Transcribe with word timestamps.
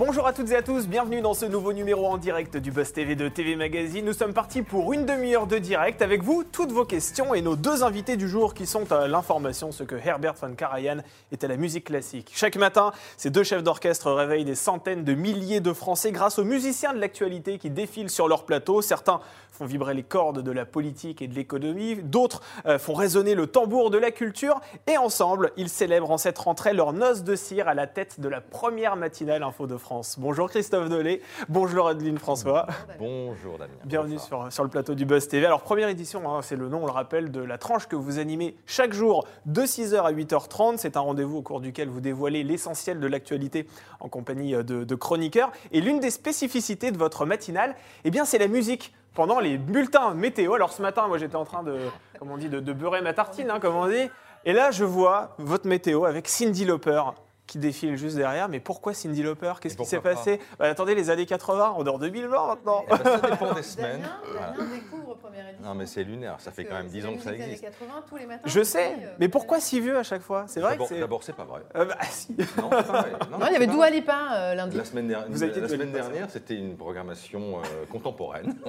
Bonjour 0.00 0.26
à 0.26 0.32
toutes 0.32 0.50
et 0.50 0.56
à 0.56 0.62
tous, 0.62 0.88
bienvenue 0.88 1.20
dans 1.20 1.34
ce 1.34 1.44
nouveau 1.44 1.74
numéro 1.74 2.06
en 2.06 2.16
direct 2.16 2.56
du 2.56 2.72
Buzz 2.72 2.90
TV 2.90 3.16
de 3.16 3.28
TV 3.28 3.54
Magazine. 3.54 4.02
Nous 4.02 4.14
sommes 4.14 4.32
partis 4.32 4.62
pour 4.62 4.94
une 4.94 5.04
demi-heure 5.04 5.46
de 5.46 5.58
direct 5.58 6.00
avec 6.00 6.22
vous, 6.22 6.42
toutes 6.42 6.72
vos 6.72 6.86
questions 6.86 7.34
et 7.34 7.42
nos 7.42 7.54
deux 7.54 7.84
invités 7.84 8.16
du 8.16 8.26
jour 8.26 8.54
qui 8.54 8.64
sont 8.64 8.90
à 8.92 9.08
l'information, 9.08 9.72
ce 9.72 9.82
que 9.82 9.96
Herbert 9.96 10.36
von 10.40 10.54
Karajan 10.54 11.02
est 11.32 11.44
à 11.44 11.48
la 11.48 11.58
musique 11.58 11.84
classique. 11.84 12.32
Chaque 12.34 12.56
matin, 12.56 12.92
ces 13.18 13.28
deux 13.28 13.42
chefs 13.42 13.62
d'orchestre 13.62 14.10
réveillent 14.10 14.46
des 14.46 14.54
centaines 14.54 15.04
de 15.04 15.12
milliers 15.12 15.60
de 15.60 15.74
Français 15.74 16.12
grâce 16.12 16.38
aux 16.38 16.44
musiciens 16.44 16.94
de 16.94 16.98
l'actualité 16.98 17.58
qui 17.58 17.68
défilent 17.68 18.08
sur 18.08 18.26
leur 18.26 18.46
plateau. 18.46 18.80
Certains 18.80 19.20
font 19.52 19.66
vibrer 19.66 19.92
les 19.92 20.02
cordes 20.02 20.42
de 20.42 20.50
la 20.50 20.64
politique 20.64 21.20
et 21.20 21.28
de 21.28 21.34
l'économie, 21.34 21.96
d'autres 21.96 22.40
euh, 22.64 22.78
font 22.78 22.94
résonner 22.94 23.34
le 23.34 23.46
tambour 23.48 23.90
de 23.90 23.98
la 23.98 24.12
culture 24.12 24.62
et 24.86 24.96
ensemble, 24.96 25.52
ils 25.58 25.68
célèbrent 25.68 26.10
en 26.10 26.16
cette 26.16 26.38
rentrée 26.38 26.72
leur 26.72 26.94
noce 26.94 27.22
de 27.22 27.36
cire 27.36 27.68
à 27.68 27.74
la 27.74 27.86
tête 27.86 28.18
de 28.18 28.30
la 28.30 28.40
première 28.40 28.96
matinale 28.96 29.42
Info 29.42 29.66
de 29.66 29.76
France. 29.76 29.89
Bonjour 30.18 30.48
Christophe 30.48 30.88
Delay, 30.88 31.20
bonjour 31.48 31.88
Adeline 31.88 32.18
François. 32.18 32.68
Bonjour 33.00 33.58
Damien. 33.58 33.72
Bienvenue 33.84 34.20
sur, 34.20 34.52
sur 34.52 34.62
le 34.62 34.70
plateau 34.70 34.94
du 34.94 35.04
Buzz 35.04 35.26
TV. 35.26 35.44
Alors 35.44 35.62
première 35.62 35.88
édition, 35.88 36.32
hein, 36.32 36.42
c'est 36.42 36.54
le 36.54 36.68
nom, 36.68 36.84
on 36.84 36.86
le 36.86 36.92
rappelle, 36.92 37.32
de 37.32 37.40
la 37.40 37.58
tranche 37.58 37.88
que 37.88 37.96
vous 37.96 38.20
animez 38.20 38.54
chaque 38.66 38.92
jour 38.92 39.26
de 39.46 39.62
6h 39.62 40.00
à 40.00 40.12
8h30. 40.12 40.76
C'est 40.76 40.96
un 40.96 41.00
rendez-vous 41.00 41.38
au 41.38 41.42
cours 41.42 41.60
duquel 41.60 41.88
vous 41.88 42.00
dévoilez 42.00 42.44
l'essentiel 42.44 43.00
de 43.00 43.06
l'actualité 43.08 43.66
en 43.98 44.08
compagnie 44.08 44.54
euh, 44.54 44.62
de, 44.62 44.84
de 44.84 44.94
chroniqueurs. 44.94 45.50
Et 45.72 45.80
l'une 45.80 45.98
des 45.98 46.10
spécificités 46.10 46.92
de 46.92 46.98
votre 46.98 47.26
matinale, 47.26 47.74
eh 48.04 48.12
bien, 48.12 48.24
c'est 48.24 48.38
la 48.38 48.46
musique 48.46 48.94
pendant 49.14 49.40
les 49.40 49.58
bulletins 49.58 50.14
météo. 50.14 50.54
Alors 50.54 50.72
ce 50.72 50.82
matin, 50.82 51.08
moi 51.08 51.18
j'étais 51.18 51.34
en 51.34 51.44
train 51.44 51.64
de, 51.64 51.76
comme 52.20 52.30
on 52.30 52.36
dit, 52.36 52.48
de, 52.48 52.60
de 52.60 52.72
beurrer 52.72 53.02
ma 53.02 53.12
tartine, 53.12 53.50
hein, 53.50 53.58
comme 53.58 53.74
on 53.74 53.88
dit. 53.88 54.08
Et 54.44 54.52
là, 54.52 54.70
je 54.70 54.84
vois 54.84 55.34
votre 55.38 55.66
météo 55.66 56.04
avec 56.04 56.28
Cindy 56.28 56.64
Lauper 56.64 57.02
qui 57.50 57.58
défile 57.58 57.96
juste 57.96 58.16
derrière. 58.16 58.48
Mais 58.48 58.60
pourquoi 58.60 58.94
Cindy 58.94 59.22
Lauper? 59.22 59.52
Qu'est-ce 59.60 59.76
qui 59.76 59.84
s'est 59.84 60.00
passé? 60.00 60.38
Bah, 60.58 60.66
Attendez, 60.66 60.94
les 60.94 61.10
années 61.10 61.26
80, 61.26 61.74
on 61.76 61.84
est 61.84 61.88
en 61.88 61.98
2020 61.98 62.46
maintenant. 62.46 62.84
Eh 62.86 62.90
ben, 62.96 63.18
ça 63.20 63.30
dépend 63.30 63.52
des 63.52 63.62
semaines. 63.64 64.00
Damien, 64.02 64.20
Voilà. 64.30 64.52
Damien 64.56 64.70
découvre 64.74 65.14
première 65.16 65.48
édition. 65.48 65.66
Non 65.68 65.74
mais 65.74 65.86
c'est 65.86 66.04
lunaire, 66.04 66.36
ça 66.38 66.52
fait 66.52 66.64
quand 66.64 66.76
même 66.76 66.86
10 66.88 67.06
ans 67.06 67.14
que 67.16 67.22
ça 67.22 67.30
la 67.32 67.36
existe. 67.36 67.60
des 67.62 67.66
années 67.66 67.76
80, 67.78 68.02
tous 68.08 68.16
les 68.16 68.26
matins. 68.26 68.42
Je 68.46 68.62
sais, 68.62 68.92
euh, 69.02 69.14
mais 69.18 69.28
pourquoi 69.28 69.60
si 69.60 69.80
vieux 69.80 69.98
à 69.98 70.02
chaque 70.02 70.22
fois? 70.22 70.44
C'est 70.46 70.60
vrai 70.60 70.70
que 70.70 70.74
D'abord, 70.74 70.88
c'est. 70.88 71.00
d'abord, 71.00 71.22
c'est 71.24 71.36
pas 71.36 71.44
vrai. 71.44 71.60
Euh, 71.76 71.84
bah, 71.84 71.96
si. 72.10 72.32
Non, 72.32 72.70
c'est 72.70 72.86
pas 72.86 73.02
vrai. 73.02 73.12
Non, 73.30 73.38
il 73.48 73.52
y 73.52 73.56
avait 73.56 73.66
Dua 73.66 73.86
pas 73.86 73.90
Lipa 73.90 74.28
euh, 74.32 74.54
lundi. 74.54 74.76
La 74.76 74.84
semaine, 74.84 75.08
dernière, 75.08 75.28
Vous 75.30 75.40
la 75.40 75.48
Dua 75.48 75.68
semaine 75.68 75.92
dernière, 75.92 76.30
c'était 76.30 76.54
une 76.56 76.76
programmation 76.76 77.58
euh, 77.58 77.84
contemporaine. 77.90 78.54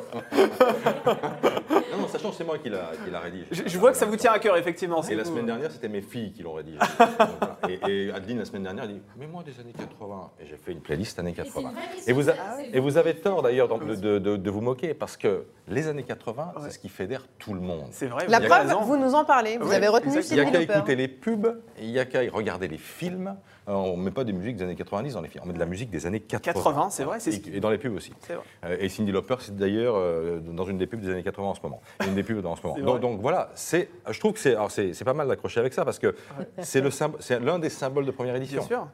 non, 0.91 1.97
non, 2.02 2.08
sachant 2.08 2.30
que 2.31 2.36
c'est 2.36 2.44
moi 2.44 2.58
qui 2.58 2.69
l'a 2.69 2.91
l'a 3.11 3.19
rédigé. 3.19 3.45
Je, 3.52 3.63
je 3.66 3.78
vois 3.78 3.91
que 3.91 3.97
ça 3.97 4.06
vous 4.06 4.16
tient 4.17 4.31
à 4.31 4.39
cœur, 4.39 4.58
effectivement. 4.58 5.02
Et 5.03 5.16
la 5.16 5.25
semaine 5.25 5.45
dernière, 5.45 5.72
c'était 5.72 5.89
mes 5.89 6.02
filles 6.02 6.31
qui 6.34 6.44
l'ont 6.44 6.53
rédigé. 6.53 6.78
Donc, 7.00 7.09
voilà. 7.39 7.58
et, 7.88 8.08
et 8.08 8.11
Adeline, 8.11 8.39
la 8.39 8.45
semaine 8.45 8.63
dernière, 8.63 8.70
elle 8.80 8.94
dit 8.94 9.02
Mais 9.17 9.27
moi, 9.27 9.44
des 9.44 9.59
années 9.59 9.73
80. 9.77 10.31
Et 10.39 10.45
j'ai 10.45 10.58
fait 10.58 10.72
une 10.72 10.81
playlist 10.81 11.17
années 11.19 11.33
80. 11.33 11.72
Et 12.08 12.14
vous, 12.14 12.30
a- 12.30 12.33
et 12.73 12.80
vous 12.80 12.97
avez 12.97 13.16
tort 13.16 13.41
d'ailleurs 13.41 13.67
de, 13.67 13.95
de- 13.95 14.19
de- 14.19 14.38
de 14.38 14.50
vous 14.52 14.61
moquer, 14.61 14.94
parce 14.94 15.17
que 15.17 15.45
les 15.67 15.88
années 15.88 16.03
80, 16.03 16.53
Ouais. 16.55 16.61
c'est 16.66 16.72
ce 16.72 16.80
qui 16.80 16.89
fédère 16.89 17.25
tout 17.39 17.53
le 17.53 17.61
monde. 17.61 17.86
C'est 17.91 18.08
vrai. 18.08 18.25
La 18.28 18.39
vous 18.39 18.52
avez 18.52 18.67
preuve, 18.69 18.83
vous 18.86 18.97
nous 18.97 19.13
en 19.16 19.25
parlez. 19.25 19.58
Vous 19.58 19.69
Oui, 19.69 19.75
avez 19.75 19.88
retenu. 19.88 20.13
Il 20.30 20.33
n'y 20.36 20.39
a 20.41 20.45
qu'à 20.45 20.61
écouter 20.61 20.95
les 20.95 21.08
pubs, 21.08 21.59
il 21.80 21.91
n'y 21.91 22.00
a 22.00 22.05
qu'à 22.05 22.22
regarder 22.31 22.67
les 22.67 22.78
films. 22.78 23.36
Alors, 23.72 23.86
on 23.94 23.95
ne 23.95 24.03
met 24.03 24.11
pas 24.11 24.25
des 24.25 24.33
musiques 24.33 24.58
des 24.58 24.64
années 24.66 24.75
90 24.75 25.14
dans 25.14 25.22
les 25.22 25.30
films, 25.30 25.44
on 25.45 25.47
met 25.47 25.53
de 25.53 25.59
la 25.59 25.66
musique 25.66 25.89
des 25.89 26.05
années 26.05 26.19
80. 26.19 26.53
80, 26.53 26.89
c'est 26.89 27.03
vrai, 27.05 27.22
c'est 27.22 27.47
Et, 27.47 27.55
et 27.55 27.59
dans 27.61 27.69
les 27.69 27.78
pubs 27.78 27.95
aussi. 27.95 28.11
Vrai. 28.28 28.38
Euh, 28.66 28.75
Et 28.81 28.89
Cindy 28.89 29.13
Lauper, 29.13 29.36
c'est 29.39 29.55
d'ailleurs 29.55 29.95
euh, 29.95 30.39
dans 30.41 30.66
une 30.66 30.78
des 30.78 30.88
pubs 30.88 31.00
des 31.00 31.09
années 31.09 31.23
80 31.23 31.47
en 31.47 31.55
ce 31.55 31.61
moment. 31.63 31.81
Une 32.05 32.13
des 32.13 32.23
pubs 32.23 32.45
en 32.45 32.58
ce 32.58 32.67
moment. 32.67 32.97
Donc, 33.00 33.22
voilà, 33.22 33.50
c'est, 33.55 33.88
je 34.09 34.19
trouve 34.19 34.33
que 34.33 34.39
c'est, 34.39 34.55
alors 34.55 34.72
c'est, 34.72 34.94
c'est 34.94 35.05
pas 35.05 35.13
mal 35.13 35.30
d'accrocher 35.30 35.61
avec 35.61 35.72
ça 35.73 35.86
parce 35.86 36.00
que 36.00 36.13
c'est, 36.59 36.81
le 36.81 36.89
symb- 36.89 37.16
c'est 37.22 37.39
l'un 37.39 37.59
des 37.59 37.69
symboles 37.69 38.05
de 38.05 38.11
première 38.11 38.36
édition. 38.36 38.58
Bien 38.59 38.67
sûr. 38.67 38.88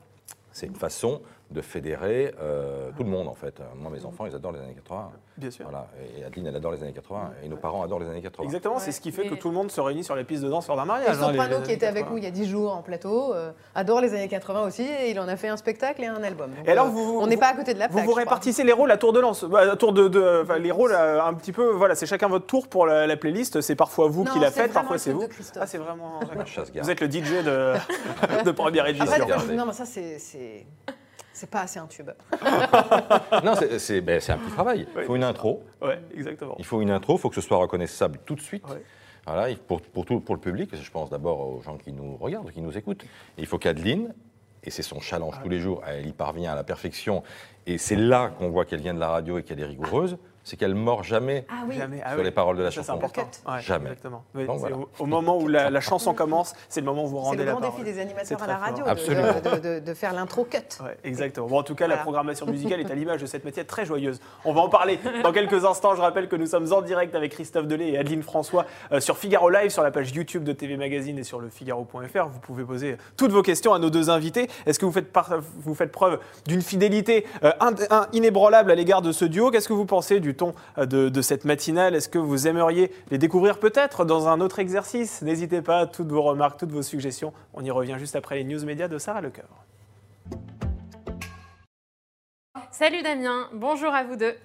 C'est 0.51 0.67
une 0.67 0.75
façon 0.75 1.21
de 1.49 1.61
fédérer 1.61 2.33
euh, 2.41 2.89
tout 2.97 3.03
le 3.03 3.09
monde 3.09 3.27
en 3.29 3.33
fait. 3.33 3.61
Moi, 3.75 3.89
mes 3.89 4.03
enfants, 4.05 4.25
ils 4.25 4.35
adorent 4.35 4.51
les 4.51 4.59
années 4.59 4.73
80. 4.75 5.11
Bien 5.37 5.49
sûr. 5.51 5.63
Voilà. 5.65 5.87
Et 6.17 6.23
Adeline, 6.25 6.47
elle 6.47 6.55
adore 6.57 6.73
les 6.73 6.83
années 6.83 6.91
80. 6.91 7.31
Et 7.43 7.47
nos 7.47 7.55
parents 7.55 7.83
adorent 7.83 7.99
les 8.01 8.09
années 8.09 8.21
80. 8.21 8.43
Exactement, 8.43 8.79
c'est 8.79 8.91
ce 8.91 8.99
qui 8.99 9.11
fait 9.13 9.27
que 9.27 9.35
tout 9.35 9.47
le 9.47 9.53
monde 9.55 9.71
se 9.71 9.79
réunit 9.79 10.03
sur 10.03 10.15
les 10.15 10.25
pistes 10.25 10.43
de 10.43 10.49
danse 10.49 10.67
lors 10.67 10.75
d'un 10.75 10.83
Et 10.83 10.87
mariage. 10.87 11.17
hein, 11.21 11.27
Soprano, 11.29 11.61
qui 11.61 11.71
était 11.71 11.85
avec 11.85 12.03
80. 12.03 12.11
nous 12.11 12.17
il 12.17 12.23
y 12.25 12.27
a 12.27 12.31
10 12.31 12.49
jours 12.49 12.75
en 12.75 12.81
plateau, 12.81 13.33
euh, 13.33 13.51
adore 13.75 14.01
les 14.01 14.13
années 14.13 14.27
80 14.27 14.63
aussi, 14.67 14.83
et 14.83 15.11
il 15.11 15.19
en 15.21 15.27
a 15.29 15.37
fait 15.37 15.47
un 15.47 15.55
spectacle 15.57 16.03
et 16.03 16.07
un 16.07 16.21
album. 16.21 16.49
Donc, 16.53 16.67
Et 16.67 16.71
alors, 16.71 16.87
euh, 16.87 16.89
vous- 16.89 17.19
on 17.21 17.27
n'est 17.27 17.35
vous- 17.35 17.41
pas 17.41 17.47
à 17.49 17.53
côté 17.55 17.73
de 17.73 17.79
la 17.79 17.87
Vous 17.87 17.93
plaque. 17.93 18.05
vous 18.05 18.11
crois. 18.11 18.23
répartissez 18.23 18.63
les 18.65 18.73
rôles 18.73 18.91
à 18.91 18.97
tour 18.97 19.13
de 19.13 19.19
lance, 19.21 19.45
Bah, 19.45 19.71
à 19.71 19.75
tour 19.77 19.93
de, 19.93 20.09
de- 20.09 20.41
enfin, 20.43 20.57
les 20.57 20.71
rôles 20.71 20.91
euh, 20.91 21.23
un 21.23 21.33
petit 21.33 21.53
peu, 21.53 21.69
voilà, 21.71 21.95
c'est 21.95 22.05
chacun 22.07 22.27
votre 22.27 22.45
tour 22.45 22.67
pour 22.67 22.85
la, 22.85 23.07
la 23.07 23.15
playlist. 23.15 23.61
C'est 23.61 23.75
parfois 23.75 24.09
vous 24.09 24.25
Non, 24.25 24.31
qui 24.33 24.39
la 24.39 24.51
faites, 24.51 24.73
parfois 24.73 24.97
c'est 24.97 25.11
vous. 25.13 25.23
Ah, 25.59 25.65
c'est 25.65 25.77
vraiment. 25.77 26.19
Vous 26.81 26.89
êtes 26.91 26.99
le 26.99 27.07
DJ 27.09 27.43
de, 27.43 27.73
de 28.43 28.51
première 28.51 28.83
Après, 28.83 28.95
édition. 28.97 29.53
Non, 29.55 29.65
mais 29.65 29.73
ça, 29.73 29.85
c'est- 29.85 30.65
c'est 31.37 31.49
pas 31.49 31.61
assez 31.61 31.79
un 31.79 31.85
tube. 31.87 32.09
Non, 33.43 33.53
c'est, 33.77 34.01
ben, 34.01 34.19
un 34.27 34.37
petit 34.37 34.51
travail. 34.51 34.87
Il 34.97 35.03
faut 35.03 35.15
une 35.15 35.23
intro. 35.23 35.63
Ouais, 35.81 35.99
exactement. 36.15 36.55
Il 36.57 36.65
faut 36.65 36.81
une 36.81 36.89
intro, 36.89 37.15
il 37.15 37.19
faut 37.19 37.29
que 37.29 37.35
ce 37.35 37.41
soit 37.41 37.57
reconnaissable 37.57 38.19
tout 38.25 38.35
de 38.35 38.41
suite. 38.41 38.67
Ouais. 38.69 38.81
Voilà, 39.25 39.49
il- 39.49 39.57
pour, 39.57 39.81
pour, 39.81 40.05
tout, 40.05 40.19
pour 40.19 40.35
le 40.35 40.41
public, 40.41 40.69
je 40.73 40.91
pense 40.91 41.09
d'abord 41.09 41.39
aux 41.47 41.61
gens 41.61 41.77
qui 41.77 41.91
nous 41.91 42.17
regardent, 42.17 42.51
qui 42.51 42.61
nous 42.61 42.75
écoutent. 42.77 43.03
Et 43.03 43.41
il 43.41 43.45
faut 43.45 43.57
qu'Adeline, 43.59 44.13
et 44.63 44.71
c'est 44.71 44.81
son 44.83 44.99
challenge 44.99 45.35
tous 45.43 45.49
les 45.49 45.59
jours, 45.59 45.83
elle 45.85 46.07
y 46.07 46.13
parvient 46.13 46.53
à 46.53 46.55
la 46.55 46.63
perfection, 46.63 47.23
et 47.67 47.77
c'est 47.77 47.95
là 47.95 48.31
qu'on 48.37 48.49
voit 48.49 48.65
qu'elle 48.65 48.81
vient 48.81 48.93
de 48.93 48.99
la 48.99 49.09
radio 49.09 49.37
et 49.37 49.43
qu'elle 49.43 49.59
est 49.59 49.65
rigoureuse, 49.65 50.17
c'est 50.47 50.55
qu'elle 50.55 50.75
mord 50.75 51.03
jamais 51.03 51.45
Ah 51.49 51.63
oui. 51.67 51.75
Jamais. 51.77 51.99
Ah 52.05 52.11
sur 52.11 52.19
oui. 52.19 52.23
les 52.23 52.31
paroles 52.31 52.55
de 52.55 52.63
la 52.63 52.71
Ça, 52.71 52.81
c'est 52.81 52.87
chanson. 52.87 52.93
important. 52.97 53.29
Ouais, 53.47 53.59
Jamais. 53.61 53.89
Exactement. 53.89 54.23
Oui, 54.33 54.45
Donc, 54.45 54.55
c'est 54.55 54.59
voilà. 54.61 54.77
au, 54.77 54.89
au 54.99 55.05
moment 55.05 55.37
où 55.37 55.49
la, 55.49 55.69
la 55.69 55.81
chanson 55.81 56.13
commence, 56.13 56.53
c'est 56.69 56.79
le 56.79 56.85
moment 56.85 57.03
où 57.03 57.07
vous 57.07 57.17
C'est 57.17 57.23
rendez 57.25 57.37
le 57.39 57.45
la 57.45 57.51
grand 57.51 57.61
parole. 57.61 57.75
défi 57.83 57.83
des 57.85 57.95
C'est 57.95 58.01
animateurs 58.01 58.43
à 58.43 58.47
la 58.47 58.57
radio, 58.57 58.85
de- 58.85 58.89
Absolument. 58.89 59.27
de, 59.43 59.59
de- 59.59 59.79
de 59.85 59.93
faire 59.93 60.13
l'intro 60.13 60.45
cut. 60.45 60.57
Ouais, 60.81 60.97
exactement. 61.03 61.47
Bon, 61.47 61.59
en 61.59 61.63
tout 61.63 61.75
cas, 61.75 61.87
la 61.87 61.97
programmation 61.97 62.45
musicale 62.47 62.79
est 62.79 62.89
à 62.89 62.95
l'image 62.95 63.19
de 63.21 63.25
cette 63.25 63.43
matière 63.43 63.67
très 63.67 63.85
joyeuse. 63.85 64.21
On 64.45 64.53
va 64.53 64.61
en 64.61 64.69
parler 64.69 64.99
dans 65.21 65.33
quelques 65.33 65.65
instants. 65.65 65.95
Je 65.95 66.01
rappelle 66.01 66.29
que 66.29 66.37
nous 66.37 66.47
sommes 66.47 66.71
en 66.71 66.81
direct 66.81 67.13
avec 67.13 67.33
Christophe 67.33 67.67
Delay 67.67 67.89
et 67.89 67.97
Adeline 67.97 68.23
François 68.23 68.65
euh, 68.93 69.01
sur 69.01 69.17
Figaro 69.17 69.49
Live, 69.49 69.69
sur 69.71 69.83
la 69.83 69.91
page 69.91 70.11
YouTube 70.11 70.45
de 70.45 70.53
TV 70.53 70.77
Magazine 70.77 71.19
et 71.19 71.23
sur 71.23 71.39
le 71.41 71.49
Figaro.fr. 71.49 72.27
Vous 72.31 72.39
pouvez 72.39 72.63
poser 72.63 72.95
toutes 73.17 73.31
vos 73.31 73.41
questions 73.43 73.73
à 73.73 73.79
nos 73.79 73.89
deux 73.89 74.09
invités. 74.09 74.47
Est-ce 74.65 74.79
que 74.79 74.85
vous 74.85 74.91
faites, 74.93 75.11
par- 75.11 75.33
vous 75.57 75.75
faites 75.75 75.91
preuve 75.91 76.19
d'une 76.45 76.61
fidélité 76.61 77.25
euh, 77.43 77.51
in- 77.59 77.73
in- 77.89 78.07
inébranlable 78.13 78.71
à 78.71 78.75
l'égard 78.75 79.01
de 79.01 79.11
ce 79.11 79.25
duo? 79.25 79.51
Qu'est-ce 79.51 79.67
que 79.67 79.73
vous 79.73 79.85
pensez 79.85 80.19
du 80.21 80.35
euh, 80.43 80.85
de, 80.85 81.09
de 81.09 81.21
cette 81.21 81.45
matinale? 81.45 81.95
Est-ce 81.95 82.09
que 82.09 82.19
vous 82.19 82.47
aimeriez 82.47 82.91
les 83.11 83.17
découvrir 83.17 83.59
peut-être 83.59 84.05
dans 84.05 84.27
un 84.27 84.41
autre 84.41 84.59
exercice? 84.59 85.21
N'hésitez 85.21 85.61
pas, 85.61 85.85
toutes 85.85 86.09
vos 86.09 86.21
remarques, 86.21 86.59
toutes 86.59 86.71
vos 86.71 86.81
suggestions. 86.81 87.33
On 87.53 87.63
y 87.63 87.71
revient 87.71 87.95
juste 87.97 88.15
après 88.15 88.35
les 88.35 88.43
news 88.43 88.63
médias 88.65 88.87
de 88.87 88.97
Sarah 88.97 89.21
Lecoeur. 89.21 89.49
Salut 92.71 93.01
Damien, 93.01 93.47
bonjour 93.53 93.93
à 93.93 94.03
vous 94.03 94.15
deux. 94.15 94.35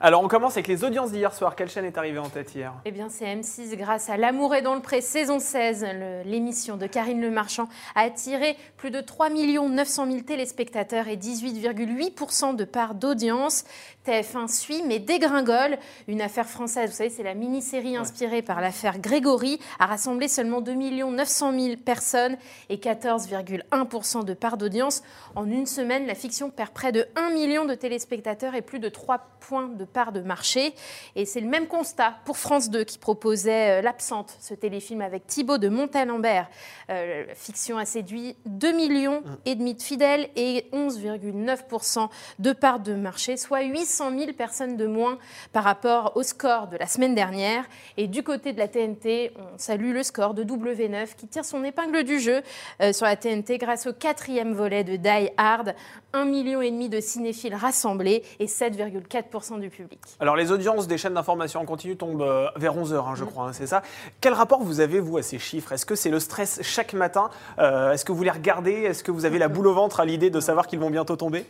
Alors, 0.00 0.22
on 0.22 0.28
commence 0.28 0.52
avec 0.52 0.66
les 0.68 0.84
audiences 0.84 1.10
d'hier 1.12 1.32
soir. 1.32 1.56
Quelle 1.56 1.68
chaîne 1.68 1.84
est 1.84 1.98
arrivée 1.98 2.18
en 2.18 2.28
tête 2.28 2.54
hier? 2.54 2.72
Eh 2.84 2.90
bien, 2.90 3.08
c'est 3.08 3.24
M6 3.26 3.74
grâce 3.76 4.08
à 4.10 4.16
L'amour 4.16 4.54
est 4.54 4.62
dans 4.62 4.74
le 4.74 4.80
pré, 4.80 5.00
saison 5.00 5.38
16. 5.38 5.84
Le- 5.94 6.22
L'émission 6.24 6.76
de 6.76 6.86
Karine 6.86 7.20
Le 7.20 7.30
Marchand 7.30 7.68
a 7.94 8.02
attiré 8.02 8.56
plus 8.76 8.90
de 8.90 9.00
3 9.00 9.30
900 9.30 10.06
000 10.06 10.20
téléspectateurs 10.20 11.08
et 11.08 11.16
18,8% 11.16 12.54
de 12.56 12.64
part 12.64 12.94
d'audience. 12.94 13.64
TF1 14.06 14.48
suit 14.48 14.82
mais 14.86 14.98
dégringole. 14.98 15.78
Une 16.08 16.20
affaire 16.22 16.46
française, 16.48 16.90
vous 16.90 16.96
savez, 16.96 17.10
c'est 17.10 17.22
la 17.22 17.34
mini-série 17.34 17.96
inspirée 17.96 18.42
par 18.42 18.60
l'affaire 18.60 18.98
Grégory, 18.98 19.58
a 19.78 19.86
rassemblé 19.86 20.28
seulement 20.28 20.60
2 20.60 20.74
900 20.74 21.52
000 21.58 21.76
personnes 21.84 22.36
et 22.68 22.76
14,1% 22.76 24.24
de 24.24 24.34
part 24.34 24.56
d'audience. 24.56 25.02
En 25.34 25.48
une 25.50 25.66
semaine, 25.66 26.06
la 26.06 26.14
fiction 26.14 26.50
perd 26.50 26.70
près 26.70 26.92
de 26.92 27.06
1 27.16 27.30
million 27.30 27.55
de 27.64 27.74
téléspectateurs 27.74 28.54
et 28.54 28.62
plus 28.62 28.78
de 28.78 28.88
3 28.88 29.18
points 29.40 29.68
de 29.68 29.84
part 29.84 30.12
de 30.12 30.20
marché. 30.20 30.74
Et 31.14 31.24
c'est 31.24 31.40
le 31.40 31.48
même 31.48 31.66
constat 31.66 32.14
pour 32.24 32.36
France 32.36 32.70
2 32.70 32.84
qui 32.84 32.98
proposait 32.98 33.78
euh, 33.78 33.82
L'Absente, 33.82 34.36
ce 34.40 34.54
téléfilm 34.54 35.00
avec 35.00 35.26
Thibaut 35.26 35.58
de 35.58 35.68
Montalembert. 35.68 36.48
Euh, 36.90 37.24
fiction 37.34 37.78
a 37.78 37.84
séduit 37.84 38.36
2 38.46 38.72
millions 38.72 39.22
et 39.44 39.54
demi 39.54 39.74
de 39.74 39.82
fidèles 39.82 40.28
et 40.36 40.66
11,9% 40.72 42.08
de 42.38 42.52
part 42.52 42.80
de 42.80 42.94
marché, 42.94 43.36
soit 43.36 43.62
800 43.62 44.18
000 44.18 44.32
personnes 44.32 44.76
de 44.76 44.86
moins 44.86 45.18
par 45.52 45.64
rapport 45.64 46.12
au 46.16 46.22
score 46.22 46.68
de 46.68 46.76
la 46.76 46.86
semaine 46.86 47.14
dernière. 47.14 47.64
Et 47.96 48.08
du 48.08 48.22
côté 48.22 48.52
de 48.52 48.58
la 48.58 48.68
TNT, 48.68 49.32
on 49.36 49.58
salue 49.58 49.92
le 49.92 50.02
score 50.02 50.34
de 50.34 50.44
W9 50.44 51.14
qui 51.16 51.28
tire 51.28 51.44
son 51.44 51.64
épingle 51.64 52.04
du 52.04 52.18
jeu 52.20 52.42
euh, 52.82 52.92
sur 52.92 53.06
la 53.06 53.16
TNT 53.16 53.58
grâce 53.58 53.86
au 53.86 53.92
quatrième 53.92 54.52
volet 54.52 54.84
de 54.84 54.96
Die 54.96 55.30
Hard. 55.36 55.74
1,5 56.12 56.24
million 56.24 56.88
de 56.88 57.00
cinéphiles 57.00 57.45
rassemblés 57.54 58.22
et 58.38 58.46
7,4% 58.46 59.60
du 59.60 59.70
public. 59.70 60.00
Alors, 60.20 60.36
les 60.36 60.52
audiences 60.52 60.86
des 60.86 60.98
chaînes 60.98 61.14
d'information 61.14 61.60
en 61.60 61.64
continu 61.64 61.96
tombent 61.96 62.22
euh, 62.22 62.48
vers 62.56 62.76
11h, 62.76 63.16
je 63.16 63.24
crois, 63.24 63.46
hein, 63.48 63.52
c'est 63.52 63.66
ça. 63.66 63.82
Quel 64.20 64.32
rapport 64.32 64.62
vous 64.62 64.80
avez, 64.80 65.00
vous, 65.00 65.16
à 65.18 65.22
ces 65.22 65.38
chiffres? 65.38 65.72
Est-ce 65.72 65.86
que 65.86 65.94
c'est 65.94 66.10
le 66.10 66.20
stress 66.20 66.60
chaque 66.62 66.92
matin? 66.92 67.30
Euh, 67.58 67.92
Est-ce 67.92 68.04
que 68.04 68.12
vous 68.12 68.22
les 68.22 68.30
regardez? 68.30 68.72
Est-ce 68.72 69.04
que 69.04 69.10
vous 69.10 69.24
avez 69.24 69.38
la 69.38 69.48
boule 69.56 69.66
au 69.66 69.74
ventre 69.74 70.00
à 70.00 70.04
l'idée 70.04 70.30
de 70.30 70.40
savoir 70.40 70.66
qu'ils 70.66 70.78
vont 70.80 70.90
bientôt 70.90 71.16
tomber? 71.16 71.46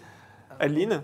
Adeline? 0.60 1.02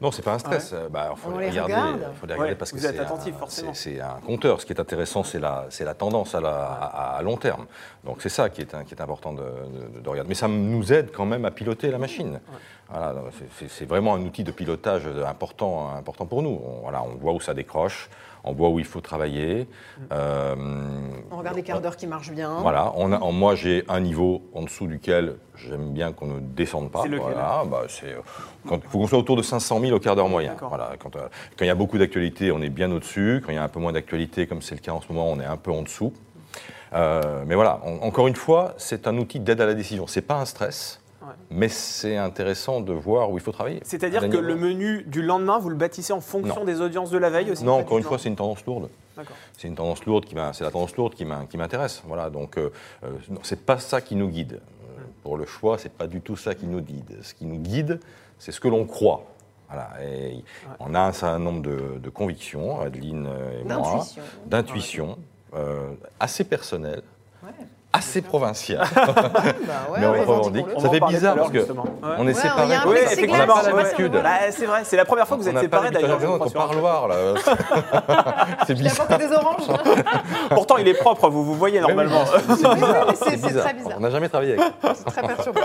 Non, 0.00 0.10
c'est 0.10 0.22
pas 0.22 0.32
un 0.34 0.38
stress. 0.38 0.72
Euh, 0.72 0.88
Bah, 0.88 1.12
faut 1.14 1.30
On 1.34 1.38
les 1.38 1.50
regarder, 1.50 1.74
regarde. 1.74 1.98
faut 2.18 2.26
les 2.26 2.32
regarder 2.32 2.52
Ouais, 2.52 2.56
parce 2.56 2.72
que 2.72 2.78
vous 2.78 2.86
êtes 2.86 2.94
c'est 2.96 3.00
attentif, 3.02 3.34
un- 3.34 3.38
forcément. 3.38 3.74
c'est- 3.74 4.00
un 4.00 4.18
compteur. 4.26 4.58
Ce 4.60 4.64
qui 4.66 4.72
est 4.72 4.80
intéressant, 4.80 5.22
c'est 5.24 5.38
la, 5.38 5.66
c'est 5.68 5.84
la 5.84 5.92
tendance 5.94 6.34
à, 6.34 6.40
la- 6.40 6.48
à- 6.72 7.16
à 7.18 7.22
long 7.22 7.36
terme. 7.36 7.66
Donc 8.04 8.16
c'est 8.22 8.30
ça 8.30 8.48
qui 8.48 8.62
est, 8.62 8.84
qui 8.86 8.94
est 8.94 9.00
important 9.02 9.32
de, 9.34 9.42
de- 9.42 10.00
de 10.00 10.08
regarder. 10.08 10.28
Mais 10.28 10.34
ça 10.34 10.48
nous 10.48 10.92
aide 10.92 11.10
quand 11.12 11.26
même 11.26 11.44
à 11.44 11.50
piloter 11.50 11.90
la 11.90 11.98
machine. 11.98 12.40
Voilà, 12.88 13.14
c'est- 13.68 13.84
vraiment 13.84 14.14
un 14.14 14.22
outil 14.22 14.42
de 14.42 14.50
pilotage 14.52 15.06
important, 15.28 15.94
important 15.96 16.24
pour 16.26 16.42
nous. 16.42 16.60
On, 16.64 16.80
voilà, 16.82 17.02
on 17.02 17.16
voit 17.16 17.32
où 17.34 17.40
ça 17.40 17.52
décroche, 17.54 18.08
on 18.44 18.52
voit 18.52 18.68
où 18.70 18.78
il 18.78 18.84
faut 18.84 19.00
travailler. 19.00 19.68
Euh, 20.12 20.54
On 21.30 21.36
regarde 21.36 21.56
les 21.56 21.62
quarts 21.62 21.80
d'heure 21.80 21.96
qui 21.96 22.06
marchent 22.06 22.32
bien. 22.32 22.58
Voilà, 22.60 22.92
on 22.96 23.12
a, 23.12 23.18
en- 23.18 23.32
moi 23.32 23.54
j'ai 23.54 23.84
un 23.88 24.00
niveau 24.00 24.42
en 24.54 24.62
dessous 24.62 24.86
duquel 24.86 25.36
j'aime 25.56 25.92
bien 25.92 26.12
qu'on 26.12 26.26
ne 26.26 26.40
descende 26.40 26.90
pas. 26.90 27.02
C'est 27.02 27.16
voilà, 27.16 27.62
bah, 27.70 27.82
c'est, 27.88 28.14
quand- 28.66 28.80
il 28.82 28.88
faut 28.88 28.98
qu'on 28.98 29.06
soit 29.06 29.18
autour 29.18 29.36
de 29.36 29.42
500 29.42 29.80
000 29.80 29.96
au 29.96 30.00
quart 30.00 30.16
d'heure 30.16 30.28
moyen. 30.28 30.50
D'accord. 30.52 30.68
Voilà, 30.70 30.92
quand, 30.98 31.14
euh, 31.16 31.28
quand 31.56 31.64
il 31.64 31.68
y 31.68 31.70
a 31.70 31.74
beaucoup 31.74 31.98
d'actualité, 31.98 32.50
on 32.52 32.60
est 32.62 32.70
bien 32.70 32.90
au-dessus. 32.92 33.42
Quand 33.44 33.52
il 33.52 33.56
y 33.56 33.58
a 33.58 33.62
un 33.64 33.68
peu 33.68 33.80
moins 33.80 33.92
d'actualité, 33.92 34.46
comme 34.46 34.62
c'est 34.62 34.74
le 34.74 34.80
cas 34.80 34.92
en 34.92 35.00
ce 35.00 35.12
moment, 35.12 35.28
on 35.30 35.38
est 35.40 35.44
un 35.44 35.56
peu 35.56 35.70
en 35.72 35.82
dessous. 35.82 36.12
Euh, 36.92 37.44
mais 37.46 37.54
voilà, 37.54 37.80
en- 37.84 38.04
encore 38.06 38.26
une 38.26 38.34
fois, 38.36 38.74
c'est 38.76 39.06
un 39.06 39.16
outil 39.18 39.38
d'aide 39.38 39.60
à 39.60 39.66
la 39.66 39.74
décision. 39.74 40.06
C'est 40.08 40.22
pas 40.22 40.34
un 40.40 40.44
stress, 40.44 40.99
Ouais. 41.22 41.34
mais 41.50 41.68
c'est 41.68 42.16
intéressant 42.16 42.80
de 42.80 42.92
voir 42.94 43.30
où 43.30 43.36
il 43.36 43.42
faut 43.42 43.52
travailler. 43.52 43.80
C'est-à-dire 43.84 44.28
que 44.30 44.36
le 44.38 44.56
menu 44.56 45.02
du 45.04 45.20
lendemain, 45.22 45.58
vous 45.58 45.68
le 45.68 45.74
bâtissez 45.76 46.12
en 46.14 46.20
fonction 46.22 46.60
Non. 46.60 46.64
des 46.64 46.80
audiences 46.80 47.10
de 47.10 47.18
la 47.18 47.28
veille 47.28 47.50
aussi 47.50 47.62
Non, 47.64 47.74
encore 47.74 47.98
une 47.98 48.04
fois, 48.04 48.18
c'est 48.18 48.28
une 48.30 48.36
tendance 48.36 48.64
lourde. 48.64 48.88
D'accord. 49.16 49.36
C'est 49.58 49.68
une 49.68 49.74
tendance 49.74 50.04
lourde 50.06 50.24
qui 50.24 50.34
m'a- 50.34 50.52
c'est 50.54 50.64
la 50.64 50.70
tendance 50.70 50.96
lourde 50.96 51.14
qui 51.14 51.24
m'intéresse. 51.26 52.02
Voilà, 52.06 52.30
donc 52.30 52.56
euh, 52.56 52.70
euh, 53.04 53.10
c'est 53.42 53.66
pas 53.66 53.78
ça 53.78 54.00
qui 54.00 54.16
nous 54.16 54.28
guide. 54.28 54.60
Euh, 54.62 55.02
pour 55.22 55.36
le 55.36 55.44
choix, 55.44 55.76
c'est 55.76 55.92
pas 55.92 56.06
du 56.06 56.22
tout 56.22 56.36
ça 56.36 56.54
qui 56.54 56.66
nous 56.66 56.80
guide. 56.80 57.18
Ce 57.22 57.34
qui 57.34 57.44
nous 57.44 57.58
guide, 57.58 58.00
c'est 58.38 58.52
ce 58.52 58.60
que 58.60 58.68
l'on 58.68 58.86
croit. 58.86 59.24
Voilà, 59.68 59.90
et 60.02 60.42
on 60.80 60.94
a 60.94 61.00
un 61.00 61.12
certain 61.12 61.38
nombre 61.38 61.60
de, 61.62 61.98
de 62.02 62.08
convictions, 62.08 62.80
Adeline 62.80 63.28
et 63.60 63.64
moi, 63.64 64.04
D'intuition. 64.46 65.18
euh, 65.54 65.90
assez 66.18 66.44
personnelles. 66.44 67.02
Assez 67.92 68.22
provinciales. 68.22 68.86
Bah 68.96 69.86
ouais, 69.92 69.98
Mais 70.00 70.06
on 70.06 70.12
revendique. 70.24 70.66
On 70.76 70.80
Ça 70.80 70.90
fait 70.90 71.00
bizarre 71.00 71.36
parce 71.36 71.50
que 71.50 71.58
justement. 71.58 71.84
On 72.02 72.24
est 72.24 72.28
Ouais, 72.28 72.34
séparés. 72.34 72.76
Oui, 72.86 72.96
effectivement, 73.02 73.54
on 73.58 73.62
n'a 73.62 73.72
l'habitude. 73.82 74.12
Bah, 74.12 74.30
c'est 74.50 74.66
vrai, 74.66 74.80
c'est 74.84 74.96
la 74.96 75.04
première 75.04 75.26
fois 75.26 75.36
que 75.36 75.42
vous 75.42 75.48
On 75.48 75.52
êtes 75.56 75.60
séparés 75.60 75.90
d'ailleurs. 75.90 76.18
Un 76.22 76.48
parloir 76.50 77.08
là. 77.08 77.16
c'est 78.66 78.74
Il 78.74 78.86
a 78.86 78.90
bizarre. 78.90 79.18
des 79.18 79.32
oranges. 79.32 79.66
Pourtant, 80.50 80.76
il 80.76 80.88
est 80.88 80.94
propre, 80.94 81.28
vous 81.28 81.44
vous 81.44 81.54
voyez 81.54 81.80
normalement. 81.80 82.24
C'est- 82.26 83.36
bizarre. 83.42 83.64
très 83.64 83.74
bizarre. 83.74 83.94
On 83.96 84.00
n'a 84.00 84.10
jamais 84.10 84.28
travaillé 84.28 84.54
avec. 84.54 84.72
C'est 84.94 85.04
très 85.04 85.22
perturbant. 85.22 85.60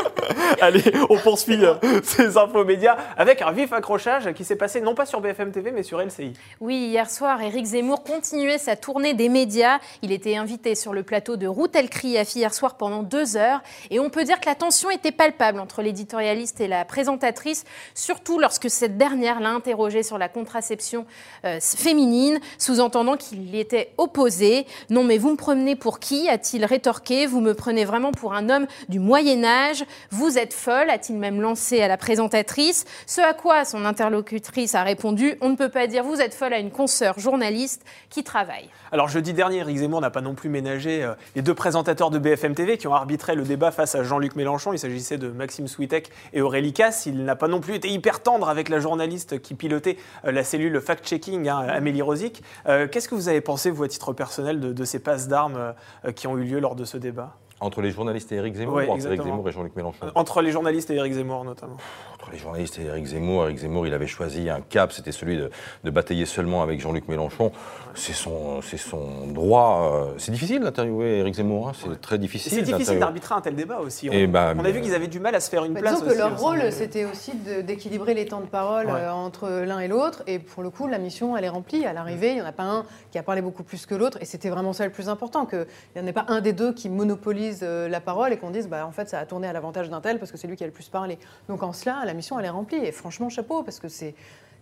Allez, 0.62 0.84
on 1.10 1.18
poursuit 1.18 1.64
euh, 1.64 1.76
ces 2.04 2.38
infos 2.38 2.64
médias 2.66 2.96
avec 3.18 3.42
un 3.42 3.52
vif 3.52 3.72
accrochage 3.74 4.34
qui 4.34 4.44
s'est 4.44 4.56
passé 4.56 4.82
non 4.82 4.96
pas 4.96 5.06
sur 5.06 5.22
BFM 5.22 5.52
TV 5.52 5.72
mais 5.72 5.84
sur 5.84 6.00
LCI. 6.02 6.34
Oui, 6.60 6.76
hier 6.76 7.10
soir, 7.10 7.42
Éric 7.42 7.66
Zemmour 7.66 8.04
continuait 8.04 8.58
sa 8.58 8.76
tournée 8.76 9.14
des 9.14 9.30
médias. 9.30 9.80
Il 10.02 10.12
était 10.12 10.36
invité 10.38 10.76
sur 10.76 10.94
le 10.94 11.04
plateau 11.04 11.36
de 11.38 11.48
Route 11.48 11.76
El 11.76 11.90
Kriafi 12.16 12.40
hier 12.40 12.54
soir 12.54 12.76
pendant 12.76 13.04
deux 13.04 13.36
heures. 13.36 13.62
Et 13.90 14.00
on 14.00 14.10
peut 14.10 14.24
dire 14.24 14.40
que 14.40 14.46
la 14.46 14.56
tension 14.56 14.90
était 14.90 15.12
palpable 15.12 15.60
entre 15.60 15.82
l'éditorialiste 15.82 16.62
et 16.62 16.68
la 16.68 16.86
présentatrice, 16.86 17.66
surtout 17.94 18.40
lorsque 18.40 18.70
cette 18.70 18.98
dernière 18.98 19.42
l'a 19.42 19.50
interrogé 19.50 20.02
sur 20.02 20.18
la 20.18 20.30
contraception 20.30 21.06
euh, 21.44 21.60
féminine, 21.60 22.40
sous-entendant 22.58 23.18
qu'il 23.18 23.54
était 23.56 23.94
opposé. 23.98 24.66
Non, 24.90 25.04
mais 25.04 25.18
vous 25.18 25.32
me 25.32 25.36
prenez 25.36 25.76
pour 25.76 26.00
qui? 26.00 26.30
a-t-il 26.30 26.64
rétorqué. 26.66 27.26
Vous 27.26 27.42
me 27.42 27.54
prenez 27.54 27.86
vraiment 27.86 28.12
pour 28.12 28.34
un 28.34 28.50
homme 28.50 28.68
du 28.88 29.00
Moyen-Âge. 29.00 29.84
Vous 30.12 30.38
êtes 30.38 30.54
folle, 30.54 30.90
a-t-il 30.90 31.20
même 31.20 31.42
lancé 31.42 31.82
à 31.82 31.88
la 31.88 31.98
présentatrice. 31.98 32.86
Ce 33.08 33.22
à 33.22 33.34
quoi 33.34 33.66
son 33.66 33.86
interlocutrice 33.86 34.76
a 34.76 34.84
répondu 34.84 35.36
On 35.42 35.50
ne 35.50 35.56
peut 35.56 35.70
pas 35.70 35.88
dire 35.88 36.04
vous 36.04 36.22
êtes 36.22 36.34
folle 36.34 36.54
à 36.54 36.60
une 36.60 36.72
consoeur 36.72 37.20
journaliste 37.20 37.84
qui 38.10 38.24
travaille. 38.24 38.70
Alors 38.92 39.10
jeudi 39.10 39.34
dernier, 39.34 39.58
Éric 39.58 39.78
Zemmour 39.78 40.02
n'a 40.02 40.10
pas 40.10 40.22
non 40.22 40.36
plus 40.36 40.50
ménagé 40.50 41.04
euh, 41.04 41.14
les 41.36 41.42
deux 41.42 41.54
présentateurs 41.54 42.05
de 42.10 42.20
BFM 42.20 42.56
TV 42.56 42.78
qui 42.78 42.88
ont 42.88 42.94
arbitré 42.94 43.36
le 43.36 43.44
débat 43.44 43.72
face 43.72 43.96
à 43.96 44.04
Jean-Luc 44.04 44.36
Mélenchon. 44.36 44.74
Il 44.74 44.80
s'agissait 44.80 45.18
de 45.18 45.30
Maxime 45.30 45.68
Switek 45.68 46.12
et 46.34 46.42
Aurélie 46.42 46.74
Casse. 46.74 47.06
Il 47.06 47.24
n'a 47.24 47.36
pas 47.36 47.48
non 47.48 47.60
plus 47.60 47.76
été 47.76 47.90
hyper 47.90 48.22
tendre 48.22 48.50
avec 48.50 48.70
la 48.70 48.80
journaliste 48.80 49.42
qui 49.42 49.56
pilotait 49.56 49.98
euh, 50.26 50.32
la 50.32 50.44
cellule 50.44 50.80
fact-checking, 50.82 51.48
hein, 51.48 51.60
Amélie 51.60 52.02
Rosic. 52.02 52.44
Euh, 52.68 52.88
Qu'est-ce 52.88 53.10
que 53.10 53.16
vous 53.16 53.30
avez 53.30 53.42
pensé, 53.42 53.70
vous, 53.70 53.84
à 53.84 53.88
titre 53.88 54.14
personnel, 54.14 54.60
de, 54.60 54.74
de 54.74 54.86
ces 54.86 55.00
passes 55.00 55.28
d'armes 55.28 55.74
euh, 56.06 56.12
qui 56.12 56.28
ont 56.28 56.38
eu 56.38 56.44
lieu 56.44 56.60
lors 56.60 56.76
de 56.76 56.86
ce 56.86 56.98
débat? 56.98 57.38
Entre 57.62 57.82
les 57.82 57.90
journalistes 57.92 58.32
et 58.34 58.36
Éric 58.36 58.56
Zemmour, 58.56 58.76
Ouais, 58.76 58.88
ou 58.88 58.92
entre 58.92 59.06
Éric. 59.08 59.22
Zemmour 59.24 59.48
et 59.48 59.52
Jean-Luc 59.54 59.76
Mélenchon 59.78 60.06
Euh, 60.08 60.12
Entre 60.16 60.42
les 60.42 60.52
journalistes 60.52 60.90
et 60.90 60.96
Éric 60.96 61.14
Zemmour, 61.14 61.46
notamment. 61.46 61.78
Entre 62.14 62.30
les 62.32 62.38
journalistes 62.38 62.78
et 62.80 62.84
Éric 62.86 63.06
Zemmour, 63.06 63.46
Éric 63.46 63.60
Zemmour, 63.60 63.88
il 63.88 63.94
avait 63.94 64.08
choisi 64.08 64.50
un 64.50 64.60
cap, 64.60 64.92
c'était 64.92 65.14
celui 65.14 65.38
de, 65.38 65.50
de 65.86 65.90
batailler 65.90 66.26
seulement 66.26 66.64
avec 66.64 66.82
Jean-Luc 66.82 67.08
Mélenchon. 67.08 67.54
C'est 67.94 68.12
son, 68.14 68.62
c'est 68.62 68.76
son 68.78 69.28
droit. 69.28 69.90
euh, 69.94 70.14
C'est 70.18 70.34
difficile 70.34 70.60
d'interviewer 70.62 71.20
Éric 71.20 71.36
Zemmour, 71.36 71.70
hein, 71.70 71.72
c'est 71.82 72.02
très 72.02 72.18
difficile. 72.18 72.52
C'est 72.52 72.62
difficile 72.64 73.00
d'arbitrer 73.00 73.36
un 73.36 73.42
tel 73.42 73.56
débat 73.56 73.80
aussi. 73.80 74.10
On, 74.10 74.14
Eh 74.14 74.28
ben, 74.28 74.54
on 74.60 74.66
a 74.66 74.72
vu 74.72 74.82
qu'ils 74.82 74.94
avaient 74.94 75.08
du 75.08 75.22
mal 75.22 75.34
à 75.34 75.40
se 75.40 75.50
faire 75.50 75.64
une 75.64 75.74
Bah, 75.74 75.80
place. 75.80 76.02
disons 76.02 76.12
que 76.12 76.18
leur 76.18 76.34
hein, 76.34 76.38
rôle, 76.38 76.72
c'était 76.74 77.06
aussi 77.06 77.32
d'équilibrer 77.64 78.14
les 78.14 78.26
temps 78.26 78.42
de 78.42 78.48
parole 78.48 78.88
Ouais. 78.88 78.92
euh, 79.00 79.12
entre 79.14 79.48
l'un 79.66 79.80
et 79.80 79.88
l'autre. 79.88 80.24
Et 80.28 80.40
pour 80.40 80.62
le 80.62 80.70
coup, 80.70 80.88
la 80.88 80.98
mission, 80.98 81.38
elle 81.38 81.46
est 81.46 81.50
remplie. 81.50 81.86
À 81.86 81.94
l'arrivée, 81.94 82.32
il 82.32 82.36
n'y 82.36 82.42
en 82.42 82.46
a 82.46 82.52
pas 82.52 82.64
un 82.64 82.84
qui 83.12 83.18
a 83.18 83.24
parlé 83.24 83.42
beaucoup 83.42 83.64
plus 83.64 83.86
que 83.86 83.96
l'autre. 83.96 84.18
Et 84.20 84.26
c'était 84.26 84.50
vraiment 84.50 84.74
ça 84.74 84.84
le 84.86 84.92
plus 84.92 85.08
important, 85.08 85.46
qu'il 85.46 85.66
n'y 85.96 86.02
en 86.02 86.06
ait 86.08 86.12
pas 86.14 86.26
un 86.28 86.42
des 86.42 86.52
deux 86.52 86.74
qui 86.74 86.90
monopolise 86.90 87.45
euh, 87.64 87.88
la 87.88 88.02
parole 88.02 88.34
et 88.34 88.38
qu'on 88.38 88.50
dise, 88.52 88.68
bah, 88.68 88.86
en 88.86 88.92
fait, 88.92 89.10
ça 89.10 89.20
a 89.20 89.26
tourné 89.26 89.48
à 89.48 89.54
l'avantage 89.54 89.90
d'un 89.90 90.02
tel 90.02 90.20
parce 90.20 90.32
que 90.32 90.38
c'est 90.38 90.48
lui 90.48 90.56
qui 90.56 90.64
a 90.64 90.68
le 90.68 90.74
plus 90.74 90.90
parlé. 90.90 91.18
Donc 91.50 91.64
en 91.64 91.74
cela, 91.74 92.04
la 92.06 92.14
mission, 92.14 92.40
elle 92.40 92.46
est 92.46 92.50
remplie. 92.50 92.78
Et 92.78 92.92
franchement, 92.92 93.30
chapeau, 93.30 93.64
parce 93.64 93.80
que 93.80 93.88
c'est 93.88 94.16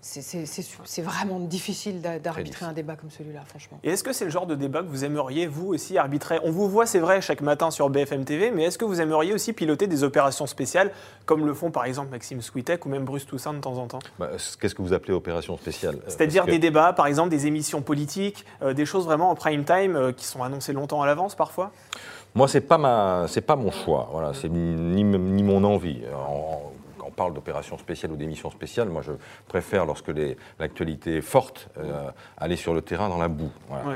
c'est- 0.06 0.21
c'est 0.21 0.45
c'est- 0.45 0.65
c'est 0.83 1.01
vraiment 1.01 1.39
difficile 1.39 2.01
d'a- 2.01 2.19
d'arbitrer 2.19 2.65
un 2.65 2.74
débat 2.74 2.97
comme 2.97 3.09
celui-là, 3.09 3.39
franchement. 3.47 3.80
Et 3.85 3.91
est-ce 3.91 4.03
que 4.03 4.12
c'est 4.12 4.25
le 4.25 4.31
genre 4.31 4.45
de 4.45 4.53
débat 4.56 4.81
que 4.81 4.88
vous 4.89 5.06
aimeriez, 5.06 5.47
vous 5.47 5.68
aussi, 5.68 5.97
arbitrer? 5.97 6.39
On 6.44 6.51
vous 6.51 6.68
voit, 6.68 6.85
c'est 6.85 7.00
vrai, 7.00 7.21
chaque 7.21 7.39
matin 7.39 7.71
sur 7.71 7.89
BFM 7.89 8.25
TV, 8.25 8.51
mais 8.51 8.65
est-ce 8.65 8.77
que 8.77 8.83
vous 8.83 9.00
aimeriez 9.00 9.33
aussi 9.33 9.53
piloter 9.53 9.88
des 9.88 10.03
opérations 10.03 10.45
spéciales, 10.45 10.91
comme 11.25 11.45
le 11.45 11.53
font 11.53 11.71
par 11.71 11.86
exemple 11.86 12.09
Maxime 12.12 12.41
Switek 12.41 12.86
ou 12.86 12.89
même 12.89 13.06
Bruce 13.06 13.25
Toussaint 13.25 13.53
de 13.53 13.59
temps 13.62 13.77
en 13.77 13.88
temps? 13.88 14.00
Bah, 14.19 14.31
Qu'est-ce 14.59 14.75
que 14.75 14.81
vous 14.81 14.91
appelez 14.91 15.13
opération 15.13 15.56
spéciale? 15.56 15.95
Euh, 15.95 16.00
C'est-à-dire 16.07 16.44
que- 16.47 16.51
des 16.51 16.59
débats, 16.59 16.91
par 16.91 17.07
exemple 17.07 17.29
des 17.29 17.47
émissions 17.47 17.81
politiques, 17.81 18.45
euh, 18.62 18.74
des 18.74 18.86
choses 18.86 19.06
vraiment 19.06 19.29
en 19.29 19.36
prime 19.36 19.63
time 19.63 19.95
euh, 19.95 20.12
qui 20.12 20.25
sont 20.25 20.44
annoncées 20.44 20.74
longtemps 20.74 21.01
à 21.01 21.06
l'avance 21.06 21.33
parfois? 21.36 21.71
Moi, 22.35 22.47
c'est 22.47 22.62
pas 22.62 22.77
ma, 22.77 23.25
c'est 23.27 23.41
pas 23.41 23.56
mon 23.56 23.71
choix. 23.71 24.09
Voilà, 24.12 24.33
c'est 24.33 24.50
ni, 24.50 25.03
ni 25.03 25.44
mon 25.44 25.63
envie. 25.63 26.01
En- 26.27 26.71
quand 26.97 27.07
on 27.07 27.12
parle 27.12 27.33
d'opération 27.33 27.77
spéciale 27.77 28.12
ou 28.13 28.15
d'émission 28.15 28.50
spéciale, 28.50 28.89
moi, 28.89 29.01
je 29.03 29.12
préfère, 29.47 29.85
lorsque 29.85 30.12
l'actualité 30.59 31.18
est 31.18 31.21
forte, 31.21 31.69
euh, 31.77 32.09
aller 32.38 32.56
sur 32.56 32.74
le 32.74 32.81
terrain 32.81 33.09
dans 33.09 33.18
la 33.19 33.27
boue. 33.27 33.51
Voilà. 33.69 33.85
Ouais. 33.85 33.95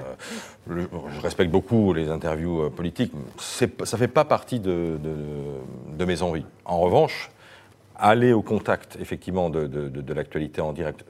Euh, 0.70 0.74
le- 0.76 0.90
je 1.16 1.22
respecte 1.22 1.50
beaucoup 1.50 1.94
les 1.94 2.10
interviews 2.10 2.64
euh, 2.64 2.70
politiques. 2.70 3.14
C'est- 3.40 3.86
Ça 3.86 3.98
fait 3.98 4.08
pas 4.10 4.26
partie 4.26 4.60
de, 4.60 5.00
de- 5.02 5.96
de 5.98 6.06
mes 6.06 6.22
envies. 6.22 6.46
En 6.66 6.80
revanche, 6.80 7.32
aller 7.96 8.34
au 8.34 8.44
contact, 8.44 8.98
effectivement, 9.02 9.50
de, 9.50 10.14
l'actualité 10.14 10.62
en 10.62 10.74
direct 10.74 11.04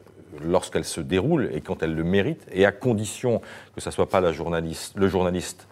lorsqu'elle 0.46 0.86
se 0.86 1.02
déroule 1.02 1.50
et 1.52 1.60
quand 1.62 1.82
elle 1.84 1.96
le 1.96 2.04
mérite, 2.04 2.46
et 2.54 2.66
à 2.66 2.72
condition 2.72 3.42
que 3.76 3.82
ça 3.82 3.92
soit 3.92 4.08
pas 4.08 4.22
la 4.22 4.32
journaliste, 4.32 4.94
le 4.96 5.08
journaliste, 5.10 5.68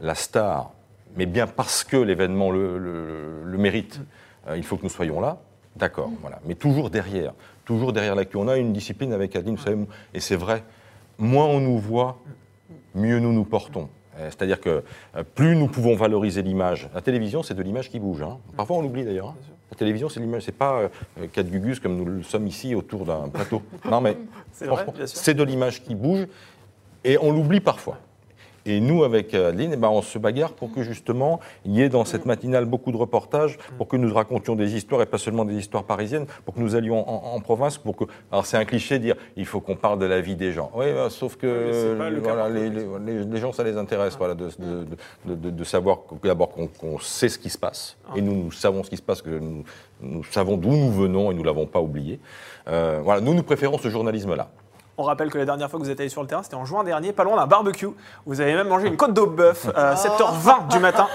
la 0.00 0.14
star, 0.14 0.70
mais 1.16 1.26
bien 1.26 1.46
parce 1.46 1.84
que 1.84 1.96
l'événement 1.96 2.50
le, 2.50 2.78
le- 2.78 3.42
le 3.44 3.58
mérite, 3.58 4.00
euh, 4.48 4.56
il 4.56 4.62
faut 4.64 4.76
que 4.76 4.82
nous 4.84 4.88
soyons 4.88 5.20
là, 5.20 5.38
d'accord, 5.76 6.10
voilà. 6.20 6.40
Mais 6.46 6.54
toujours 6.54 6.90
derrière, 6.90 7.32
toujours 7.64 7.92
derrière 7.92 8.14
l'actu. 8.14 8.36
On 8.36 8.48
a 8.48 8.56
une 8.56 8.72
discipline 8.72 9.12
avec 9.12 9.34
Adeline, 9.36 9.56
vous 9.56 9.62
savez, 9.62 9.78
et 10.14 10.20
c'est 10.20 10.36
vrai, 10.36 10.62
moins 11.18 11.46
on 11.46 11.60
nous 11.60 11.78
voit, 11.78 12.18
mieux 12.94 13.18
nous 13.18 13.32
nous 13.32 13.44
portons. 13.44 13.88
Euh, 14.18 14.26
C'est-à-dire 14.30 14.60
que 14.60 14.82
euh, 15.16 15.22
plus 15.34 15.56
nous 15.56 15.68
pouvons 15.68 15.96
valoriser 15.96 16.42
l'image. 16.42 16.88
La 16.94 17.00
télévision, 17.00 17.42
c'est 17.42 17.54
de 17.54 17.62
l'image 17.62 17.88
qui 17.90 17.98
bouge. 17.98 18.22
hein. 18.22 18.38
Parfois, 18.56 18.76
on 18.76 18.82
l'oublie 18.82 19.04
d'ailleurs. 19.04 19.28
hein. 19.28 19.36
La 19.70 19.76
télévision, 19.78 20.10
c'est 20.10 20.20
l'image, 20.20 20.42
c'est 20.42 20.52
pas 20.52 20.80
euh, 21.18 21.26
quatre 21.32 21.48
gugus 21.48 21.80
comme 21.80 21.96
nous 21.96 22.04
le 22.04 22.22
sommes 22.22 22.46
ici 22.46 22.74
autour 22.74 23.06
d'un 23.06 23.28
plateau. 23.30 23.62
Non, 23.90 24.02
mais 24.02 24.18
c'est 25.06 25.32
de 25.34 25.42
l'image 25.42 25.82
qui 25.82 25.94
bouge 25.94 26.26
et 27.04 27.16
on 27.18 27.32
l'oublie 27.32 27.60
parfois. 27.60 27.96
Et 28.64 28.80
nous, 28.80 29.02
avec 29.04 29.34
euh, 29.34 29.48
Adeline, 29.50 29.72
eh 29.72 29.76
ben, 29.76 29.88
on 29.88 30.02
se 30.02 30.18
bagarre 30.18 30.52
pour 30.52 30.72
que 30.72 30.82
justement 30.82 31.40
il 31.64 31.72
y 31.72 31.82
ait 31.82 31.88
dans 31.88 32.04
cette 32.04 32.26
matinale 32.26 32.64
beaucoup 32.64 32.92
de 32.92 32.96
reportages, 32.96 33.58
pour 33.76 33.88
que 33.88 33.96
nous 33.96 34.12
racontions 34.14 34.54
des 34.54 34.76
histoires 34.76 35.02
et 35.02 35.06
pas 35.06 35.18
seulement 35.18 35.44
des 35.44 35.54
histoires 35.56 35.84
parisiennes, 35.84 36.26
pour 36.44 36.54
que 36.54 36.60
nous 36.60 36.76
allions 36.76 37.08
en, 37.08 37.34
en 37.34 37.40
province, 37.40 37.78
pour 37.78 37.96
que. 37.96 38.04
Alors 38.30 38.46
c'est 38.46 38.56
un 38.56 38.64
cliché 38.64 38.98
de 38.98 39.04
dire 39.04 39.16
il 39.36 39.46
faut 39.46 39.60
qu'on 39.60 39.74
parle 39.76 39.98
de 39.98 40.06
la 40.06 40.20
vie 40.20 40.36
des 40.36 40.52
gens. 40.52 40.70
Oui, 40.74 40.86
bah, 40.92 41.10
sauf 41.10 41.36
que 41.36 41.46
le 42.10 42.20
voilà, 42.20 42.48
les, 42.48 42.70
les- 42.70 42.86
les- 43.04 43.24
les 43.24 43.36
gens, 43.40 43.52
ça 43.52 43.64
les 43.64 43.76
intéresse, 43.76 44.16
voilà, 44.16 44.34
de, 44.34 44.46
de- 44.58 44.86
de- 45.26 45.34
de- 45.34 45.50
de 45.50 45.64
savoir 45.64 45.98
d'abord 46.22 46.50
qu'on 46.50 46.98
sait 47.00 47.28
ce 47.28 47.38
qui 47.38 47.50
se 47.50 47.58
passe. 47.58 47.96
Et 48.16 48.20
nous, 48.22 48.34
nous 48.44 48.52
savons 48.52 48.82
ce 48.84 48.90
qui 48.90 48.96
se 48.96 49.02
passe, 49.02 49.22
que 49.22 49.30
nous, 49.30 49.64
nous 50.00 50.24
savons 50.24 50.56
d'où 50.56 50.70
nous 50.70 50.90
venons 50.92 51.30
et 51.30 51.34
nous 51.34 51.42
l'avons 51.44 51.66
pas 51.66 51.80
oublié. 51.80 52.20
Euh, 52.68 53.00
voilà, 53.02 53.20
nous, 53.20 53.34
nous 53.34 53.42
préférons 53.42 53.78
ce 53.78 53.88
journalisme-là. 53.88 54.50
On 54.98 55.04
rappelle 55.04 55.30
que 55.30 55.38
la 55.38 55.46
dernière 55.46 55.70
fois 55.70 55.78
que 55.80 55.84
vous 55.84 55.90
êtes 55.90 55.98
allé 56.00 56.10
sur 56.10 56.20
le 56.20 56.28
terrain, 56.28 56.42
c'était 56.42 56.54
en 56.54 56.66
juin 56.66 56.84
dernier, 56.84 57.12
pas 57.12 57.24
loin 57.24 57.36
d'un 57.36 57.46
barbecue. 57.46 57.88
Vous 58.26 58.40
avez 58.42 58.54
même 58.54 58.68
mangé 58.68 58.88
une 58.88 58.96
côte 58.98 59.14
d'eau 59.14 59.26
bœuf 59.26 59.66
à 59.74 59.94
7h20 59.94 60.68
du 60.70 60.78
matin. 60.80 61.08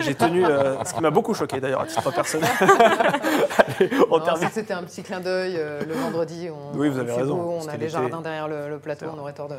J'ai 0.00 0.14
tenu, 0.14 0.44
euh, 0.44 0.74
ce 0.84 0.92
qui 0.92 1.00
m'a 1.00 1.10
beaucoup 1.10 1.32
choqué 1.32 1.58
d'ailleurs 1.58 1.80
à 1.80 1.86
titre 1.86 2.12
personnel. 2.12 2.50
Allez, 2.60 3.90
on 4.10 4.18
Non, 4.18 4.24
termine. 4.24 4.48
C'était 4.52 4.74
un 4.74 4.82
petit 4.82 5.02
clin 5.02 5.20
d'œil 5.20 5.54
euh, 5.56 5.80
le 5.86 5.94
vendredi. 5.94 6.48
On, 6.50 6.76
Oui, 6.78 6.88
vous 6.88 6.98
avez 6.98 7.12
raison. 7.12 7.36
beau, 7.36 7.58
on 7.62 7.68
a 7.68 7.76
les 7.76 7.88
jardins 7.88 8.20
derrière 8.20 8.48
le, 8.48 8.68
le 8.68 8.78
plateau, 8.78 9.06
on 9.16 9.18
aurait 9.18 9.32
tort 9.32 9.48
de, 9.48 9.56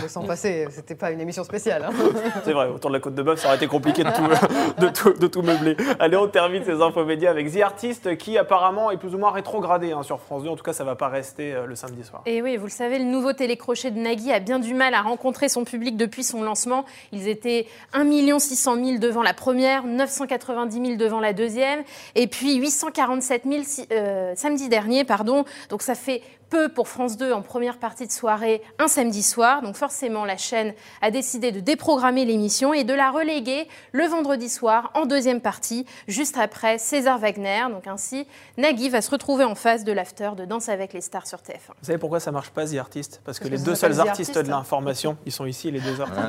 de 0.00 0.08
s'en 0.08 0.22
passer. 0.24 0.66
C'était 0.70 0.94
pas 0.94 1.10
une 1.10 1.20
émission 1.20 1.44
spéciale. 1.44 1.84
hein. 1.84 1.92
C'est 2.44 2.52
vrai, 2.52 2.68
autour 2.68 2.90
de 2.90 2.94
la 2.96 3.00
côte 3.00 3.14
de 3.14 3.22
bœuf, 3.22 3.40
ça 3.40 3.48
aurait 3.48 3.56
été 3.56 3.66
compliqué 3.66 4.04
de 4.04 4.10
tout, 4.10 4.78
de 4.78 4.88
tout, 4.88 5.12
de 5.12 5.26
tout 5.26 5.42
meubler. 5.42 5.76
Allez, 5.98 6.16
on 6.16 6.28
termine 6.28 6.62
ces 6.64 6.80
infos 6.80 7.04
médias 7.04 7.30
avec 7.30 7.52
The 7.52 7.60
Artist 7.62 8.16
qui 8.16 8.38
apparemment 8.38 8.90
est 8.90 8.96
plus 8.98 9.14
ou 9.14 9.18
moins 9.18 9.30
rétrogradé 9.32 9.92
hein, 9.92 10.02
sur 10.02 10.20
France 10.20 10.44
2. 10.44 10.48
En 10.50 10.56
tout 10.56 10.64
cas, 10.64 10.72
ça 10.72 10.84
va 10.84 10.94
pas 10.94 11.08
rester 11.08 11.52
euh, 11.54 11.66
le 11.66 11.74
samedi 11.74 12.04
soir. 12.04 12.22
Et 12.26 12.40
oui, 12.40 12.56
vous 12.56 12.66
le 12.66 12.70
savez, 12.70 12.98
le 12.98 13.04
nouveau 13.16 13.32
télécrochet 13.32 13.90
de 13.90 13.98
Nagui 13.98 14.30
a 14.30 14.40
bien 14.40 14.58
du 14.58 14.74
mal 14.74 14.92
à 14.94 15.00
rencontrer 15.00 15.48
son 15.48 15.64
public 15.64 15.96
depuis 15.96 16.22
son 16.22 16.42
lancement. 16.42 16.84
Ils 17.12 17.28
étaient 17.28 17.66
1 17.94 18.38
600 18.38 18.74
000 18.76 18.98
devant 18.98 19.22
la 19.22 19.32
première, 19.32 19.84
990 19.84 20.84
000 20.86 20.96
devant 20.96 21.20
la 21.20 21.32
deuxième, 21.32 21.82
et 22.14 22.26
puis 22.26 22.56
847 22.56 23.42
000 23.48 23.62
si- 23.64 23.86
euh, 23.90 24.34
samedi 24.36 24.68
dernier, 24.68 25.04
pardon. 25.04 25.44
Donc 25.70 25.80
ça 25.82 25.94
fait 25.94 26.20
peu 26.48 26.68
pour 26.68 26.88
France 26.88 27.16
2 27.16 27.32
en 27.32 27.42
première 27.42 27.78
partie 27.78 28.06
de 28.06 28.12
soirée 28.12 28.62
un 28.78 28.88
samedi 28.88 29.22
soir. 29.22 29.62
Donc 29.62 29.76
forcément, 29.76 30.24
la 30.24 30.36
chaîne 30.36 30.74
a 31.02 31.10
décidé 31.10 31.52
de 31.52 31.60
déprogrammer 31.60 32.24
l'émission 32.24 32.72
et 32.72 32.84
de 32.84 32.94
la 32.94 33.10
reléguer 33.10 33.68
le 33.92 34.06
vendredi 34.06 34.48
soir 34.48 34.90
en 34.94 35.06
deuxième 35.06 35.40
partie, 35.40 35.86
juste 36.08 36.36
après 36.38 36.78
César 36.78 37.18
Wagner. 37.18 37.64
Donc 37.70 37.86
ainsi, 37.86 38.26
Nagui 38.56 38.88
va 38.88 39.02
se 39.02 39.10
retrouver 39.10 39.44
en 39.44 39.54
face 39.54 39.84
de 39.84 39.92
l'after 39.92 40.30
de 40.36 40.44
Danse 40.44 40.68
avec 40.68 40.92
les 40.92 41.00
stars 41.00 41.26
sur 41.26 41.38
TF1. 41.38 41.68
Vous 41.80 41.86
savez 41.86 41.98
pourquoi 41.98 42.20
ça 42.20 42.32
marche 42.32 42.50
pas, 42.50 42.66
The 42.66 42.76
Artist? 42.76 43.20
Parce 43.24 43.38
que 43.38 43.44
Parce 43.44 43.52
les 43.52 43.58
que 43.58 43.64
deux 43.64 43.74
ça 43.74 43.82
s'appelle 43.82 43.96
seuls 43.96 44.04
The 44.04 44.08
artistes 44.08 44.30
Artist. 44.36 44.46
de 44.46 44.50
l'information, 44.50 45.16
ils 45.26 45.32
sont 45.32 45.46
ici, 45.46 45.70
les 45.70 45.80
deux 45.80 46.00
artistes. 46.00 46.20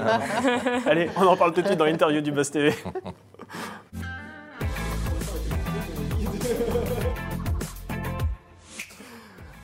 Allez, 0.87 1.09
on 1.15 1.25
en 1.27 1.37
parle 1.37 1.53
tout 1.53 1.61
de 1.61 1.67
suite 1.67 1.79
dans 1.79 1.85
l'interview 1.85 2.21
du 2.21 2.31
Buzz 2.31 2.51
TV. 2.51 2.73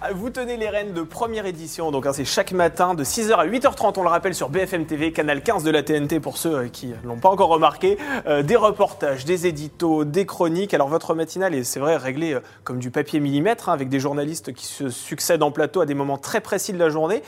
Ah, 0.05 0.09
Vous 0.11 0.29
tenez 0.29 0.57
les 0.57 0.67
rênes 0.67 0.91
de 0.91 1.01
première 1.01 1.45
édition, 1.45 1.89
donc 1.89 2.05
hein, 2.05 2.11
c'est 2.11 2.25
chaque 2.25 2.51
matin 2.51 2.93
de 2.93 3.05
6h 3.05 3.35
à 3.35 3.47
8h30, 3.47 3.93
on 3.95 4.03
le 4.03 4.09
rappelle 4.09 4.35
sur 4.35 4.49
BFM 4.49 4.85
TV, 4.85 5.13
canal 5.13 5.41
15 5.41 5.63
de 5.63 5.71
la 5.71 5.81
TNT 5.81 6.19
pour 6.19 6.37
ceux 6.37 6.55
euh, 6.55 6.67
qui 6.67 6.87
ne 6.87 7.07
l'ont 7.07 7.19
pas 7.19 7.29
encore 7.29 7.47
remarqué. 7.47 7.97
Euh, 8.27 8.43
des 8.43 8.57
reportages, 8.57 9.23
des 9.23 9.47
éditos, 9.47 10.03
des 10.03 10.25
chroniques. 10.25 10.73
Alors 10.73 10.89
votre 10.89 11.15
matinale 11.15 11.55
est, 11.55 11.63
c'est 11.63 11.79
vrai, 11.79 11.95
réglée 11.95 12.33
euh, 12.33 12.41
comme 12.65 12.79
du 12.79 12.91
papier 12.91 13.21
millimètre, 13.21 13.69
hein, 13.69 13.73
avec 13.73 13.87
des 13.87 14.01
journalistes 14.01 14.51
qui 14.51 14.65
se 14.65 14.89
succèdent 14.89 15.41
en 15.41 15.51
plateau 15.51 15.79
à 15.79 15.85
des 15.85 15.93
moments 15.93 16.17
très 16.17 16.41
précis 16.41 16.73
de 16.73 16.79
la 16.79 16.89
journée. 16.89 17.23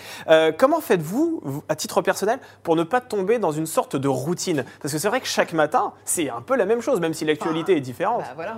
Comment 0.58 0.82
faites-vous, 0.82 1.40
vous, 1.46 1.64
à 1.70 1.78
titre 1.78 2.02
personnel, 2.02 2.40
pour 2.62 2.76
ne 2.76 2.84
pas 2.84 3.00
tomber 3.00 3.40
dans 3.40 3.54
une 3.54 3.68
sorte 3.68 3.96
de 3.96 4.10
routine? 4.10 4.66
Parce 4.82 4.92
que 4.94 5.00
c'est 5.00 5.08
vrai 5.08 5.22
que 5.22 5.28
chaque 5.28 5.54
matin, 5.54 5.94
c'est 6.04 6.30
un 6.30 6.42
peu 6.42 6.58
la 6.58 6.66
même 6.66 6.82
chose, 6.82 7.00
même 7.00 7.14
si 7.14 7.24
l'actualité 7.24 7.78
est 7.78 7.82
différente. 7.82 8.20
Bah, 8.20 8.34
voilà, 8.36 8.58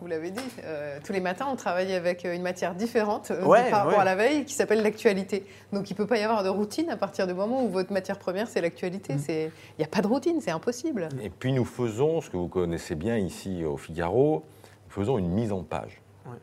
vous 0.00 0.06
l'avez 0.06 0.30
dit. 0.30 0.40
euh, 0.64 0.98
tous 1.04 1.12
les 1.12 1.20
matins, 1.20 1.46
on 1.50 1.56
travaille 1.56 1.92
avec 1.94 2.24
euh, 2.24 2.34
une 2.34 2.42
matière 2.42 2.74
différente 2.74 3.30
euh, 3.30 3.44
Ouais, 3.44 3.70
par 3.70 3.80
rapport 3.84 3.94
ouais. 3.94 4.00
à 4.02 4.04
la 4.04 4.14
veille 4.14 4.44
qui 4.44 4.54
s'appelle 4.54 4.82
l'actualité. 4.82 5.44
Donc 5.72 5.90
il 5.90 5.94
ne 5.94 5.96
peut 5.96 6.06
pas 6.06 6.18
y 6.18 6.22
avoir 6.22 6.42
de 6.44 6.48
routine 6.48 6.90
à 6.90 6.96
partir 6.96 7.26
du 7.26 7.32
moment 7.34 7.64
où 7.64 7.68
votre 7.68 7.92
matière 7.92 8.18
première, 8.18 8.46
c'est 8.48 8.60
l'actualité. 8.60 9.14
Mm. 9.14 9.18
Il 9.28 9.50
n'y 9.78 9.84
a 9.84 9.88
pas 9.88 10.02
de 10.02 10.06
routine, 10.06 10.40
c'est 10.40 10.50
impossible. 10.50 11.08
Et 11.22 11.30
puis 11.30 11.52
nous 11.52 11.64
faisons 11.64 12.20
ce 12.20 12.28
que 12.30 12.36
vous 12.36 12.48
connaissez 12.48 12.94
bien 12.94 13.16
ici 13.16 13.64
au 13.64 13.76
Figaro, 13.76 14.44
nous 14.86 14.92
faisons 14.92 15.18
une 15.18 15.28
mise 15.30 15.52
en 15.52 15.62
page. 15.62 16.00
Ouais. 16.26 16.36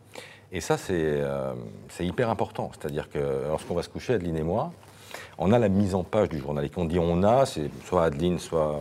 Et 0.52 0.62
ça, 0.62 0.78
c'est 0.78 0.94
euh, 0.96 1.54
hyper 2.00 2.30
important. 2.30 2.72
C'est-à-dire 2.74 3.10
que 3.10 3.20
lorsqu'on 3.48 3.74
va 3.76 3.82
se 3.84 3.90
coucher, 3.90 4.14
Adeline 4.14 4.38
et 4.38 4.44
moi, 4.44 4.72
on 5.38 5.52
a 5.52 5.58
la 5.60 5.70
mise 5.70 5.96
en 5.96 6.04
page 6.04 6.30
du 6.30 6.38
journal. 6.40 6.64
Et 6.66 6.70
qu'on 6.70 6.86
dit 6.86 7.00
on 7.00 7.24
a, 7.24 7.46
c'est 7.46 7.70
soit 7.86 8.04
Adeline, 8.06 8.38
soit, 8.40 8.80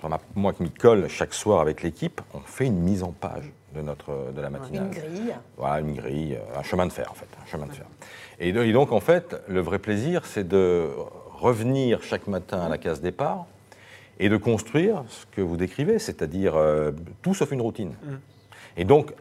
soit 0.00 0.08
ma- 0.08 0.18
moi 0.34 0.52
qui 0.52 0.64
m'y 0.64 0.70
colle 0.70 1.08
chaque 1.08 1.32
soir 1.34 1.60
avec 1.60 1.82
l'équipe, 1.82 2.20
on 2.34 2.40
fait 2.40 2.66
une 2.66 2.80
mise 2.80 3.02
en 3.04 3.12
page 3.12 3.50
de, 3.74 3.80
notre, 3.82 4.32
de 4.34 4.40
la 4.40 4.50
matinale. 4.50 4.84
Une 4.86 4.90
grille. 4.90 5.34
Voilà, 5.56 5.80
une 5.80 5.94
grille, 5.94 6.38
un 6.56 6.62
chemin 6.62 6.86
de 6.86 6.92
fer 6.92 7.08
en 7.10 7.14
fait, 7.14 7.26
un 7.42 7.46
chemin 7.46 7.66
de 7.66 7.72
fer. 7.72 7.86
Et, 8.38 8.52
do- 8.52 8.62
et 8.62 8.72
donc 8.72 8.92
en 8.92 9.00
fait, 9.00 9.36
le 9.48 9.60
vrai 9.60 9.78
plaisir, 9.78 10.24
c'est 10.26 10.46
de 10.46 10.88
revenir 11.38 12.02
chaque 12.02 12.26
matin 12.26 12.60
à 12.60 12.68
la 12.68 12.78
case 12.78 13.00
départ 13.00 13.46
et 14.18 14.28
de 14.28 14.36
construire 14.36 15.04
ce 15.08 15.24
que 15.34 15.40
vous 15.40 15.56
décrivez, 15.56 15.98
c'est-à-dire 15.98 16.54
euh, 16.56 16.92
tout 17.22 17.34
sauf 17.34 17.50
une 17.52 17.60
routine. 17.62 17.94
Et 18.76 18.84
donc, 18.84 19.12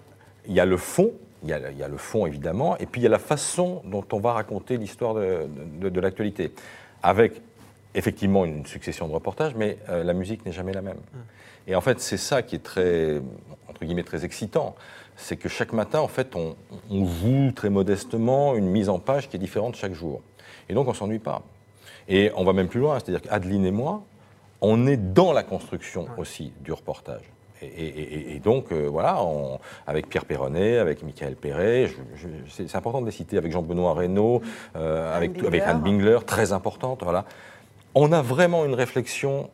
il 0.47 0.53
y 0.53 0.59
a 0.59 0.65
le 0.65 0.77
fond, 0.77 1.11
il 1.43 1.49
y 1.49 1.53
a, 1.53 1.71
il 1.71 1.77
y 1.77 1.83
a 1.83 1.87
le 1.87 1.97
fond 1.97 2.25
évidemment, 2.25 2.77
et 2.79 2.85
puis 2.85 2.99
il 3.01 3.03
y 3.03 3.07
a 3.07 3.09
la 3.09 3.19
façon 3.19 3.81
dont 3.85 4.03
on 4.11 4.19
va 4.19 4.33
raconter 4.33 4.77
l'histoire 4.77 5.13
de, 5.13 5.47
de- 5.79 5.89
de 5.89 5.99
l'actualité, 6.01 6.51
avec 7.03 7.41
effectivement 7.95 8.45
une 8.45 8.65
succession 8.65 9.07
de 9.07 9.13
reportages, 9.13 9.55
mais 9.55 9.77
euh, 9.89 10.03
la 10.03 10.13
musique 10.13 10.45
n'est 10.45 10.51
jamais 10.51 10.73
la 10.73 10.81
même. 10.81 10.97
Et 11.69 11.75
en 11.75 11.81
fait, 11.81 11.99
c'est 12.01 12.17
ça 12.17 12.41
qui 12.41 12.55
est 12.55 12.63
très, 12.63 13.21
entre 13.69 13.85
guillemets, 13.85 14.03
très 14.03 14.25
excitant. 14.25 14.75
C'est 15.15 15.37
que 15.37 15.47
chaque 15.47 15.71
matin, 15.71 15.99
en 15.99 16.07
fait, 16.07 16.35
on, 16.35 16.55
on 16.89 17.05
joue 17.05 17.51
très 17.55 17.69
modestement 17.69 18.55
une 18.55 18.65
mise 18.67 18.89
en 18.89 18.99
page 18.99 19.29
qui 19.29 19.35
est 19.37 19.39
différente 19.39 19.75
chaque 19.75 19.93
jour. 19.93 20.21
Et 20.67 20.73
donc, 20.73 20.87
on 20.87 20.91
ne 20.91 20.95
s'ennuie 20.95 21.19
pas. 21.19 21.43
Et 22.07 22.31
on 22.35 22.43
va 22.43 22.53
même 22.53 22.69
plus 22.69 22.79
loin, 22.79 22.97
c'est-à-dire 22.99 23.21
qu'Adeline 23.21 23.65
et 23.65 23.71
moi, 23.71 24.01
on 24.61 24.87
est 24.87 24.97
dans 24.97 25.31
la 25.31 25.43
construction 25.43 26.07
aussi 26.17 26.51
du 26.61 26.73
reportage. 26.73 27.21
Et, 27.61 27.67
et- 27.67 28.13
et- 28.13 28.35
et 28.35 28.39
donc, 28.39 28.71
euh, 28.71 28.87
voilà, 28.89 29.21
on- 29.23 29.59
avec 29.85 30.07
Pierre 30.09 30.25
Perronnet, 30.25 30.77
avec 30.79 31.03
Michael 31.03 31.35
Perret, 31.35 31.91
c'est 32.49 32.73
important 32.75 33.01
de 33.01 33.05
les 33.05 33.11
citer, 33.11 33.37
avec 33.37 33.51
Jean-Benoît 33.51 33.93
Reynaud, 33.93 34.41
euh, 34.75 35.15
avec, 35.15 35.33
Bingler. 35.33 35.47
avec 35.47 35.61
Anne 35.63 35.81
Bingler, 35.81 36.19
très 36.25 36.51
importante, 36.53 37.03
voilà. 37.03 37.25
On 37.95 38.11
a 38.13 38.21
vraiment 38.21 38.65
une 38.65 38.73
réflexion 38.75 39.49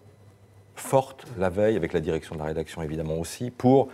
forte 0.75 1.25
la 1.38 1.50
veille, 1.50 1.75
avec 1.75 1.94
la 1.94 2.00
direction 2.00 2.36
de 2.36 2.39
la 2.39 2.46
rédaction 2.46 2.82
évidemment 2.82 3.15
aussi, 3.15 3.51
pour 3.51 3.89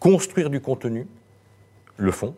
construire 0.00 0.50
du 0.50 0.60
contenu, 0.60 1.06
le 1.96 2.10
fond, 2.12 2.34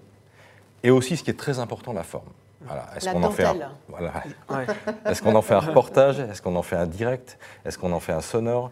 et 0.82 0.90
aussi 0.90 1.16
ce 1.16 1.24
qui 1.24 1.30
est 1.30 1.38
très 1.38 1.58
important, 1.58 1.92
la 1.92 2.02
forme. 2.02 2.28
Voilà. 2.66 2.86
Est-ce 2.96 3.10
qu'on 3.10 3.22
en 3.22 3.30
fait 3.30 3.44
un, 3.44 3.72
voilà. 3.88 4.12
Ouais. 4.48 4.66
Est-ce 5.04 5.22
qu'on 5.22 5.34
en 5.34 5.42
fait 5.42 5.54
un 5.54 5.60
reportage? 5.60 6.18
Est-ce 6.18 6.40
qu'on 6.40 6.56
en 6.56 6.62
fait 6.62 6.76
un 6.76 6.86
direct? 6.86 7.38
Est-ce 7.64 7.78
qu'on 7.78 7.92
en 7.92 8.00
fait 8.00 8.12
un 8.12 8.20
sonore? 8.22 8.70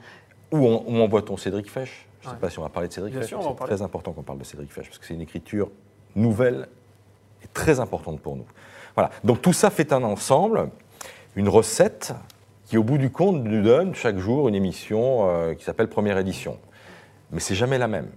Où, 0.50 0.66
on, 0.66 0.84
où 0.86 1.02
envoie-t-on 1.02 1.36
Cédric 1.36 1.70
Fesch? 1.70 2.06
Je 2.20 2.26
ne 2.26 2.30
sais 2.30 2.34
Ouais. 2.36 2.40
pas 2.40 2.50
si 2.50 2.58
on 2.58 2.62
va 2.62 2.68
parler 2.68 2.88
de 2.88 2.92
Cédric 2.92 3.12
Bien 3.14 3.22
Fesch, 3.22 3.34
c'est 3.40 3.64
très 3.64 3.82
important 3.82 4.12
qu'on 4.12 4.22
parle 4.22 4.38
de 4.38 4.44
Cédric 4.44 4.72
Fesch, 4.72 4.86
parce 4.86 4.98
que 4.98 5.06
c'est 5.06 5.14
une 5.14 5.20
écriture 5.20 5.70
nouvelle 6.14 6.68
et 7.42 7.48
très 7.48 7.80
importante 7.80 8.20
pour 8.20 8.36
nous. 8.36 8.46
Voilà. 8.94 9.10
Donc 9.24 9.42
tout 9.42 9.52
ça 9.52 9.70
fait 9.70 9.92
un 9.92 10.02
ensemble, 10.02 10.70
une 11.36 11.48
recette 11.48 12.12
qui, 12.72 12.78
au 12.78 12.82
bout 12.82 12.96
du 12.96 13.10
compte, 13.10 13.44
nous 13.44 13.62
donne 13.62 13.94
chaque 13.94 14.16
jour 14.16 14.48
une 14.48 14.54
émission 14.54 15.28
euh, 15.28 15.52
qui 15.52 15.62
s'appelle 15.62 15.88
Première 15.88 16.16
édition. 16.16 16.56
Mais 17.30 17.38
c'est 17.38 17.54
jamais 17.54 17.76
la 17.76 17.86
même. 17.86 18.08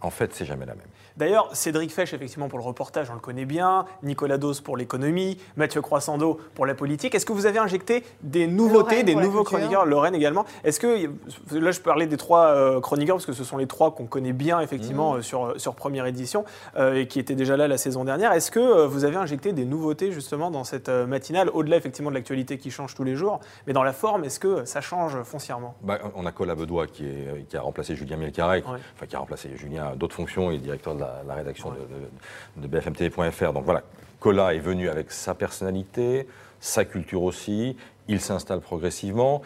En 0.00 0.08
fait, 0.08 0.32
c'est 0.32 0.46
jamais 0.46 0.64
la 0.64 0.74
même. 0.74 0.86
D'ailleurs, 1.16 1.48
Cédric 1.54 1.90
Fesch, 1.92 2.12
effectivement, 2.14 2.48
pour 2.48 2.58
le 2.58 2.64
reportage, 2.64 3.10
on 3.10 3.14
le 3.14 3.20
connaît 3.20 3.44
bien. 3.44 3.84
Nicolas 4.02 4.38
Dos 4.38 4.54
pour 4.64 4.76
l'économie. 4.76 5.38
Mathieu 5.56 5.80
Croissando 5.82 6.38
pour 6.54 6.66
la 6.66 6.74
politique. 6.74 7.14
Est-ce 7.14 7.26
que 7.26 7.32
vous 7.32 7.46
avez 7.46 7.58
injecté 7.58 8.04
des 8.22 8.46
nouveautés, 8.46 9.02
Lorraine 9.02 9.06
des 9.06 9.14
nouveaux 9.14 9.44
chroniqueurs? 9.44 9.86
Lorraine 9.86 10.14
également. 10.14 10.44
Est-ce 10.64 10.80
que, 10.80 11.06
là, 11.52 11.70
je 11.70 11.80
parlais 11.80 12.06
des 12.06 12.16
trois 12.16 12.46
euh, 12.46 12.80
chroniqueurs, 12.80 13.16
parce 13.16 13.26
que 13.26 13.32
ce 13.32 13.44
sont 13.44 13.56
les 13.56 13.66
trois 13.66 13.94
qu'on 13.94 14.06
connaît 14.06 14.32
bien, 14.32 14.60
effectivement, 14.60 15.14
euh, 15.14 15.22
sur, 15.22 15.54
sur 15.60 15.74
première 15.74 16.06
édition, 16.06 16.44
euh, 16.76 16.94
et 16.94 17.06
qui 17.06 17.18
étaient 17.18 17.34
déjà 17.34 17.56
là 17.56 17.68
la 17.68 17.78
saison 17.78 18.04
dernière. 18.04 18.32
Est-ce 18.32 18.50
que 18.50 18.86
vous 18.86 19.04
avez 19.04 19.16
injecté 19.16 19.52
des 19.52 19.64
nouveautés, 19.64 20.12
justement, 20.12 20.50
dans 20.50 20.64
cette 20.64 20.88
matinale, 20.88 21.50
au-delà, 21.52 21.76
effectivement, 21.76 22.10
de 22.10 22.14
l'actualité 22.14 22.58
qui 22.58 22.70
change 22.70 22.94
tous 22.94 23.04
les 23.04 23.16
jours 23.16 23.40
Mais 23.66 23.72
dans 23.72 23.82
la 23.82 23.92
forme, 23.92 24.24
est-ce 24.24 24.40
que 24.40 24.64
ça 24.64 24.80
change 24.80 25.20
foncièrement? 25.22 25.74
Bah, 25.82 25.98
on 26.14 26.26
a 26.26 26.32
Cola 26.32 26.54
Bedois 26.54 26.86
qui, 26.86 27.04
est- 27.06 27.46
qui 27.48 27.56
a 27.56 27.60
remplacé 27.62 27.94
Julien 27.96 28.16
Melcarek, 28.16 28.66
Ouais. 28.68 28.78
enfin 28.94 29.06
qui 29.06 29.16
a 29.16 29.18
remplacé 29.18 29.50
Julien 29.56 29.88
à 29.92 29.96
d'autres 29.96 30.14
fonctions, 30.14 30.50
il 30.50 30.56
est 30.56 30.58
directeur 30.58 30.94
de 30.94 30.99
la, 31.00 31.22
la 31.26 31.34
rédaction 31.34 31.70
de, 31.70 31.76
de- 31.76 32.62
de 32.62 32.66
BFMTV.fr. 32.68 33.52
Donc 33.52 33.64
voilà, 33.64 33.82
Cola 34.20 34.54
est 34.54 34.58
venu 34.60 34.88
avec 34.88 35.10
sa 35.10 35.34
personnalité, 35.34 36.28
sa 36.60 36.84
culture 36.84 37.22
aussi, 37.22 37.76
il 38.08 38.20
s'installe 38.20 38.60
progressivement. 38.60 39.42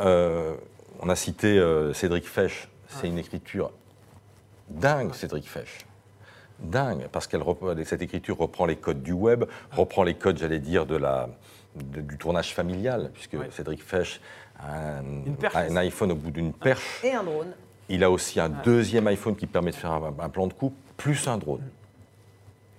Euh, 0.00 0.54
on 1.00 1.08
a 1.08 1.16
cité 1.16 1.58
euh, 1.58 1.92
Cédric 1.92 2.26
Fesch, 2.26 2.68
c'est 2.88 3.08
une 3.08 3.18
écriture 3.18 3.70
dingue, 4.68 5.12
Cédric 5.14 5.48
Fesch. 5.48 5.84
Dingue, 6.60 7.08
parce 7.10 7.26
que 7.26 7.36
cette 7.84 8.02
écriture 8.02 8.38
reprend 8.38 8.66
les 8.66 8.76
codes 8.76 9.02
du 9.02 9.12
web, 9.12 9.44
reprend 9.72 10.04
les 10.04 10.14
codes, 10.14 10.38
j'allais 10.38 10.60
dire, 10.60 10.86
de 10.86 10.96
la, 10.96 11.28
de- 11.74 12.00
du 12.00 12.16
tournage 12.18 12.54
familial, 12.54 13.10
puisque 13.12 13.32
Ouais. 13.34 13.48
Cédric 13.50 13.82
Fesch 13.82 14.20
a 14.60 14.98
un, 14.98 15.02
Une 15.26 15.34
perche. 15.36 15.56
a 15.56 15.60
un 15.60 15.76
iPhone 15.76 16.12
au 16.12 16.14
bout 16.14 16.30
d'une 16.30 16.52
perche. 16.52 17.00
Et 17.02 17.12
un 17.12 17.24
drone. 17.24 17.52
Il 17.88 18.04
a 18.04 18.10
aussi 18.10 18.38
un 18.38 18.48
deuxième 18.48 19.08
iPhone 19.08 19.34
qui 19.34 19.46
permet 19.48 19.72
de 19.72 19.76
faire 19.76 19.90
un, 19.90 20.14
un 20.20 20.28
plan 20.28 20.46
de 20.46 20.52
coupe, 20.52 20.76
plus 21.02 21.26
un 21.26 21.36
drone. 21.36 21.68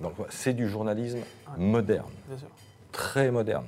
Donc 0.01 0.13
c'est 0.30 0.53
du 0.53 0.70
journalisme 0.70 1.20
moderne, 1.58 2.10
Bien 2.27 2.38
sûr. 2.38 2.48
très 2.92 3.32
moderne, 3.32 3.65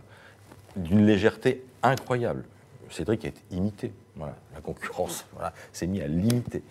d'une 0.76 1.06
légèreté 1.06 1.64
incroyable. 1.84 2.46
Cédric 2.90 3.26
est 3.26 3.42
imité. 3.52 3.94
Voilà, 4.16 4.36
la 4.54 4.62
concurrence 4.62 5.26
voilà, 5.34 5.54
s'est 5.74 5.88
mis 5.88 6.02
à 6.02 6.08
l'imiter. 6.08 6.64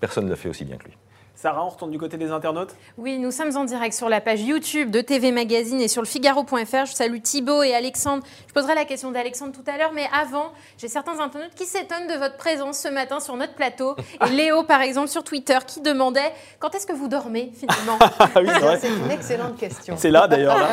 Personne 0.00 0.24
ne 0.24 0.30
l'a 0.30 0.36
fait 0.36 0.48
aussi 0.48 0.64
bien 0.64 0.76
que 0.78 0.84
lui. 0.86 0.96
Sarah, 1.38 1.66
on 1.66 1.68
retourne 1.68 1.90
du 1.90 1.98
côté 1.98 2.16
des 2.16 2.30
internautes 2.30 2.74
Oui, 2.96 3.18
nous 3.18 3.30
sommes 3.30 3.54
en 3.58 3.64
direct 3.64 3.94
sur 3.94 4.08
la 4.08 4.22
page 4.22 4.40
YouTube 4.40 4.90
de 4.90 5.02
TV 5.02 5.32
Magazine 5.32 5.78
et 5.82 5.86
sur 5.88 6.00
le 6.00 6.06
Figaro.fr. 6.06 6.86
Je 6.86 6.94
salue 6.94 7.20
Thibaut 7.20 7.62
et 7.62 7.74
Alexandre. 7.74 8.24
Je 8.48 8.54
poserai 8.54 8.74
la 8.74 8.86
question 8.86 9.10
d'Alexandre 9.10 9.52
tout 9.52 9.70
à 9.70 9.76
l'heure, 9.76 9.92
mais 9.92 10.08
avant, 10.18 10.52
j'ai 10.78 10.88
certains 10.88 11.20
internautes 11.20 11.54
qui 11.54 11.66
s'étonnent 11.66 12.06
de 12.08 12.14
votre 12.14 12.38
présence 12.38 12.78
ce 12.78 12.88
matin 12.88 13.20
sur 13.20 13.36
notre 13.36 13.52
plateau. 13.52 13.96
Et 14.26 14.30
Léo, 14.34 14.62
par 14.62 14.80
exemple, 14.80 15.08
sur 15.08 15.24
Twitter, 15.24 15.58
qui 15.66 15.82
demandait 15.82 16.32
quand 16.58 16.74
est-ce 16.74 16.86
que 16.86 16.94
vous 16.94 17.06
dormez 17.06 17.52
finalement 17.54 17.98
Ah 18.18 18.28
oui, 18.36 18.48
c'est 18.54 18.58
vrai. 18.60 18.78
C'est 18.80 18.88
une 18.88 19.10
excellente 19.10 19.58
question. 19.58 19.94
C'est 19.98 20.10
là 20.10 20.26
d'ailleurs. 20.26 20.56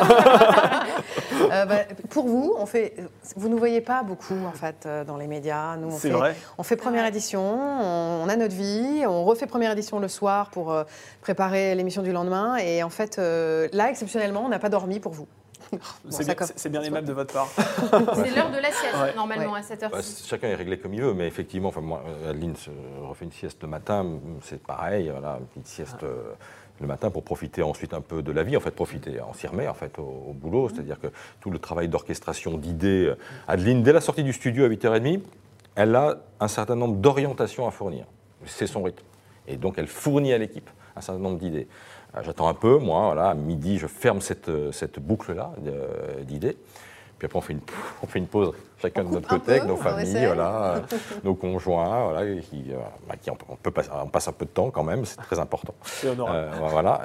Euh, 1.50 1.66
bah, 1.66 1.80
pour 2.10 2.26
vous, 2.26 2.54
on 2.58 2.64
fait, 2.64 2.94
vous 3.36 3.48
ne 3.48 3.52
nous 3.52 3.58
voyez 3.58 3.80
pas 3.80 4.02
beaucoup 4.02 4.36
en 4.46 4.52
fait 4.52 4.86
euh, 4.86 5.04
dans 5.04 5.16
les 5.16 5.26
médias. 5.26 5.76
Nous, 5.76 5.88
on 5.88 5.90
C'est 5.98 6.08
fait, 6.08 6.14
vrai. 6.14 6.36
on 6.56 6.62
fait 6.62 6.76
première 6.76 7.04
édition, 7.04 7.42
on, 7.42 8.22
on 8.24 8.28
a 8.28 8.36
notre 8.36 8.54
vie, 8.54 9.04
on 9.06 9.24
refait 9.24 9.46
première 9.46 9.72
édition 9.72 9.98
le 9.98 10.08
soir 10.08 10.50
pour 10.54 10.72
euh, 10.72 10.84
préparer 11.20 11.74
l'émission 11.74 12.00
du 12.02 12.12
lendemain. 12.12 12.56
Et 12.56 12.82
en 12.82 12.88
fait, 12.90 13.18
euh, 13.18 13.68
là, 13.72 13.90
exceptionnellement, 13.90 14.44
on 14.46 14.48
n'a 14.48 14.58
pas 14.60 14.70
dormi 14.70 15.00
pour 15.00 15.12
vous. 15.12 15.26
Bon, 15.72 15.78
C'est 16.10 16.24
bien, 16.70 16.80
bien 16.80 16.82
aimable 16.88 17.06
de 17.08 17.12
votre 17.12 17.32
part. 17.34 17.48
C'est 17.56 18.34
l'heure 18.36 18.50
de 18.50 18.58
la 18.58 18.70
sieste, 18.70 18.94
Ouais. 19.02 19.14
normalement, 19.16 19.52
Ouais. 19.54 19.58
à 19.58 19.62
cette 19.62 19.82
heure 19.82 19.90
Bah, 19.90 19.98
chacun 20.02 20.48
est 20.48 20.54
réglé 20.54 20.78
comme 20.78 20.94
il 20.94 21.02
veut, 21.02 21.14
mais 21.14 21.26
effectivement, 21.26 21.70
enfin, 21.70 21.80
moi, 21.80 22.02
euh, 22.06 22.30
Adeline 22.30 22.54
se 22.54 22.70
refait 23.08 23.24
une 23.24 23.32
sieste 23.32 23.62
le 23.62 23.68
matin, 23.68 24.06
c'est 24.42 24.62
pareil, 24.62 25.08
voilà, 25.10 25.38
une 25.40 25.46
petite 25.46 25.66
sieste 25.66 25.96
Ah. 26.02 26.06
euh, 26.06 26.32
le 26.80 26.86
matin 26.86 27.10
pour 27.10 27.24
profiter 27.24 27.62
ensuite 27.62 27.92
un 27.94 28.00
peu 28.02 28.22
de 28.22 28.30
la 28.30 28.42
vie, 28.44 28.56
en 28.56 28.60
fait, 28.60 28.70
profiter, 28.72 29.18
on 29.28 29.32
s'y 29.34 29.46
remet 29.48 29.66
en 29.66 29.74
fait 29.74 29.98
au, 29.98 30.02
au 30.28 30.32
boulot, 30.32 30.68
c'est-à-dire 30.68 31.00
que 31.00 31.08
tout 31.40 31.50
le 31.50 31.58
travail 31.58 31.88
d'orchestration, 31.88 32.56
d'idées, 32.58 33.12
Adeline, 33.48 33.82
dès 33.82 33.92
la 33.92 34.00
sortie 34.00 34.22
du 34.22 34.32
studio 34.32 34.64
à 34.66 34.68
8h30, 34.68 35.22
elle 35.76 35.96
a 35.96 36.16
un 36.38 36.48
certain 36.48 36.76
nombre 36.76 36.96
d'orientations 36.96 37.66
à 37.66 37.70
fournir, 37.72 38.04
c'est 38.44 38.66
son 38.68 38.82
rythme, 38.84 39.02
et 39.48 39.56
donc 39.56 39.74
elle 39.78 39.86
fournit 39.86 40.32
à 40.32 40.38
l'équipe 40.38 40.70
un 40.96 41.00
certain 41.00 41.20
nombre 41.20 41.38
d'idées. 41.38 41.68
Euh, 42.16 42.22
J'attends 42.22 42.48
un 42.48 42.54
peu, 42.54 42.78
moi, 42.78 43.06
voilà, 43.06 43.30
à 43.30 43.34
midi, 43.34 43.78
je 43.78 43.86
ferme 43.86 44.20
cette, 44.20 44.48
euh, 44.48 44.72
cette 44.72 45.00
boucle-là 45.00 45.52
euh, 45.66 46.22
d'idées. 46.22 46.56
Puis 47.18 47.26
après, 47.26 47.38
on 47.38 47.42
fait 47.42 47.52
une, 47.52 47.60
on 48.02 48.06
fait 48.06 48.18
une 48.18 48.26
pause, 48.26 48.52
chacun 48.80 49.02
On 49.04 49.08
de 49.08 49.14
notre 49.14 49.28
côté, 49.28 49.52
avec 49.52 49.64
nos 49.64 49.76
familles, 49.76 50.26
voilà, 50.26 50.82
nos 51.24 51.34
conjoints, 51.34 52.04
voilà, 52.10 52.40
qui, 52.40 52.64
euh, 52.70 52.76
bah, 53.08 53.14
qui 53.20 53.30
on, 53.30 53.38
on 53.48 53.56
peut 53.56 53.70
passer, 53.70 53.90
on 53.92 54.08
passe 54.08 54.28
un 54.28 54.32
peu 54.32 54.44
de 54.44 54.50
temps 54.50 54.70
quand 54.70 54.82
même, 54.82 55.04
c'est 55.04 55.16
très 55.16 55.38
important. 55.38 55.74
C'est 55.84 56.08
honorable. 56.08 56.36
Euh, 56.36 56.68
voilà. 56.68 57.02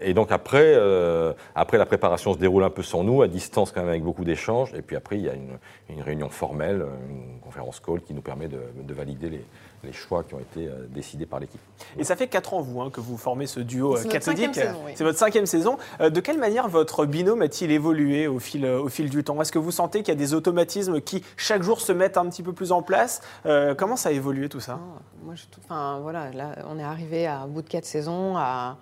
Et, 0.00 0.10
et 0.10 0.14
donc 0.14 0.32
après, 0.32 0.74
euh, 0.74 1.32
après, 1.54 1.78
la 1.78 1.86
préparation 1.86 2.32
se 2.34 2.38
déroule 2.38 2.64
un 2.64 2.70
peu 2.70 2.82
sans 2.82 3.04
nous, 3.04 3.22
à 3.22 3.28
distance 3.28 3.70
quand 3.70 3.80
même, 3.80 3.90
avec 3.90 4.02
beaucoup 4.02 4.24
d'échanges. 4.24 4.72
Et 4.74 4.82
puis 4.82 4.96
après, 4.96 5.16
il 5.16 5.24
y 5.24 5.28
a 5.28 5.34
une, 5.34 5.58
une 5.88 6.02
réunion 6.02 6.28
formelle, 6.28 6.84
une 7.08 7.38
conférence 7.40 7.80
call 7.80 8.00
qui 8.02 8.14
nous 8.14 8.22
permet 8.22 8.48
de, 8.48 8.60
de 8.82 8.94
valider 8.94 9.28
les, 9.30 9.44
les 9.84 9.92
choix 9.92 10.24
qui 10.24 10.34
ont 10.34 10.40
été 10.40 10.66
euh, 10.66 10.86
décidés 10.88 11.26
par 11.26 11.38
l'équipe. 11.40 11.60
Et 11.98 12.04
ça 12.04 12.16
fait 12.16 12.26
4 12.28 12.54
ans, 12.54 12.60
vous, 12.60 12.80
hein, 12.80 12.90
que 12.90 13.00
vous 13.00 13.16
formez 13.16 13.46
ce 13.46 13.60
duo 13.60 13.96
C'est 13.96 14.06
euh, 14.08 14.10
cathodique. 14.10 14.58
oui. 14.86 14.92
C'est 14.94 15.04
votre 15.04 15.18
cinquième 15.18 15.46
saison. 15.46 15.76
Euh, 16.00 16.10
de 16.10 16.20
quelle 16.20 16.38
manière 16.38 16.68
votre 16.68 17.06
binôme 17.06 17.42
a-t-il 17.42 17.70
évolué 17.70 18.26
au 18.26 18.38
fil, 18.38 18.64
euh, 18.64 18.80
au 18.80 18.88
fil 18.88 19.10
du 19.10 19.22
temps? 19.24 19.40
Est-ce 19.40 19.52
que 19.52 19.58
vous 19.58 19.70
sentez 19.70 20.00
qu'il 20.02 20.08
y 20.12 20.16
a 20.16 20.18
des 20.18 20.34
automatismes 20.34 21.00
qui, 21.00 21.22
chaque 21.36 21.62
jour, 21.62 21.80
se 21.80 21.92
mettent 21.92 22.16
un 22.16 22.26
petit 22.28 22.42
peu 22.42 22.52
plus 22.52 22.72
en 22.72 22.82
place? 22.82 23.20
Euh, 23.46 23.74
Comment 23.74 23.96
ça 23.96 24.08
a 24.08 24.12
évolué 24.12 24.48
tout 24.48 24.60
ça? 24.60 24.78
Ah, 24.80 25.00
Moi, 25.24 25.34
je, 25.34 25.44
enfin, 25.64 25.98
voilà, 26.02 26.30
là, 26.32 26.56
on 26.68 26.78
est 26.78 26.82
arrivé 26.84 27.26
à 27.26 27.44
au 27.44 27.48
bout 27.48 27.62
de 27.62 27.68
quatre 27.68 27.84
saisons 27.86 28.36
à, 28.36 28.78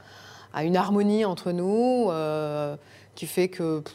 à 0.54 0.64
une 0.64 0.76
harmonie 0.76 1.24
entre 1.24 1.50
nous 1.52 2.08
euh, 2.10 2.76
qui 3.14 3.26
fait 3.26 3.48
que 3.48 3.80
pff, 3.80 3.94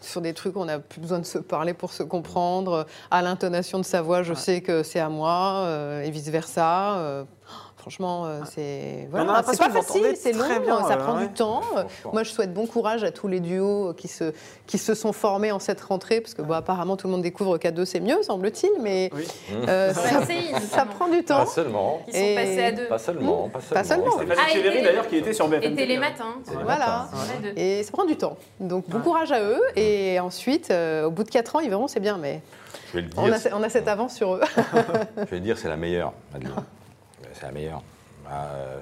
sur 0.00 0.20
des 0.20 0.32
trucs, 0.32 0.56
on 0.56 0.66
n'a 0.66 0.78
plus 0.78 1.00
besoin 1.00 1.18
de 1.18 1.26
se 1.26 1.38
parler 1.38 1.74
pour 1.74 1.92
se 1.92 2.02
comprendre. 2.02 2.86
À 3.10 3.22
l'intonation 3.22 3.78
de 3.78 3.84
sa 3.84 4.02
voix, 4.02 4.22
je 4.22 4.34
sais 4.34 4.60
que 4.60 4.82
c'est 4.82 5.00
à 5.00 5.08
moi 5.08 5.64
euh, 5.64 6.02
et 6.02 6.10
vice 6.10 6.28
versa. 6.28 7.26
Franchement, 7.78 8.26
euh, 8.26 8.40
c'est 8.52 9.08
On 9.12 9.16
a 9.18 9.24
voilà, 9.24 9.42
c'est 9.46 9.58
pas 9.58 9.70
facile, 9.70 10.14
c'est 10.16 10.32
long, 10.32 10.44
bien, 10.60 10.82
ça 10.86 10.94
euh, 10.94 10.96
prend 10.96 11.16
ouais. 11.16 11.26
du 11.28 11.32
temps. 11.32 11.62
Moi, 12.12 12.22
je 12.24 12.30
souhaite 12.30 12.52
bon 12.52 12.66
courage 12.66 13.04
à 13.04 13.10
tous 13.10 13.28
les 13.28 13.40
duos 13.40 13.94
qui 13.94 14.08
se, 14.08 14.32
qui 14.66 14.78
se 14.78 14.94
sont 14.94 15.12
formés 15.12 15.52
en 15.52 15.58
cette 15.58 15.80
rentrée, 15.80 16.20
parce 16.20 16.34
que 16.34 16.42
bon, 16.42 16.54
apparemment 16.54 16.96
tout 16.96 17.06
le 17.06 17.12
monde 17.12 17.22
découvre 17.22 17.56
qu'à 17.58 17.70
deux 17.70 17.84
c'est 17.84 18.00
mieux, 18.00 18.22
semble-t-il, 18.22 18.70
mais 18.82 19.10
Oui. 19.14 19.26
euh, 19.68 19.94
Sur 19.94 20.02
ça, 20.70 20.84
prend 20.84 21.08
du 21.08 21.24
temps. 21.24 21.38
Pas 21.38 21.46
seulement. 21.46 22.00
Qui 22.06 22.12
sont 22.12 22.34
passés 22.34 22.64
à 22.64 22.72
deux. 22.72 22.86
Pas 22.86 22.98
seulement. 22.98 23.48
Pas 23.48 23.60
seulement. 23.60 23.74
Pas 23.74 23.84
seulement. 24.18 24.34
Ah, 24.38 24.50
Chévéry, 24.52 24.82
d'ailleurs, 24.82 25.06
qui 25.08 25.16
était 25.16 25.32
sur 25.32 25.48
BFM 25.48 25.62
Et 25.62 25.74
TV. 25.74 25.86
Télématin. 25.86 26.34
Voilà. 26.62 27.08
Et 27.56 27.82
ça 27.82 27.92
prend 27.92 28.04
du 28.04 28.16
temps. 28.16 28.36
Donc 28.60 28.88
bon 28.88 29.00
courage 29.00 29.32
à 29.32 29.40
eux. 29.42 29.60
Et 29.76 30.18
ensuite, 30.20 30.70
euh, 30.70 31.04
au 31.06 31.10
bout 31.10 31.24
de 31.24 31.30
4 31.30 31.56
ans, 31.56 31.60
ils 31.60 31.70
verront, 31.70 31.88
c'est 31.88 32.00
bien, 32.00 32.18
mais 32.18 32.40
Je 32.90 32.96
vais 32.98 33.02
le 33.02 33.08
dire. 33.08 33.22
on 33.22 33.32
a, 33.32 33.56
on 33.58 33.62
a 33.62 33.68
cette 33.68 33.88
avance 33.88 34.14
sur 34.14 34.34
eux. 34.34 34.40
Je 35.18 35.24
vais 35.24 35.40
dire, 35.40 35.56
c'est 35.58 35.68
la 35.68 35.76
meilleure. 35.76 36.12
c'est 37.38 37.46
la 37.46 37.52
meilleure. 37.52 37.82
Euh, 38.30 38.78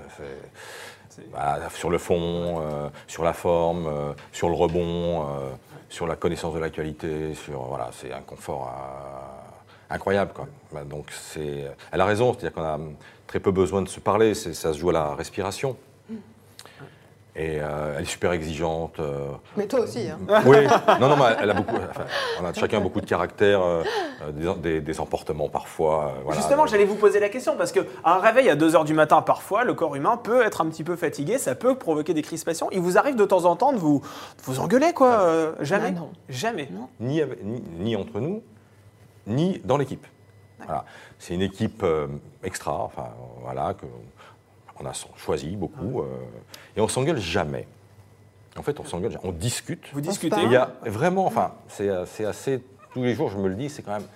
bah, 1.33 1.59
sur 1.75 1.91
le 1.91 1.99
fond, 1.99 2.61
euh, 2.61 2.89
sur 3.07 3.23
la 3.23 3.33
forme, 3.33 3.87
euh, 3.87 4.13
sur 4.33 4.49
le 4.49 4.55
rebond, 4.55 5.23
euh, 5.29 5.51
sur 5.89 6.07
la 6.07 6.17
connaissance 6.17 6.55
de 6.55 6.59
l'actualité, 6.59 7.35
sur 7.35 7.61
voilà, 7.63 7.91
c'est 7.93 8.13
un 8.13 8.21
confort 8.21 8.69
euh, 8.69 9.95
incroyable 9.95 10.33
quoi. 10.35 10.47
Bah, 10.73 10.85
donc 10.85 11.07
c'est, 11.11 11.65
elle 11.93 12.01
a 12.01 12.05
raison, 12.05 12.33
c'est-à-dire 12.33 12.53
qu'on 12.53 12.63
a 12.63 12.79
très 13.27 13.41
peu 13.41 13.51
besoin 13.51 13.83
de 13.83 13.89
se 13.89 14.01
parler, 14.01 14.35
c'est- 14.35 14.55
ça 14.55 14.73
se 14.73 14.79
joue 14.79 14.91
à 14.91 14.95
la 14.95 15.15
respiration. 15.15 15.77
Et 17.39 17.59
euh, 17.61 17.95
elle 17.97 18.03
est 18.05 18.07
super 18.07 18.33
exigeante. 18.33 18.99
euh, 18.99 19.29
Mais 19.59 19.67
toi 19.67 19.81
aussi. 19.81 20.09
Hein. 20.09 20.19
oui, 20.47 20.57
non, 21.01 21.09
non, 21.11 21.17
mais 21.19 21.37
elle 21.39 21.51
a 21.51 21.55
beaucoup. 21.55 21.77
enfin, 21.77 22.07
on 22.41 22.47
a 22.47 22.55
chacun 22.55 22.81
beaucoup 22.81 23.03
de 23.03 23.07
caractère, 23.07 23.61
euh, 23.61 23.83
euh, 24.23 24.33
des, 24.55 24.55
des- 24.63 24.81
des 24.81 25.01
emportements 25.01 25.51
parfois. 25.51 26.07
euh, 26.17 26.21
voilà. 26.25 26.41
Justement, 26.41 26.65
j'allais 26.67 26.87
vous 26.87 26.95
poser 26.95 27.21
la 27.21 27.29
question 27.29 27.55
parce 27.59 27.73
que 27.73 27.81
un 28.05 28.21
réveil 28.21 28.49
à 28.49 28.57
2h 28.57 28.87
du 28.87 28.95
matin, 28.95 29.21
parfois, 29.21 29.65
le 29.65 29.75
corps 29.75 29.95
humain 29.97 30.17
peut 30.17 30.43
être 30.47 30.63
un 30.63 30.67
petit 30.71 30.83
peu 30.83 30.97
fatigué, 30.97 31.37
ça 31.37 31.55
peut 31.55 31.75
provoquer 31.77 32.15
des 32.15 32.23
crispations. 32.23 32.69
Il 32.73 32.81
vous 32.81 32.97
arrive 32.97 33.17
de 33.17 33.25
temps 33.27 33.45
en 33.45 33.55
temps 33.55 33.75
de 33.75 33.79
vous, 33.79 34.01
de 34.39 34.43
vous 34.43 34.59
engueuler, 34.61 34.95
quoi 34.95 35.21
euh, 35.21 35.53
Jamais 35.61 35.89
Ah 35.89 35.91
non. 36.01 36.11
Jamais. 36.31 36.71
ni, 37.01 37.21
avec- 37.21 37.45
ni, 37.45 37.63
ni 37.81 37.97
entre 37.97 38.19
nous, 38.19 38.43
ni 39.27 39.61
dans 39.63 39.77
l'équipe. 39.77 40.07
Voilà. 40.65 40.87
C'est 41.19 41.35
une 41.35 41.43
équipe 41.43 41.83
euh, 41.83 42.07
extra, 42.43 42.83
enfin 42.83 43.09
voilà, 43.43 43.75
que 43.75 43.85
on 44.81 44.87
a 44.87 44.93
choisi 45.17 45.57
beaucoup, 45.57 46.01
euh, 46.03 46.07
et 46.77 46.81
on 46.81 46.89
s'engueule 46.89 47.19
jamais. 47.19 47.67
En 48.59 48.63
fait, 48.63 48.79
on 48.81 48.85
s'engueule, 48.85 49.13
jamais. 49.13 49.25
on 49.27 49.33
discute. 49.33 49.85
Vous 49.93 50.01
discutez. 50.01 50.41
Et 50.41 50.45
il 50.45 50.53
y 50.53 50.57
a 50.57 50.73
vraiment, 50.87 51.27
enfin, 51.27 51.53
c'est 51.69 51.89
euh, 51.89 52.07
c'est 52.07 52.25
assez, 52.25 52.63
tous 52.93 53.03
les 53.03 53.15
jours, 53.15 53.31
je 53.31 53.37
me 53.39 53.49
le 53.49 53.55
dis, 53.55 53.69
c'est 53.69 53.83
quand 53.83 53.93
même, 53.93 54.07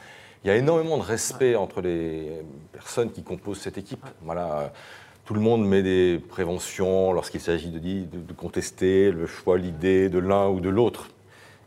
il 0.45 0.49
y 0.49 0.51
a 0.51 0.57
énormément 0.57 0.97
de 0.97 1.03
respect 1.03 1.55
entre 1.57 1.81
les 1.83 2.31
personnes 2.73 3.11
qui 3.13 3.23
composent 3.23 3.61
cette 3.61 3.77
équipe. 3.79 4.05
Voilà, 4.23 4.59
euh, 4.61 4.69
tout 5.27 5.35
le 5.35 5.41
monde 5.41 5.67
met 5.67 5.83
des 5.83 6.19
préventions 6.29 7.13
lorsqu'il 7.13 7.41
s'agit 7.41 7.71
de, 7.71 7.79
de- 7.79 8.05
de 8.23 8.33
contester 8.33 9.11
le 9.13 9.27
choix, 9.27 9.59
l'idée 9.59 10.09
de 10.09 10.19
l'un 10.19 10.49
ou 10.49 10.61
de 10.61 10.69
l'autre. 10.71 11.09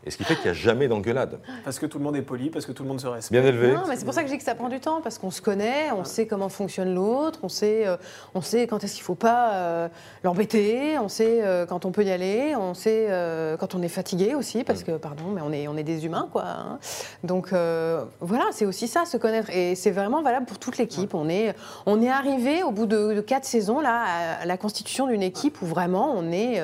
Et 0.06 0.10
ce 0.10 0.16
qui 0.16 0.24
fait 0.24 0.34
qu'il 0.34 0.44
n'y 0.44 0.50
a 0.50 0.52
jamais 0.52 0.86
d'engueulade. 0.88 1.40
Parce 1.64 1.78
que 1.78 1.86
tout 1.86 1.98
le 1.98 2.04
monde 2.04 2.16
est 2.16 2.22
poli, 2.22 2.50
parce 2.50 2.66
que 2.66 2.72
tout 2.72 2.82
le 2.82 2.88
monde 2.88 3.00
se 3.00 3.06
respecte. 3.06 3.32
Bien 3.32 3.48
élevé. 3.48 3.72
Non, 3.72 3.84
mais 3.88 3.96
c'est 3.96 4.04
pour 4.04 4.12
ça 4.12 4.20
que 4.22 4.28
je 4.28 4.32
dis 4.32 4.38
que 4.38 4.44
ça 4.44 4.54
prend 4.54 4.68
du 4.68 4.78
temps, 4.80 5.00
parce 5.00 5.18
qu'on 5.18 5.30
se 5.30 5.40
connaît, 5.40 5.90
on 5.96 6.04
sait 6.04 6.26
comment 6.26 6.48
fonctionne 6.48 6.94
l'autre, 6.94 7.38
on 7.42 7.48
sait, 7.48 7.86
euh, 7.86 7.96
on 8.34 8.42
sait 8.42 8.66
quand 8.66 8.84
est-ce 8.84 8.94
qu'il 8.94 9.02
ne 9.02 9.06
faut 9.06 9.14
pas 9.14 9.52
euh, 9.54 9.88
l'embêter, 10.22 10.98
on 10.98 11.08
sait 11.08 11.40
euh, 11.42 11.64
quand 11.64 11.84
on 11.86 11.90
peut 11.90 12.04
y 12.04 12.10
aller, 12.10 12.54
on 12.54 12.74
sait 12.74 13.06
euh, 13.08 13.56
quand 13.56 13.74
on 13.74 13.82
est 13.82 13.88
fatigué 13.88 14.34
aussi, 14.34 14.62
parce 14.62 14.82
que, 14.82 14.92
pardon, 14.92 15.24
mais 15.34 15.40
on 15.40 15.52
est, 15.52 15.68
on 15.68 15.76
est 15.76 15.82
des 15.82 16.04
humains, 16.04 16.28
quoi. 16.30 16.44
hein. 16.46 16.78
Donc 17.22 17.52
euh, 17.52 18.04
voilà, 18.20 18.44
c'est 18.52 18.66
aussi 18.66 18.88
ça, 18.88 19.06
se 19.06 19.16
connaître. 19.16 19.48
Et 19.50 19.74
c'est 19.74 19.90
vraiment 19.90 20.22
valable 20.22 20.46
pour 20.46 20.58
toute 20.58 20.76
l'équipe. 20.76 21.14
On 21.14 21.28
est, 21.28 21.54
on 21.86 22.02
est 22.02 22.10
arrivé 22.10 22.62
au 22.62 22.72
bout 22.72 22.86
de, 22.86 23.14
de 23.14 23.20
quatre 23.20 23.46
saisons, 23.46 23.80
là, 23.80 24.04
à 24.42 24.44
la 24.44 24.56
constitution 24.58 25.06
d'une 25.06 25.22
équipe 25.22 25.62
où 25.62 25.66
vraiment 25.66 26.12
on 26.14 26.30
est... 26.30 26.62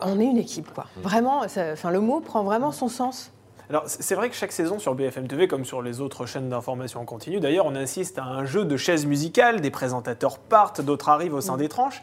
on 0.00 0.20
est 0.20 0.24
une 0.24 0.38
équipe, 0.38 0.72
quoi. 0.72 0.86
Vraiment, 1.02 1.46
ça- 1.48 1.72
enfin, 1.72 1.90
le 1.90 2.00
mot 2.00 2.20
prend 2.20 2.42
vraiment 2.44 2.72
son 2.72 2.88
sens. 2.88 3.32
Alors, 3.68 3.82
c'est 3.86 4.14
vrai 4.14 4.28
que 4.30 4.36
chaque 4.36 4.52
saison 4.52 4.78
sur 4.78 4.94
BFM 4.94 5.26
TV, 5.26 5.48
comme 5.48 5.64
sur 5.64 5.82
les 5.82 6.00
autres 6.00 6.24
chaînes 6.24 6.48
d'information 6.48 7.00
en 7.00 7.04
continu, 7.04 7.40
d'ailleurs, 7.40 7.66
on 7.66 7.74
assiste 7.74 8.16
à 8.18 8.24
un 8.24 8.44
jeu 8.44 8.64
de 8.64 8.76
chaises 8.76 9.06
musicales, 9.06 9.60
des 9.60 9.72
présentateurs 9.72 10.38
partent, 10.38 10.80
d'autres 10.80 11.08
arrivent 11.08 11.34
au 11.34 11.40
sein 11.40 11.56
des 11.56 11.68
tranches. 11.68 12.00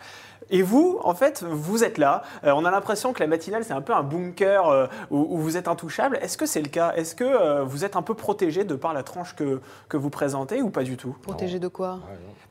Et 0.50 0.62
vous, 0.62 1.00
en 1.06 1.14
fait, 1.16 1.42
vous 1.42 1.86
êtes 1.86 1.98
là. 1.98 2.22
Euh, 2.44 2.52
on 2.54 2.66
a 2.66 2.70
l'impression 2.72 3.14
que 3.14 3.22
la 3.22 3.28
matinale, 3.28 3.64
c'est 3.64 3.72
un 3.72 3.80
peu 3.82 3.94
un 3.94 4.04
bunker 4.04 4.68
euh, 4.68 4.88
où, 5.10 5.20
où 5.20 5.38
vous 5.38 5.56
êtes 5.56 5.70
intouchable. 5.70 6.20
Est-ce 6.22 6.38
que 6.38 6.46
c'est 6.46 6.62
le 6.62 6.68
cas? 6.68 6.92
Est-ce 6.98 7.16
que 7.16 7.24
euh, 7.24 7.64
vous 7.64 7.86
êtes 7.86 7.96
un 7.96 8.02
peu 8.02 8.14
protégé 8.14 8.66
de 8.66 8.76
par 8.76 8.94
la 8.94 9.04
tranche 9.04 9.34
que, 9.38 9.62
que 9.88 9.96
vous 9.96 10.10
présentez 10.10 10.62
ou 10.62 10.70
pas 10.70 10.84
du 10.84 10.98
tout? 10.98 11.16
Protégé 11.22 11.60
de 11.60 11.70
quoi? 11.70 12.00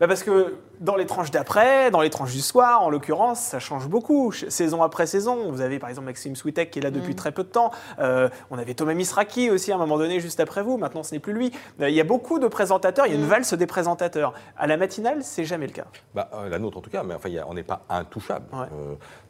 Bah 0.00 0.09
Parce 0.09 0.22
que 0.22 0.55
dans 0.83 0.97
les 0.97 1.07
tranches 1.07 1.31
d'après, 1.31 1.90
dans 1.90 2.01
les 2.01 2.11
tranches 2.11 2.33
du 2.33 2.40
soir, 2.40 2.83
en 2.83 2.90
l'occurrence, 2.90 3.40
ça 3.40 3.59
change 3.61 3.88
beaucoup, 3.88 4.33
saison 4.33 4.83
après 4.83 5.07
saison. 5.07 5.51
Vous 5.51 5.61
avez 5.61 5.79
par 5.79 5.88
exemple 5.88 6.07
Maxime 6.07 6.37
Switek 6.37 6.71
qui 6.71 6.81
est 6.81 6.83
là 6.83 6.90
depuis 6.90 7.14
très 7.14 7.33
peu 7.33 7.45
de 7.45 7.49
temps. 7.49 7.71
Euh, 8.01 8.29
on 8.51 8.59
avait 8.59 8.75
Thomas 8.75 8.95
Misraki 8.95 9.49
aussi 9.51 9.73
à 9.73 9.77
un 9.77 9.79
moment 9.79 9.97
donné, 9.97 10.18
juste 10.21 10.40
après 10.40 10.62
vous. 10.62 10.77
Maintenant, 10.79 11.03
ce 11.03 11.14
n'est 11.14 11.21
plus 11.21 11.33
lui. 11.33 11.53
Euh, 11.81 11.88
Il 11.88 11.95
y 11.95 12.01
a 12.01 12.05
beaucoup 12.05 12.38
de 12.38 12.49
présentateurs, 12.49 13.07
il 13.07 13.12
y 13.12 13.16
a 13.16 13.18
une 13.18 13.27
valse 13.27 13.55
des 13.55 13.66
présentateurs. 13.66 14.35
À 14.57 14.66
la 14.66 14.77
matinale, 14.77 15.23
c'est 15.23 15.45
jamais 15.45 15.66
le 15.68 15.73
cas. 15.73 15.87
Bah, 16.14 16.29
euh, 16.35 16.49
la 16.49 16.59
nôtre 16.59 16.79
en 16.79 16.81
tout 16.83 16.90
cas, 16.90 17.03
mais 17.05 17.14
enfin, 17.14 17.29
il 17.29 17.35
y 17.35 17.38
a- 17.38 17.47
on 17.49 17.55
n'est 17.55 17.62
pas 17.62 17.85
intouchable. 17.88 18.47
Ouais. 18.53 18.66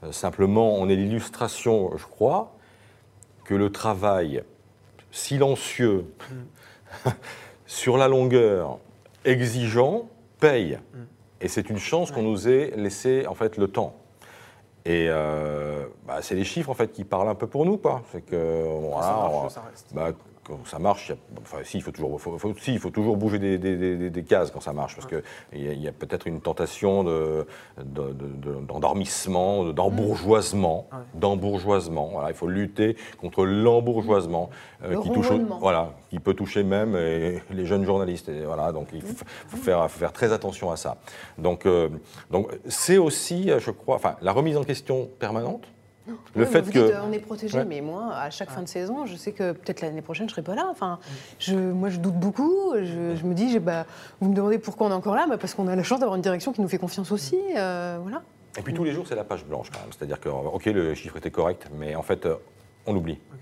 Euh, 0.04 0.12
simplement, 0.12 0.74
on 0.74 0.88
est 0.88 0.96
l'illustration, 0.96 1.90
je 1.96 2.06
crois, 2.06 2.54
que 3.44 3.54
le 3.54 3.70
travail 3.70 4.42
silencieux, 5.10 6.06
sur 7.66 7.96
la 7.98 8.08
longueur, 8.08 8.78
exigeant, 9.24 10.08
paye. 10.40 10.78
Et 11.42 11.48
c'est 11.48 11.68
une 11.68 11.78
chance 11.78 12.10
qu'on 12.12 12.22
nous 12.22 12.48
ait 12.48 12.72
laissé 12.76 13.26
en 13.26 13.34
fait 13.34 13.56
le 13.56 13.68
temps. 13.68 13.94
Et 14.84 15.06
euh, 15.08 15.84
bah, 16.06 16.18
c'est 16.22 16.34
les 16.34 16.44
chiffres 16.44 16.70
en 16.70 16.74
fait 16.74 16.90
qui 16.92 17.04
parlent 17.04 17.28
un 17.28 17.34
peu 17.34 17.46
pour 17.46 17.64
nous, 17.66 17.76
quoi. 17.78 18.02
C'est 18.12 18.22
que 18.22 18.64
voilà, 18.80 19.06
ça 19.06 19.12
marche, 19.12 19.32
on- 19.44 19.48
ça 19.48 19.62
reste. 19.68 19.86
bah, 19.94 20.10
quand 20.44 20.58
ça 20.66 20.78
marche, 20.78 21.08
il 21.08 21.12
a- 21.12 21.40
enfin, 21.40 21.58
si, 21.62 21.78
il 21.78 21.82
faut 21.82 21.92
toujours, 21.92 22.20
faut- 22.20 22.36
faut- 22.38 22.54
si, 22.58 22.72
il 22.72 22.78
faut 22.80 22.90
toujours 22.90 23.16
bouger 23.16 23.38
des, 23.38 23.58
des- 23.58 23.76
des- 23.76 24.10
des 24.10 24.22
cases 24.24 24.50
quand 24.50 24.60
ça 24.60 24.72
marche, 24.72 24.96
parce 24.96 25.06
que 25.06 25.22
il 25.52 25.80
y 25.80 25.86
a, 25.88 25.92
peut-être 25.92 26.26
une 26.26 26.40
tentation 26.40 27.04
de, 27.04 27.46
de- 27.78 28.12
de- 28.12 28.26
de- 28.26 28.60
d'endormissement, 28.66 29.64
de- 29.64 29.72
d'embourgeoisement. 29.72 30.88
Ouais. 30.92 30.98
d'embourgeoisement. 31.14 32.08
Voilà, 32.12 32.30
il 32.30 32.34
faut 32.34 32.48
lutter 32.48 32.96
contre 33.20 33.44
l'embourgeoisement 33.44 34.50
euh, 34.84 34.90
Le 34.90 35.00
qui 35.00 35.10
touche, 35.12 35.28
voilà, 35.60 35.92
qui 36.10 36.18
peut 36.18 36.34
toucher 36.34 36.64
même 36.64 36.96
les 36.96 37.66
jeunes 37.66 37.84
journalistes. 37.84 38.28
Et 38.28 38.44
voilà, 38.44 38.72
donc 38.72 38.88
il 38.92 39.00
faut, 39.00 39.24
faut 39.46 39.56
faire, 39.56 39.88
faut 39.90 39.98
faire 40.00 40.12
très 40.12 40.32
attention 40.32 40.70
à 40.72 40.76
ça. 40.76 40.96
Donc, 41.38 41.66
euh, 41.66 41.88
donc 42.30 42.48
c'est 42.68 42.98
aussi, 42.98 43.50
euh, 43.50 43.60
je 43.60 43.70
crois, 43.70 43.96
enfin, 43.96 44.16
la 44.22 44.32
remise 44.32 44.56
en 44.56 44.64
question 44.64 45.08
permanente. 45.18 45.64
Le 46.06 46.14
Oui, 46.34 46.46
fait 46.46 46.60
vous 46.62 46.72
que 46.72 46.78
dites, 46.78 46.94
euh, 46.94 47.00
on 47.08 47.12
est 47.12 47.20
protégé, 47.20 47.58
Ouais. 47.58 47.64
mais 47.64 47.80
moi, 47.80 48.12
à 48.14 48.28
chaque 48.30 48.50
fin 48.50 48.62
de 48.62 48.66
saison, 48.68 49.06
je 49.06 49.14
sais 49.14 49.30
que 49.32 49.52
peut-être 49.52 49.82
l'année 49.82 50.02
prochaine, 50.02 50.28
je 50.28 50.32
serai 50.32 50.42
pas 50.42 50.56
là. 50.56 50.66
Enfin, 50.70 50.98
je, 51.38 51.54
moi, 51.54 51.90
je 51.90 51.98
doute 51.98 52.16
beaucoup. 52.16 52.72
Je, 52.74 53.14
je 53.14 53.24
me 53.24 53.34
dis, 53.34 53.50
j'ai- 53.52 53.60
bah, 53.60 53.86
vous 54.20 54.28
me 54.30 54.34
demandez 54.34 54.58
pourquoi 54.58 54.88
on 54.88 54.90
est 54.90 54.94
encore 54.94 55.14
là 55.14 55.26
bah, 55.28 55.38
Parce 55.38 55.54
qu'on 55.54 55.68
a 55.68 55.76
la 55.76 55.82
chance 55.84 56.00
d'avoir 56.00 56.16
une 56.16 56.22
direction 56.22 56.52
qui 56.52 56.60
nous 56.60 56.68
fait 56.68 56.78
confiance 56.78 57.12
aussi. 57.12 57.38
euh, 57.56 57.98
voilà. 58.02 58.22
Et 58.58 58.62
puis 58.62 58.74
tous 58.74 58.84
les 58.84 58.92
jours, 58.92 59.06
c'est 59.08 59.14
la 59.14 59.24
page 59.24 59.44
blanche 59.44 59.70
quand 59.70 59.78
même. 59.80 59.90
C'est-à-dire 59.96 60.18
que, 60.20 60.28
ok, 60.28 60.64
le 60.66 60.94
chiffre 60.94 61.16
était 61.16 61.30
correct, 61.30 61.68
mais 61.78 61.94
en 61.94 62.02
fait, 62.02 62.26
euh, 62.26 62.34
on 62.86 62.96
oublie. 62.96 63.18
Ok. 63.32 63.38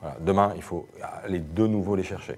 Voilà. 0.00 0.16
Demain, 0.20 0.52
il 0.56 0.62
faut 0.62 0.86
aller 1.24 1.40
de 1.40 1.66
nouveau 1.66 1.96
les 1.96 2.02
chercher. 2.04 2.36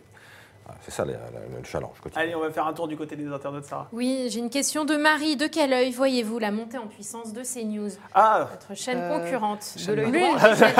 Voilà, 0.66 0.80
c'est 0.82 0.90
ça 0.90 1.04
le, 1.04 1.12
le- 1.12 1.58
le 1.58 1.64
challenge 1.64 2.00
quotidien. 2.02 2.22
Allez, 2.22 2.34
on 2.34 2.40
va 2.40 2.50
faire 2.50 2.66
un 2.66 2.72
tour 2.72 2.88
du 2.88 2.96
côté 2.96 3.14
des 3.14 3.26
internautes, 3.28 3.64
Sarah. 3.64 3.86
Oui, 3.92 4.26
j'ai 4.30 4.40
une 4.40 4.50
question 4.50 4.84
de 4.84 4.96
Marie. 4.96 5.36
De 5.36 5.46
quel 5.46 5.72
œil 5.72 5.92
voyez-vous 5.92 6.38
la 6.40 6.50
montée 6.50 6.76
en 6.78 6.86
puissance 6.88 7.32
de 7.32 7.42
CNews, 7.42 7.90
Ah, 8.14 8.48
votre 8.50 8.76
chaîne 8.78 8.98
Euh, 8.98 9.18
concurrente 9.20 9.76
de 9.86 9.92
L'une 9.92 10.10
des, 10.12 10.18
chaînes- 10.56 10.74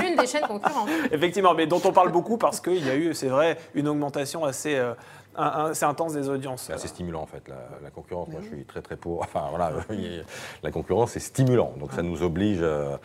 l'une 0.00 0.16
des 0.16 0.26
chaînes 0.26 0.46
concurrentes. 0.46 0.88
effectivement, 1.10 1.54
mais 1.54 1.66
dont 1.66 1.80
on 1.84 1.92
parle 1.92 2.12
beaucoup 2.12 2.36
parce 2.38 2.60
qu'il 2.60 2.86
y 2.86 2.90
a 2.90 2.94
eu, 2.94 3.14
c'est 3.14 3.28
vrai, 3.28 3.58
une 3.74 3.88
augmentation 3.88 4.44
assez, 4.44 4.76
euh, 4.76 4.94
intense 5.36 6.12
des 6.12 6.28
audiences. 6.28 6.62
C'est 6.68 6.72
assez 6.74 6.88
stimulant 6.88 7.22
en 7.22 7.26
fait, 7.26 7.42
la, 7.48 7.56
la 7.82 7.90
concurrence. 7.90 8.28
Moi, 8.28 8.40
je 8.42 8.48
suis 8.54 8.64
très 8.64 8.82
très 8.82 8.96
pour. 8.96 9.22
Enfin 9.22 9.46
voilà, 9.50 9.72
il- 9.90 10.24
la 10.62 10.70
concurrence, 10.70 11.12
c'est 11.12 11.20
stimulant. 11.20 11.72
Donc 11.78 11.92
ça 11.92 12.02
nous 12.02 12.22
oblige. 12.22 12.58
euh, 12.62 12.96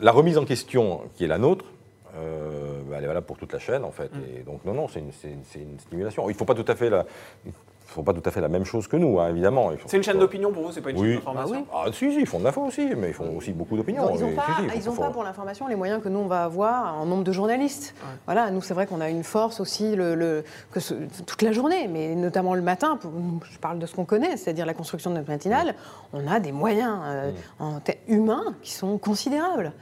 la 0.00 0.10
remise 0.12 0.38
en 0.38 0.44
question 0.44 1.02
qui 1.14 1.24
est 1.24 1.28
la 1.28 1.38
nôtre, 1.38 1.66
euh, 2.16 2.82
bah, 2.88 2.96
elle 2.98 3.04
est 3.04 3.08
valable 3.08 3.26
pour 3.26 3.38
toute 3.38 3.52
la 3.52 3.58
chaîne 3.58 3.84
en 3.84 3.90
fait. 3.90 4.10
Et 4.36 4.42
donc 4.42 4.64
non, 4.64 4.74
non, 4.74 4.88
c'est 4.88 5.00
une, 5.00 5.12
une 5.54 5.78
stimulation. 5.78 6.28
Il 6.28 6.32
ne 6.32 6.38
faut 6.38 6.44
pas 6.44 6.54
tout 6.54 6.64
à 6.68 6.74
fait 6.74 6.90
la. 6.90 7.06
Il 7.86 7.90
faut 7.92 8.02
pas 8.02 8.12
tout 8.14 8.22
à 8.24 8.30
fait 8.30 8.40
la 8.40 8.48
même 8.48 8.64
chose 8.64 8.88
que 8.88 8.96
nous, 8.96 9.20
hein, 9.20 9.28
évidemment. 9.28 9.70
C'est 9.86 9.96
une 9.98 10.02
chaîne 10.02 10.18
d'opinion 10.18 10.50
pour 10.52 10.64
vous, 10.64 10.72
c'est 10.72 10.80
pas 10.80 10.90
une 10.90 10.98
Oui. 10.98 11.06
chaîne 11.08 11.16
d'information 11.18 11.66
Ah, 11.72 11.84
si, 11.92 12.12
si, 12.12 12.20
ils 12.20 12.26
font 12.26 12.38
de 12.38 12.44
l'info 12.44 12.62
aussi, 12.62 12.90
mais 12.96 13.08
ils 13.08 13.14
font 13.14 13.36
aussi 13.36 13.52
beaucoup 13.52 13.74
Ils 13.74 13.78
d'opinions. 13.78 14.04
n'ont 14.06 14.12
Oui, 14.26 14.34
pas, 14.34 14.42
si, 14.72 14.80
si, 14.82 14.88
ils 14.88 14.96
pas 14.96 15.10
pour 15.10 15.22
l'information 15.22 15.66
les 15.68 15.76
moyens 15.76 16.02
que 16.02 16.08
nous, 16.08 16.18
on 16.20 16.26
va 16.26 16.44
avoir 16.44 16.94
en 16.96 17.04
nombre 17.06 17.24
de 17.24 17.30
journalistes. 17.32 17.94
Voilà, 18.24 18.50
nous, 18.50 18.62
c'est 18.62 18.74
vrai 18.74 18.86
qu'on 18.86 19.00
a 19.00 19.10
une 19.10 19.22
force 19.22 19.60
aussi 19.60 19.94
le, 19.94 20.14
le- 20.14 20.44
que 20.72 20.80
ce- 20.80 20.94
toute 21.26 21.42
la 21.42 21.52
journée, 21.52 21.86
mais 21.86 22.14
notamment 22.14 22.54
le 22.54 22.62
matin. 22.62 22.96
pour- 22.96 23.12
je 23.50 23.58
parle 23.58 23.78
de 23.78 23.86
ce 23.86 23.94
qu'on 23.94 24.04
connaît, 24.06 24.36
c'est-à-dire 24.38 24.66
la 24.66 24.74
construction 24.74 25.10
de 25.10 25.16
notre 25.16 25.30
matinale. 25.30 25.74
On 26.14 26.26
a 26.26 26.40
des 26.40 26.52
moyens 26.52 26.98
euh, 27.04 27.32
en 27.60 27.80
te- 27.80 27.92
humains 28.08 28.54
qui 28.62 28.72
sont 28.72 28.96
considérables. 28.98 29.72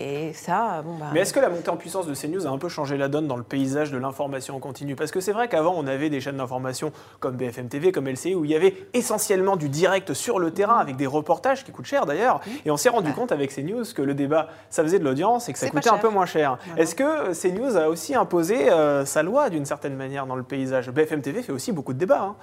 Et 0.00 0.32
ça, 0.32 0.82
bon, 0.84 0.94
bah. 0.98 1.06
Mais 1.12 1.20
est-ce 1.20 1.34
que 1.34 1.40
la 1.40 1.48
montée 1.50 1.70
en 1.70 1.76
puissance 1.76 2.06
de 2.06 2.14
CNews 2.14 2.46
a 2.46 2.50
un 2.50 2.58
peu 2.58 2.68
changé 2.68 2.96
la 2.96 3.08
donne 3.08 3.26
dans 3.26 3.36
le 3.36 3.42
paysage 3.42 3.90
de 3.90 3.98
l'information 3.98 4.54
en 4.56 4.60
continu 4.60 4.94
Parce 4.96 5.10
que 5.10 5.20
c'est 5.20 5.32
vrai 5.32 5.48
qu'avant, 5.48 5.74
on 5.76 5.86
avait 5.88 6.08
des 6.08 6.20
chaînes 6.20 6.36
d'information 6.36 6.92
comme 7.20 7.36
BFM 7.36 7.47
TV, 7.68 7.92
comme 7.92 8.08
LCI, 8.08 8.34
où 8.34 8.44
il 8.44 8.50
y 8.50 8.54
avait 8.54 8.74
essentiellement 8.94 9.56
du 9.56 9.68
direct 9.68 10.14
sur 10.14 10.38
le 10.38 10.50
terrain, 10.50 10.78
avec 10.78 10.96
des 10.96 11.06
reportages 11.06 11.64
qui 11.64 11.72
coûtent 11.72 11.86
cher 11.86 12.06
d'ailleurs. 12.06 12.40
Et 12.64 12.70
on 12.70 12.76
s'est 12.76 12.88
rendu 12.88 13.12
compte 13.12 13.32
avec 13.32 13.54
CNews 13.54 13.84
que 13.94 14.02
le 14.02 14.14
débat, 14.14 14.48
ça 14.70 14.82
faisait 14.82 14.98
de 14.98 15.04
l'audience 15.04 15.48
et 15.48 15.52
que 15.52 15.58
ça 15.58 15.66
coûtait 15.70 15.88
un 15.88 15.98
peu 15.98 16.08
moins 16.08 16.26
cher. 16.26 16.58
Est-ce 16.76 16.94
que 16.94 17.32
CNews 17.32 17.76
a 17.76 17.88
aussi 17.88 18.14
imposé 18.14 18.70
euh, 18.70 19.04
sa 19.04 19.22
loi 19.22 19.50
d'une 19.50 19.64
certaine 19.64 19.96
manière 19.96 20.26
dans 20.26 20.36
le 20.36 20.42
paysage? 20.42 20.90
BFM 20.90 21.22
TV 21.22 21.42
fait 21.42 21.52
aussi 21.52 21.72
beaucoup 21.72 21.92
de 21.92 21.98
débats. 21.98 22.22
hein. 22.22 22.36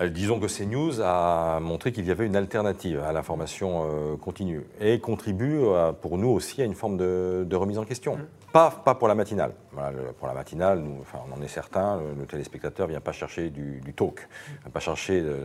Euh, 0.00 0.08
Disons 0.08 0.40
que 0.40 0.46
CNews 0.46 1.00
a 1.02 1.60
montré 1.60 1.92
qu'il 1.92 2.06
y 2.06 2.10
avait 2.10 2.26
une 2.26 2.36
alternative 2.36 3.00
à 3.00 3.12
l'information 3.12 3.84
euh, 3.84 4.16
continue 4.16 4.62
et 4.80 4.98
contribue 5.00 5.58
euh, 5.62 5.92
pour 5.92 6.16
nous 6.18 6.28
aussi 6.28 6.62
à 6.62 6.64
une 6.64 6.74
forme 6.74 6.96
de, 6.96 7.44
de 7.48 7.56
remise 7.56 7.78
en 7.78 7.84
question. 7.84 8.18
Pas, 8.52 8.70
pas 8.84 8.94
pour 8.96 9.06
la 9.08 9.14
matinale. 9.14 9.52
Voilà, 9.72 9.90
le- 9.92 10.12
pour 10.12 10.26
la 10.26 10.34
matinale, 10.34 10.80
nous, 10.80 10.96
enfin, 11.00 11.18
on 11.30 11.38
en 11.38 11.42
est 11.42 11.48
certain, 11.48 11.98
le, 12.00 12.18
le 12.20 12.26
téléspectateur 12.26 12.86
ne 12.88 12.92
vient 12.92 13.00
pas 13.00 13.12
chercher 13.12 13.50
du, 13.50 13.80
du 13.80 13.92
talk, 13.94 14.26
ne 14.56 14.62
vient 14.62 14.70
pas 14.72 14.80
chercher 14.80 15.20
de, 15.20 15.36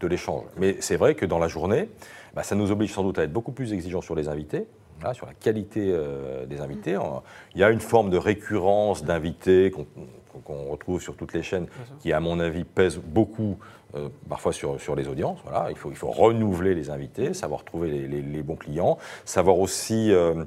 de 0.00 0.06
l'échange. 0.06 0.44
Mais 0.58 0.76
c'est 0.80 0.96
vrai 0.96 1.14
que 1.14 1.24
dans 1.24 1.38
la 1.38 1.48
journée, 1.48 1.88
bah, 2.34 2.42
ça 2.42 2.54
nous 2.56 2.70
oblige 2.72 2.92
sans 2.92 3.04
doute 3.04 3.18
à 3.18 3.22
être 3.22 3.32
beaucoup 3.32 3.52
plus 3.52 3.72
exigeants 3.72 4.02
sur 4.02 4.14
les 4.14 4.28
invités. 4.28 4.66
Sur 5.14 5.26
la 5.26 5.34
qualité 5.34 5.90
euh, 5.92 6.46
des 6.46 6.60
invités. 6.60 6.96
On- 6.96 7.22
Il 7.54 7.60
y 7.60 7.64
a 7.64 7.70
une 7.70 7.80
forme 7.80 8.10
de 8.10 8.16
récurrence 8.16 9.04
d'invités 9.04 9.70
qu'on 9.70 10.70
retrouve 10.70 11.00
sur 11.00 11.16
toutes 11.16 11.32
les 11.32 11.42
chaînes 11.42 11.66
qui, 12.00 12.12
à 12.12 12.20
mon 12.20 12.38
avis, 12.40 12.64
pèse 12.64 12.98
beaucoup 12.98 13.58
euh, 13.96 14.08
parfois 14.28 14.52
sur, 14.52 14.80
sur 14.80 14.94
les 14.94 15.08
audiences. 15.08 15.40
Voilà, 15.42 15.66
il, 15.70 15.76
faut, 15.76 15.90
il 15.90 15.96
faut 15.96 16.10
renouveler 16.10 16.74
les 16.74 16.90
invités, 16.90 17.34
savoir 17.34 17.64
trouver 17.64 17.90
les, 17.90 18.06
les- 18.06 18.22
les 18.22 18.42
bons 18.42 18.54
clients, 18.56 18.98
savoir 19.24 19.58
aussi 19.58 20.12
euh, 20.12 20.44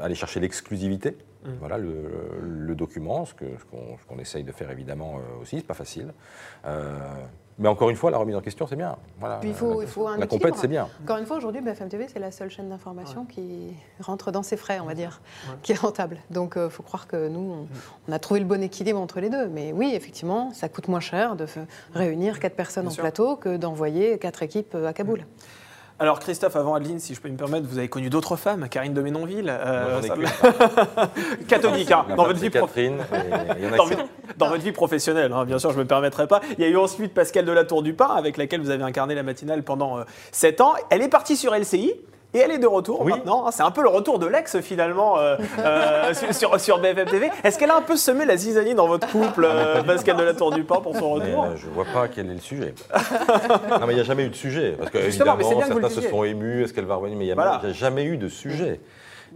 aller 0.00 0.14
chercher 0.14 0.38
l'exclusivité. 0.40 1.16
Voilà 1.58 1.76
le, 1.76 1.90
le 2.40 2.74
document, 2.76 3.24
ce 3.24 3.34
qu'on 3.34 4.18
essaye 4.20 4.44
de 4.44 4.52
faire 4.52 4.70
évidemment 4.70 5.18
aussi, 5.40 5.56
c'est 5.58 5.66
pas 5.66 5.74
facile. 5.74 6.12
Euh, 7.52 7.62
mais 7.62 7.68
encore 7.68 7.90
une 7.90 7.96
fois, 7.96 8.10
la 8.10 8.18
remise 8.18 8.34
en 8.36 8.40
question, 8.40 8.66
c'est 8.66 8.76
bien. 8.76 8.96
Voilà, 9.20 9.36
Puis 9.36 9.50
il 9.50 9.54
faut, 9.54 9.78
la, 9.80 9.82
il 9.82 9.88
faut 9.88 10.08
un 10.08 10.16
la 10.16 10.26
compète, 10.26 10.56
c'est 10.56 10.68
bien. 10.68 10.88
Encore 11.02 11.18
une 11.18 11.26
fois, 11.26 11.36
aujourd'hui, 11.36 11.60
BFM 11.60 11.88
TV, 11.88 12.06
c'est 12.12 12.18
la 12.18 12.30
seule 12.30 12.50
chaîne 12.50 12.68
d'information 12.68 13.24
qui 13.24 13.74
rentre 14.00 14.32
dans 14.32 14.42
ses 14.42 14.56
frais, 14.56 14.80
on 14.80 14.86
va 14.86 14.94
dire, 14.94 15.20
qui 15.62 15.72
est 15.72 15.78
rentable. 15.78 16.18
Donc, 16.30 16.54
il 16.56 16.70
faut 16.70 16.82
croire 16.82 17.06
que 17.06 17.28
nous, 17.28 17.40
on, 17.40 17.66
on 18.08 18.12
a 18.12 18.18
trouvé 18.18 18.40
le 18.40 18.46
bon 18.46 18.62
équilibre 18.62 19.00
entre 19.00 19.20
les 19.20 19.30
deux. 19.30 19.48
Mais 19.48 19.72
oui, 19.72 19.92
effectivement, 19.94 20.52
ça 20.52 20.68
coûte 20.68 20.88
moins 20.88 21.00
cher 21.00 21.36
de 21.36 21.46
réunir 21.94 22.40
quatre 22.40 22.56
personnes 22.56 22.84
Bien 22.84 22.90
en 22.90 22.94
sûr. 22.94 23.02
plateau 23.02 23.36
que 23.36 23.56
d'envoyer 23.56 24.18
quatre 24.18 24.42
équipes 24.42 24.74
euh, 24.74 24.86
à 24.88 24.92
Kaboul. 24.92 25.24
Alors 25.98 26.18
Christophe, 26.18 26.56
avant 26.56 26.74
Adeline, 26.74 26.98
si 26.98 27.14
je 27.14 27.20
peux 27.20 27.28
me 27.28 27.36
permettre, 27.36 27.66
vous 27.68 27.78
avez 27.78 27.88
connu 27.88 28.10
d'autres 28.10 28.36
femmes, 28.36 28.68
Karine 28.68 28.92
de 28.94 29.00
Ménonville, 29.02 29.46
euh, 29.48 30.00
Moi, 30.16 30.28
catholique, 31.48 31.90
hein, 31.92 32.06
dans 32.16 32.24
votre 32.24 32.38
vie 32.40 32.46
et 32.46 32.50
dans, 33.76 33.84
votre- 33.84 34.04
dans 34.36 34.48
votre 34.48 34.62
vie 34.62 34.72
professionnelle, 34.72 35.32
hein, 35.32 35.44
bien 35.44 35.58
sûr, 35.58 35.70
je 35.70 35.76
ne 35.78 35.82
me 35.82 35.86
permettrai 35.88 36.26
pas. 36.26 36.40
Il 36.58 36.64
y 36.64 36.66
a 36.66 36.68
eu 36.70 36.76
ensuite 36.76 37.14
Pascal 37.14 37.44
de 37.44 37.52
la 37.52 37.64
Tour 37.64 37.82
du 37.82 37.94
Pin, 37.94 38.08
avec 38.16 38.36
laquelle 38.36 38.60
vous 38.60 38.70
avez 38.70 38.82
incarné 38.82 39.14
la 39.14 39.22
matinale 39.22 39.62
pendant 39.62 39.98
7 40.32 40.60
ans. 40.60 40.72
Elle 40.90 41.02
est 41.02 41.08
partie 41.08 41.36
sur 41.36 41.54
LCI. 41.54 41.94
Et 42.34 42.38
elle 42.38 42.50
est 42.50 42.58
de 42.58 42.66
retour 42.66 43.02
Oui. 43.02 43.12
maintenant. 43.12 43.46
hein. 43.46 43.50
C'est 43.50 43.62
un 43.62 43.70
peu 43.70 43.82
le 43.82 43.88
retour 43.90 44.18
de 44.18 44.26
l'ex 44.26 44.58
finalement 44.60 45.18
euh, 45.18 45.36
euh, 45.58 46.14
sur, 46.32 46.58
sur, 46.58 46.78
BFM 46.78 47.06
TV. 47.08 47.30
Est-ce 47.44 47.58
qu'elle 47.58 47.70
a 47.70 47.76
un 47.76 47.82
peu 47.82 47.96
semé 47.96 48.24
la 48.24 48.36
zizanie 48.36 48.74
dans 48.74 48.86
votre 48.88 49.06
couple, 49.10 49.44
euh, 49.44 49.82
Pascal 49.82 50.16
de 50.16 50.22
la 50.22 50.32
Tour 50.34 50.50
du 50.50 50.64
pour 50.64 50.96
son 50.96 51.18
Mais, 51.18 51.26
retour 51.26 51.44
euh, 51.44 51.56
je 51.56 51.66
vois 51.68 51.84
pas 51.92 52.08
quel 52.08 52.30
est 52.30 52.34
le 52.34 52.40
sujet. 52.40 52.74
non, 53.70 53.86
mais 53.86 53.92
il 53.92 53.96
n'y 53.96 54.00
a 54.00 54.04
jamais 54.04 54.24
eu 54.24 54.28
de 54.30 54.34
sujet. 54.34 54.76
Parce 54.78 54.90
que, 54.90 55.02
Justement, 55.02 55.36
mais 55.36 55.44
évidemment, 55.44 55.50
c'est 55.50 55.56
bien 55.56 55.68
que 55.68 55.72
vous 55.72 55.78
le 55.78 55.82
certains 55.82 55.94
se 55.94 56.00
disiez. 56.00 56.10
sont 56.10 56.24
émus. 56.24 56.64
Est-ce 56.64 56.72
qu'elle 56.72 56.86
va 56.86 56.94
revenir? 56.96 57.18
Mais 57.18 57.24
il 57.24 57.28
n'y 57.28 57.32
a, 57.32 57.34
Voilà. 57.34 57.60
a 57.62 57.72
jamais 57.72 58.04
eu 58.04 58.16
de 58.16 58.28
sujet. 58.28 58.80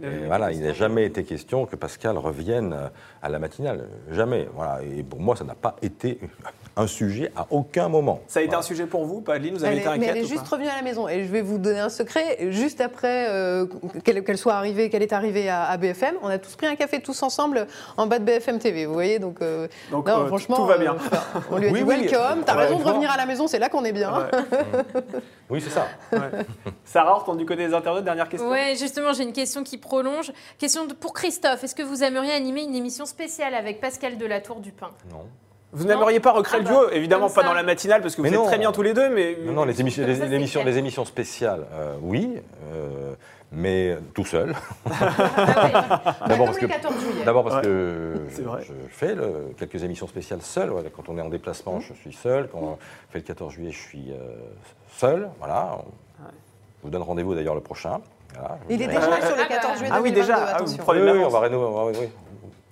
Il 0.01 0.07
y 0.07 0.09
a 0.09 0.13
Et 0.15 0.21
eu 0.21 0.25
voilà, 0.27 0.51
il 0.51 0.61
n'a 0.61 0.73
jamais 0.73 1.05
été 1.05 1.23
question 1.23 1.65
que 1.65 1.75
Pascal 1.75 2.17
revienne 2.17 2.73
euh, 2.73 2.87
à 3.21 3.29
la 3.29 3.39
matinale. 3.39 3.87
Jamais. 4.11 4.47
Voilà. 4.55 4.79
Et 4.83 5.03
pour 5.03 5.19
moi, 5.19 5.35
ça 5.35 5.43
n'a 5.43 5.55
pas 5.55 5.75
été 5.81 6.19
un 6.75 6.87
sujet 6.87 7.31
à 7.35 7.47
aucun 7.49 7.89
moment. 7.89 8.21
Ça 8.27 8.39
a 8.39 8.43
été 8.43 8.49
Voilà. 8.49 8.59
un 8.59 8.63
sujet 8.63 8.85
pour 8.85 9.05
vous, 9.05 9.21
pas 9.21 9.33
Adeline 9.35 9.55
Vous 9.55 9.63
avez 9.63 9.73
Elle 9.73 9.79
été 9.79 9.87
est, 9.87 9.97
mais 9.97 10.05
inquiète 10.09 10.15
elle 10.17 10.23
est 10.23 10.27
juste 10.27 10.47
revenue 10.47 10.67
à 10.69 10.75
la 10.75 10.81
maison. 10.83 11.07
Et 11.07 11.23
je 11.25 11.31
vais 11.31 11.41
vous 11.41 11.57
donner 11.57 11.79
un 11.79 11.89
secret. 11.89 12.51
Juste 12.51 12.81
après 12.81 13.27
euh, 13.29 13.65
qu'elle 14.03 14.37
soit 14.37 14.53
arrivée, 14.53 14.89
qu'elle 14.89 15.01
est 15.03 15.13
arrivée 15.13 15.49
à, 15.49 15.63
à 15.65 15.77
BFM, 15.77 16.15
on 16.21 16.27
a 16.27 16.37
tous 16.37 16.55
pris 16.55 16.67
un 16.67 16.75
café 16.75 16.99
tous 17.01 17.23
ensemble 17.23 17.65
en 17.97 18.05
bas 18.07 18.19
de 18.19 18.23
BFM 18.25 18.59
TV. 18.59 18.85
Vous 18.85 18.93
voyez, 18.93 19.17
donc, 19.19 19.41
euh, 19.41 19.67
Donc, 19.91 20.07
non, 20.07 20.19
euh, 20.19 20.27
franchement, 20.27 20.55
tout 20.57 20.65
va 20.67 20.77
bien. 20.77 20.93
euh, 20.95 21.39
on 21.51 21.57
lui 21.57 21.67
a 21.67 21.71
Oui, 21.71 21.79
dit 21.79 21.85
oui. 21.85 21.99
welcome. 22.01 22.43
T'as 22.45 22.53
raison 22.55 22.77
de 22.79 22.83
revenir 22.83 23.09
à 23.09 23.17
la 23.17 23.25
maison. 23.25 23.47
C'est 23.47 23.59
là 23.59 23.69
qu'on 23.69 23.83
est 23.85 23.91
bien. 23.93 24.11
Ouais. 24.15 24.25
Oui, 25.49 25.61
c'est 25.61 25.69
ça. 25.69 25.87
Ouais. 26.11 26.19
Sarah, 26.83 27.15
on 27.15 27.19
retourne 27.19 27.37
du 27.37 27.45
côté 27.45 27.65
des 27.65 27.73
internautes, 27.73 28.03
dernière 28.03 28.27
question. 28.27 28.49
Oui, 28.51 28.75
justement, 28.77 29.13
j'ai 29.13 29.23
une 29.23 29.31
question 29.31 29.63
qui 29.63 29.77
prolonge. 29.87 30.31
Question 30.59 30.85
de- 30.85 30.93
pour 30.93 31.13
Christophe. 31.13 31.63
Est-ce 31.63 31.73
que 31.75 31.83
vous 31.83 32.03
aimeriez 32.03 32.31
animer 32.33 32.63
une 32.63 32.75
émission 32.75 33.05
spéciale 33.05 33.55
avec 33.55 33.79
Pascal 33.81 34.17
Delatour 34.17 34.59
du 34.59 34.71
Pain 34.71 34.91
Non. 35.11 35.25
Vous 35.73 35.83
n'aimeriez 35.85 36.19
pas 36.21 36.31
recréer 36.31 36.61
Ah 36.61 36.63
le 36.63 36.69
bah, 36.75 36.85
duo 36.85 36.89
Évidemment 36.91 37.29
pas 37.29 37.41
ça. 37.41 37.47
dans 37.47 37.53
la 37.53 37.61
matinale 37.63 38.01
parce 38.01 38.15
que 38.15 38.21
vous 38.21 38.23
Mais 38.27 38.29
êtes 38.33 38.35
non. 38.39 38.45
très 38.45 38.57
bien 38.57 38.71
tous 38.71 38.81
les 38.83 38.93
deux, 38.93 39.09
mais. 39.09 39.37
Non, 39.45 39.51
non, 39.53 39.65
les 39.65 39.79
émissions, 39.81 40.05
les, 40.05 40.15
Ça, 40.15 40.21
c'est 40.21 40.29
les 40.29 40.35
émissions, 40.35 40.61
clair. 40.61 40.73
les 40.73 40.79
émissions 40.79 41.03
spéciales, 41.05 41.65
euh, 41.73 41.95
oui, 42.01 42.37
euh, 42.71 43.13
mais 43.51 43.97
tout 44.13 44.23
seul. 44.25 44.55
Ah 44.85 46.25
Bah, 46.27 46.35
parce 46.37 46.37
comme 46.37 46.55
que- 46.55 46.61
le 46.61 46.67
14 46.67 46.95
juillet. 46.99 47.25
D'abord 47.25 47.43
parce 47.43 47.55
Ouais, 47.57 47.61
que 47.63 48.15
c'est 48.31 48.41
vrai. 48.43 48.61
je 48.63 48.73
fais 48.89 49.13
le- 49.15 49.53
quelques 49.57 49.83
émissions 49.83 50.07
spéciales 50.07 50.41
seul. 50.41 50.71
quand 50.95 51.09
on 51.09 51.17
est 51.17 51.21
en 51.21 51.29
déplacement, 51.29 51.79
je 51.79 51.93
suis 51.93 52.13
seul. 52.13 52.47
Quand 52.51 52.59
on 52.59 52.77
fait 53.09 53.19
le 53.19 53.25
14 53.25 53.53
juillet, 53.53 53.71
je 53.71 53.79
suis 53.81 54.11
euh, 54.11 54.35
seul. 54.95 55.29
Voilà. 55.39 55.79
Je 56.19 56.83
vous 56.83 56.89
donne 56.89 57.01
rendez-vous 57.01 57.35
d'ailleurs 57.35 57.55
le 57.55 57.61
prochain. 57.61 57.99
Vous 58.39 58.65
Il 58.69 58.81
est 58.81 58.87
déjà 58.87 58.99
Euh, 59.01 59.21
sur 59.27 59.35
le 59.35 59.41
ah 59.43 59.47
bah. 59.49 59.55
14 59.55 59.77
juillet 59.77 59.91
Ah 59.93 60.01
oui, 60.01 60.11
2022, 60.11 60.21
déjà, 60.21 60.35
ah, 60.35 60.45
vous 60.45 60.55
attention. 60.55 60.83
prenez 60.83 60.99
Oui, 61.01 61.05
de 61.07 61.11
oui, 61.11 61.17
l'avance. 61.17 61.33
on 61.33 61.35
va 61.37 61.39
rénover. 61.41 61.65
on 61.65 61.71
va- 61.73 61.85
oui, 61.85 61.97
oui. 62.01 62.07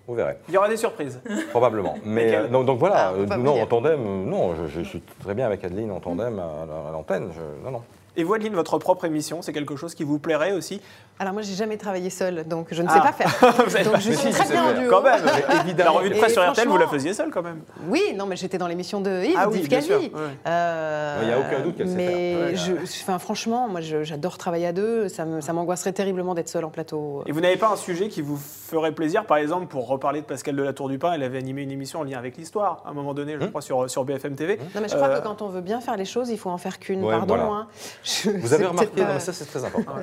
Vous 0.07 0.13
verrez, 0.13 0.37
Il 0.47 0.53
y 0.53 0.57
aura 0.57 0.69
des 0.69 0.77
surprises. 0.77 1.19
probablement. 1.49 1.95
Mais 2.05 2.25
Lesquelles 2.25 2.45
euh, 2.45 2.47
donc, 2.49 2.65
donc 2.65 2.77
voilà, 2.79 3.07
Ah, 3.07 3.11
on 3.13 3.15
peut 3.17 3.23
euh, 3.23 3.27
pas 3.27 3.37
non, 3.37 3.61
en 3.61 3.65
tandem, 3.65 3.99
euh, 3.99 4.25
non, 4.25 4.53
je, 4.55 4.67
je 4.67 4.81
suis 4.81 5.01
très 5.23 5.33
bien 5.33 5.47
avec 5.47 5.63
Adeline 5.63 5.91
en 5.91 5.99
tandem 5.99 6.37
à, 6.37 6.65
la- 6.67 6.89
à 6.89 6.91
l'antenne. 6.91 7.29
je- 7.35 7.63
Non, 7.65 7.71
non. 7.71 7.81
Et 8.17 8.23
vous, 8.23 8.33
Adeline, 8.35 8.53
votre 8.53 8.77
propre 8.77 9.05
émission, 9.05 9.41
c'est 9.41 9.51
quelque 9.51 9.75
chose 9.75 9.95
qui 9.95 10.03
vous 10.03 10.19
plairait 10.19 10.51
aussi 10.53 10.79
Alors 11.17 11.31
moi, 11.31 11.41
j'ai 11.43 11.53
jamais 11.53 11.77
travaillé 11.77 12.09
seule, 12.09 12.43
donc 12.45 12.67
je 12.71 12.81
ne 12.81 12.89
Ah. 12.89 12.93
sais 12.93 12.99
pas 12.99 13.13
faire. 13.13 13.33
Donc 13.57 13.71
pas- 13.93 13.99
je 13.99 14.09
Mais 14.09 14.15
suis 14.17 14.33
si, 14.33 14.37
très 14.37 14.49
bien 14.51 14.65
en 14.65 14.73
duo. 14.73 14.89
Quand 14.89 15.01
même 15.01 15.21
Mais 15.23 15.55
évidemment. 15.61 15.91
La 15.93 15.97
revue 15.99 16.09
de 16.09 16.15
presse 16.17 16.33
sur 16.33 16.41
RTL, 16.45 16.67
vous 16.67 16.73
la 16.73 16.79
franchement- 16.81 16.91
faisiez 16.97 17.13
seule 17.13 17.29
quand 17.31 17.41
même. 17.41 17.61
Oui, 17.87 18.01
non, 18.17 18.25
mais 18.25 18.35
j'étais 18.35 18.57
dans 18.57 18.67
l'émission 18.67 18.99
de 18.99 19.23
Yves, 19.23 19.35
Ah 19.37 19.47
oui, 19.49 19.59
sûr, 19.61 19.69
Calvi. 19.69 19.93
ouais. 19.93 20.11
Euh, 20.45 21.19
Il 21.23 21.29
y 21.29 21.31
a 21.31 21.39
aucun 21.39 21.61
doute 21.63 21.77
qu'elle 21.77 21.87
sait 21.87 21.95
Mais 21.95 22.55
faire. 22.57 22.73
Ouais, 22.73 22.79
enfin, 22.83 23.17
franchement, 23.19 23.69
moi, 23.69 23.79
j'adore 23.79 24.37
travailler 24.37 24.67
à 24.67 24.73
deux. 24.73 25.07
Ça 25.07 25.23
m'angoisserait 25.53 25.93
terriblement 25.93 26.33
d'être 26.33 26.49
seule 26.49 26.65
en 26.65 26.69
plateau. 26.69 27.23
Et 27.27 27.31
vous 27.31 27.39
n'avez 27.39 27.55
pas 27.57 27.69
un 27.71 27.77
sujet 27.77 28.09
qui 28.09 28.21
vous 28.21 28.35
ferait 28.37 28.91
plaisir, 28.91 29.25
par 29.25 29.37
exemple, 29.37 29.67
pour 29.67 29.87
reparler 29.87 30.19
de 30.19 30.25
Pascal 30.25 30.57
de 30.57 30.63
la 30.63 30.73
Tour 30.73 30.89
du 30.89 30.97
Pin, 30.99 31.13
elle 31.13 31.23
avait 31.23 31.37
animé 31.37 31.61
une 31.61 31.71
émission 31.71 32.01
en 32.01 32.03
lien 32.03 32.17
avec 32.17 32.35
l'histoire, 32.35 32.83
à 32.85 32.89
un 32.89 32.93
moment 32.93 33.13
donné, 33.13 33.37
je 33.39 33.45
Hmm. 33.45 33.49
crois, 33.51 33.61
sur, 33.61 33.89
sur 33.89 34.03
BFM 34.03 34.35
TV. 34.35 34.57
Non, 34.75 34.81
mais 34.81 34.89
je 34.89 34.95
crois 34.95 35.07
Euh, 35.07 35.19
que 35.19 35.23
quand 35.23 35.41
on 35.41 35.47
veut 35.47 35.61
bien 35.61 35.79
faire 35.79 35.95
les 35.95 36.03
choses, 36.05 36.29
il 36.29 36.37
faut 36.37 36.49
en 36.49 36.57
faire 36.57 36.77
qu'une. 36.77 37.03
Ouais, 37.05 37.15
Pardon. 37.15 37.35
voilà. 37.37 37.51
hein. 37.53 37.67
Je- 38.03 38.31
Vous 38.31 38.53
avez 38.53 38.65
remarqué, 38.65 38.89
mais 38.97 39.19
ça 39.21 39.31
c'est 39.31 39.45
très 39.45 39.63
important. 39.63 39.93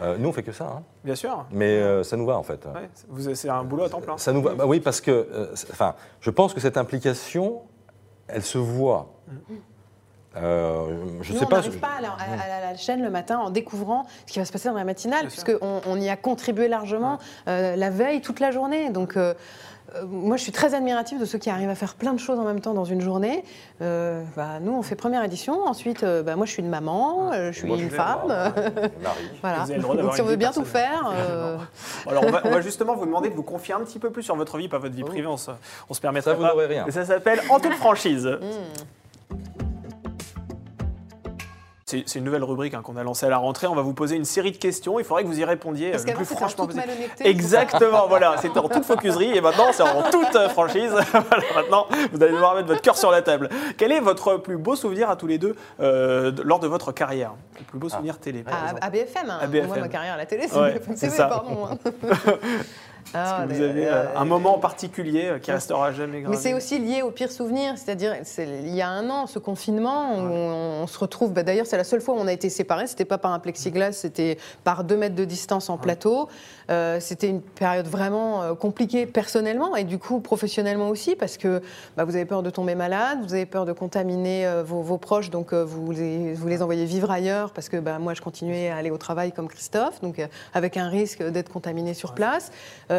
Euh, 0.00 0.16
nous, 0.18 0.28
on 0.28 0.32
fait 0.32 0.42
que 0.42 0.52
ça, 0.52 0.64
hein. 0.64 0.82
Bien 1.04 1.14
sûr. 1.14 1.46
mais 1.50 1.76
euh, 1.76 2.02
ça 2.02 2.16
nous 2.16 2.26
va 2.26 2.36
en 2.36 2.42
fait. 2.42 2.66
Ouais, 2.66 3.34
c'est 3.34 3.48
un 3.48 3.64
boulot 3.64 3.84
à 3.84 3.88
temps 3.88 4.00
plein. 4.00 4.18
Ça 4.18 4.32
nous 4.32 4.42
va. 4.42 4.54
Bah 4.54 4.66
oui, 4.66 4.80
parce 4.80 5.00
que, 5.00 5.10
euh, 5.10 5.54
enfin, 5.70 5.94
je 6.20 6.30
pense 6.30 6.52
que 6.52 6.60
cette 6.60 6.76
implication, 6.76 7.62
elle 8.28 8.42
se 8.42 8.58
voit. 8.58 9.14
Euh, 10.36 10.86
je 11.22 11.32
Nous, 11.32 11.38
sais 11.38 11.44
on 11.44 11.48
pas. 11.48 11.56
n'arrive 11.56 11.72
je- 11.72 11.78
pas 11.78 11.90
à 11.98 12.00
la, 12.02 12.08
à- 12.08 12.56
à 12.68 12.70
la 12.72 12.76
chaîne 12.76 13.02
le 13.02 13.10
matin 13.10 13.38
en 13.38 13.50
découvrant 13.50 14.06
ce 14.26 14.32
qui 14.32 14.38
va 14.38 14.44
se 14.44 14.52
passer 14.52 14.68
dans 14.68 14.74
la 14.74 14.84
matinale, 14.84 15.26
puisqu'on 15.28 15.80
on 15.86 16.00
y 16.00 16.08
a 16.08 16.16
contribué 16.16 16.68
largement 16.68 17.18
euh, 17.48 17.74
la 17.76 17.90
veille, 17.90 18.20
toute 18.20 18.40
la 18.40 18.50
journée. 18.50 18.90
Donc, 18.90 19.16
euh, 19.16 19.32
moi, 20.08 20.36
je 20.36 20.42
suis 20.42 20.52
très 20.52 20.74
admirative 20.74 21.18
de 21.20 21.24
ceux 21.24 21.38
qui 21.38 21.48
arrivent 21.48 21.70
à 21.70 21.74
faire 21.74 21.94
plein 21.94 22.12
de 22.12 22.18
choses 22.18 22.38
en 22.38 22.44
même 22.44 22.60
temps 22.60 22.74
dans 22.74 22.84
une 22.84 23.00
journée. 23.00 23.44
Euh, 23.80 24.22
bah, 24.36 24.58
nous, 24.60 24.72
on 24.72 24.82
fait 24.82 24.96
première 24.96 25.22
édition. 25.24 25.62
Ensuite, 25.64 26.02
euh, 26.02 26.22
bah, 26.22 26.36
moi, 26.36 26.44
je 26.44 26.50
suis 26.50 26.62
une 26.62 26.68
maman, 26.68 27.32
euh, 27.32 27.52
je 27.52 27.58
suis 27.58 27.68
Moi, 27.68 27.78
une 27.78 27.88
fais- 27.88 27.96
femme. 27.96 28.26
Voilà. 29.42 29.64
Donc, 29.78 30.14
si 30.14 30.20
on 30.20 30.24
veut 30.26 30.36
bien 30.36 30.50
tout 30.52 30.64
faire. 30.64 31.10
euh, 31.14 31.56
Alors, 32.10 32.24
on 32.26 32.30
va, 32.30 32.42
on 32.44 32.50
va 32.50 32.60
justement 32.60 32.94
vous 32.94 33.06
demander 33.06 33.30
de 33.30 33.34
vous 33.34 33.42
confier 33.44 33.74
un 33.74 33.80
petit 33.80 33.98
peu 34.00 34.10
plus 34.10 34.22
sur 34.24 34.36
votre 34.36 34.58
vie, 34.58 34.68
pas 34.68 34.78
votre 34.78 34.94
vie 34.94 35.04
privée, 35.04 35.28
on 35.28 35.36
se, 35.38 35.50
on 35.88 35.94
se 35.94 36.00
permettra 36.00 36.32
Ça, 36.32 36.36
vous 36.36 36.42
pas. 36.42 36.66
rien. 36.66 36.84
Et 36.86 36.90
ça 36.90 37.04
s'appelle 37.06 37.40
En 37.48 37.58
toute 37.60 37.74
franchise. 37.74 38.28
C'est 41.88 42.16
une 42.16 42.24
nouvelle 42.24 42.42
rubrique 42.42 42.74
hein, 42.74 42.80
qu'on 42.82 42.96
a 42.96 43.04
lancée 43.04 43.26
à 43.26 43.28
la 43.28 43.38
rentrée. 43.38 43.68
On 43.68 43.76
va 43.76 43.82
vous 43.82 43.94
poser 43.94 44.16
une 44.16 44.24
série 44.24 44.50
de 44.50 44.56
questions. 44.56 44.98
Il 44.98 45.04
faudrait 45.04 45.22
que 45.22 45.28
vous 45.28 45.38
y 45.38 45.44
répondiez 45.44 45.92
Parce 45.92 46.02
euh, 46.02 46.08
le 46.08 46.14
plus 46.14 46.24
franchement 46.24 46.66
possible. 46.66 46.84
malhonnêteté. 46.84 47.28
Exactement, 47.28 48.08
voilà. 48.08 48.34
C'était 48.42 48.58
en 48.58 48.68
toute 48.68 48.84
focuserie 48.84 49.36
et 49.36 49.40
maintenant 49.40 49.66
c'est 49.70 49.84
en 49.84 50.02
toute 50.10 50.34
euh, 50.34 50.48
franchise. 50.48 50.90
Voilà, 51.12 51.44
maintenant, 51.54 51.86
vous 52.12 52.20
allez 52.20 52.32
devoir 52.32 52.56
mettre 52.56 52.66
votre 52.66 52.82
cœur 52.82 52.96
sur 52.98 53.12
la 53.12 53.22
table. 53.22 53.50
Quel 53.78 53.92
est 53.92 54.00
votre 54.00 54.36
plus 54.36 54.56
beau 54.56 54.74
souvenir 54.74 55.08
à 55.10 55.14
tous 55.14 55.28
les 55.28 55.38
deux 55.38 55.54
euh, 55.78 56.32
lors 56.42 56.58
de 56.58 56.66
votre 56.66 56.90
carrière? 56.90 57.34
Le 57.60 57.64
plus 57.64 57.78
beau 57.78 57.88
souvenir 57.88 58.18
télé, 58.18 58.42
par 58.42 58.54
À, 58.54 58.62
exemple. 58.64 58.80
à 58.82 58.90
BFM, 58.90 59.30
hein. 59.30 59.38
À 59.40 59.46
BFM. 59.46 59.66
Moi, 59.68 59.78
ma 59.78 59.88
carrière 59.88 60.14
à 60.14 60.16
la 60.16 60.26
télé, 60.26 60.48
c'est 60.48 60.58
Ouais, 60.58 60.80
pardon. 61.28 61.68
Est-ce 63.16 63.48
que 63.48 63.54
vous 63.54 63.62
avez 63.62 63.88
un 64.16 64.24
moment 64.24 64.58
particulier 64.58 65.32
qui 65.42 65.50
restera 65.52 65.92
jamais 65.92 66.20
gravé 66.20 66.36
Mais 66.36 66.42
c'est 66.42 66.54
aussi 66.54 66.78
lié 66.78 67.02
au 67.02 67.10
pire 67.10 67.30
souvenir, 67.32 67.74
c'est-à-dire 67.76 68.14
c'est- 68.24 68.46
il 68.62 68.74
y 68.74 68.82
a 68.82 68.88
un 68.88 69.08
an, 69.10 69.26
ce 69.26 69.38
confinement, 69.38 70.14
où 70.16 70.20
on, 70.20 70.82
on 70.82 70.86
se 70.86 70.98
retrouve. 70.98 71.32
bah, 71.32 71.42
D'ailleurs, 71.42 71.66
c'est 71.66 71.76
la 71.76 71.84
seule 71.84 72.00
fois 72.00 72.14
où 72.14 72.18
on 72.18 72.26
a 72.26 72.32
été 72.32 72.48
séparés. 72.50 72.86
C'était 72.86 73.04
pas 73.04 73.18
par 73.18 73.32
un 73.32 73.38
plexiglas, 73.38 73.92
c'était 73.92 74.38
par 74.64 74.84
deux 74.84 74.96
mètres 74.96 75.14
de 75.14 75.24
distance 75.24 75.70
en 75.70 75.78
plateau. 75.78 76.28
Euh, 76.70 76.98
c'était 77.00 77.28
une 77.28 77.40
période 77.40 77.86
vraiment 77.86 78.42
euh, 78.42 78.54
compliquée 78.54 79.06
personnellement 79.06 79.76
et 79.76 79.84
du 79.84 79.98
coup 79.98 80.18
professionnellement 80.20 80.88
aussi 80.88 81.14
parce 81.14 81.36
que 81.36 81.62
bah, 81.96 82.04
vous 82.04 82.16
avez 82.16 82.24
peur 82.24 82.42
de 82.42 82.50
tomber 82.50 82.74
malade, 82.74 83.18
vous 83.22 83.34
avez 83.34 83.46
peur 83.46 83.64
de 83.66 83.72
contaminer 83.72 84.46
euh, 84.46 84.62
vos, 84.64 84.82
vos 84.82 84.98
proches, 84.98 85.30
donc 85.30 85.52
euh, 85.52 85.64
vous, 85.64 85.92
les, 85.92 86.34
vous 86.34 86.48
les 86.48 86.62
envoyez 86.62 86.84
vivre 86.84 87.10
ailleurs 87.10 87.52
parce 87.52 87.68
que 87.68 87.76
bah, 87.76 87.98
moi 88.00 88.14
je 88.14 88.20
continuais 88.20 88.68
à 88.68 88.76
aller 88.76 88.90
au 88.90 88.98
travail 88.98 89.30
comme 89.32 89.46
Christophe, 89.48 90.00
donc 90.00 90.20
avec 90.54 90.76
un 90.76 90.88
risque 90.88 91.22
d'être 91.22 91.52
contaminé 91.52 91.94
sur 91.94 92.14
place. 92.14 92.50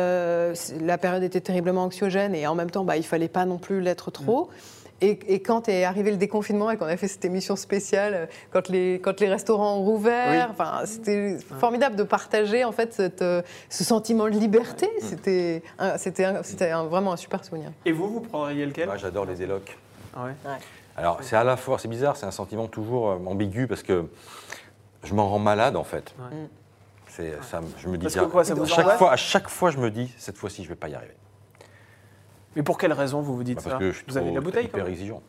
Euh, 0.07 0.55
la 0.81 0.97
période 0.97 1.23
était 1.23 1.41
terriblement 1.41 1.83
anxiogène 1.83 2.33
et 2.33 2.47
en 2.47 2.55
même 2.55 2.71
temps, 2.71 2.83
bah, 2.85 2.97
il 2.97 3.03
fallait 3.05 3.27
pas 3.27 3.45
non 3.45 3.57
plus 3.57 3.81
l'être 3.81 4.09
trop. 4.11 4.49
Et, 4.99 5.19
et 5.27 5.41
quand 5.43 5.69
est 5.69 5.83
arrivé 5.83 6.09
le 6.09 6.17
déconfinement 6.17 6.71
et 6.71 6.77
qu'on 6.77 6.87
a 6.87 6.97
fait 6.97 7.07
cette 7.07 7.23
émission 7.23 7.55
spéciale, 7.55 8.13
euh, 8.15 8.25
quand 8.51 8.67
les, 8.69 8.99
quand 8.99 9.19
les 9.19 9.27
restaurants 9.29 9.75
ont 9.77 9.83
rouvert, 9.83 10.47
enfin, 10.49 10.81
c'était 10.85 11.37
formidable 11.59 11.95
de 11.95 12.01
partager 12.03 12.63
en 12.63 12.71
fait 12.71 12.93
cette, 12.93 13.21
euh, 13.21 13.43
ce 13.69 13.83
sentiment 13.83 14.23
de 14.25 14.31
liberté. 14.31 14.89
C'était 14.99 15.61
un- 15.77 15.97
c'était 15.97 16.71
vraiment 16.89 17.13
un 17.13 17.17
super 17.17 17.45
souvenir. 17.45 17.69
Et 17.85 17.91
vous, 17.91 18.07
vous 18.11 18.21
prendriez 18.21 18.65
lequel? 18.65 18.87
Moi, 18.87 18.97
j'adore 18.97 19.25
les 19.25 19.39
éloques. 19.43 19.77
Ah 20.15 20.25
ouais. 20.25 20.31
Alors, 20.95 21.19
c'est 21.21 21.35
à 21.35 21.43
la 21.43 21.57
fois, 21.57 21.77
c'est 21.77 21.87
bizarre, 21.87 22.17
c'est 22.17 22.25
un 22.25 22.31
sentiment 22.31 22.65
toujours 22.67 23.19
ambigu 23.27 23.67
parce 23.67 23.83
que 23.83 24.05
je 25.03 25.13
m'en 25.13 25.29
rends 25.29 25.37
malade 25.37 25.75
en 25.75 25.83
fait. 25.83 26.15
Ouais. 26.17 26.37
C'est, 27.17 27.33
ça, 27.43 27.61
je 27.79 27.87
me 27.89 27.97
dis, 27.97 28.03
Parce 28.03 28.13
que 28.13 28.19
tiens, 28.19 28.29
quoi, 28.29 28.43
ça 28.45 28.53
à 28.53 28.55
vous 28.55 28.65
chaque 28.67 28.79
angoisse 28.85 28.97
fois, 28.99 29.11
à 29.11 29.15
chaque 29.15 29.49
fois, 29.49 29.71
je 29.71 29.79
me 29.79 29.89
dis, 29.89 30.13
cette 30.19 30.37
fois-ci, 30.37 30.63
je 30.63 30.69
vais 30.69 30.75
pas 30.75 30.87
y 30.87 30.93
arriver. 30.93 31.15
Mais 32.55 32.61
pour 32.61 32.77
quelle 32.77 32.93
raison 32.93 33.21
vous 33.21 33.35
vous 33.35 33.43
dites 33.43 33.57
Bah, 33.57 33.63
ça 33.63 33.69
parce 33.71 33.79
que 33.79 33.91
je 33.91 33.97
suis 33.97 34.05
Vous 34.07 34.17
avez 34.17 34.29
de 34.29 34.35
la 34.35 34.41
trop 34.41 34.45
bouteille 34.51 34.65
hyper 34.65 34.87
exigeant. 34.87 35.21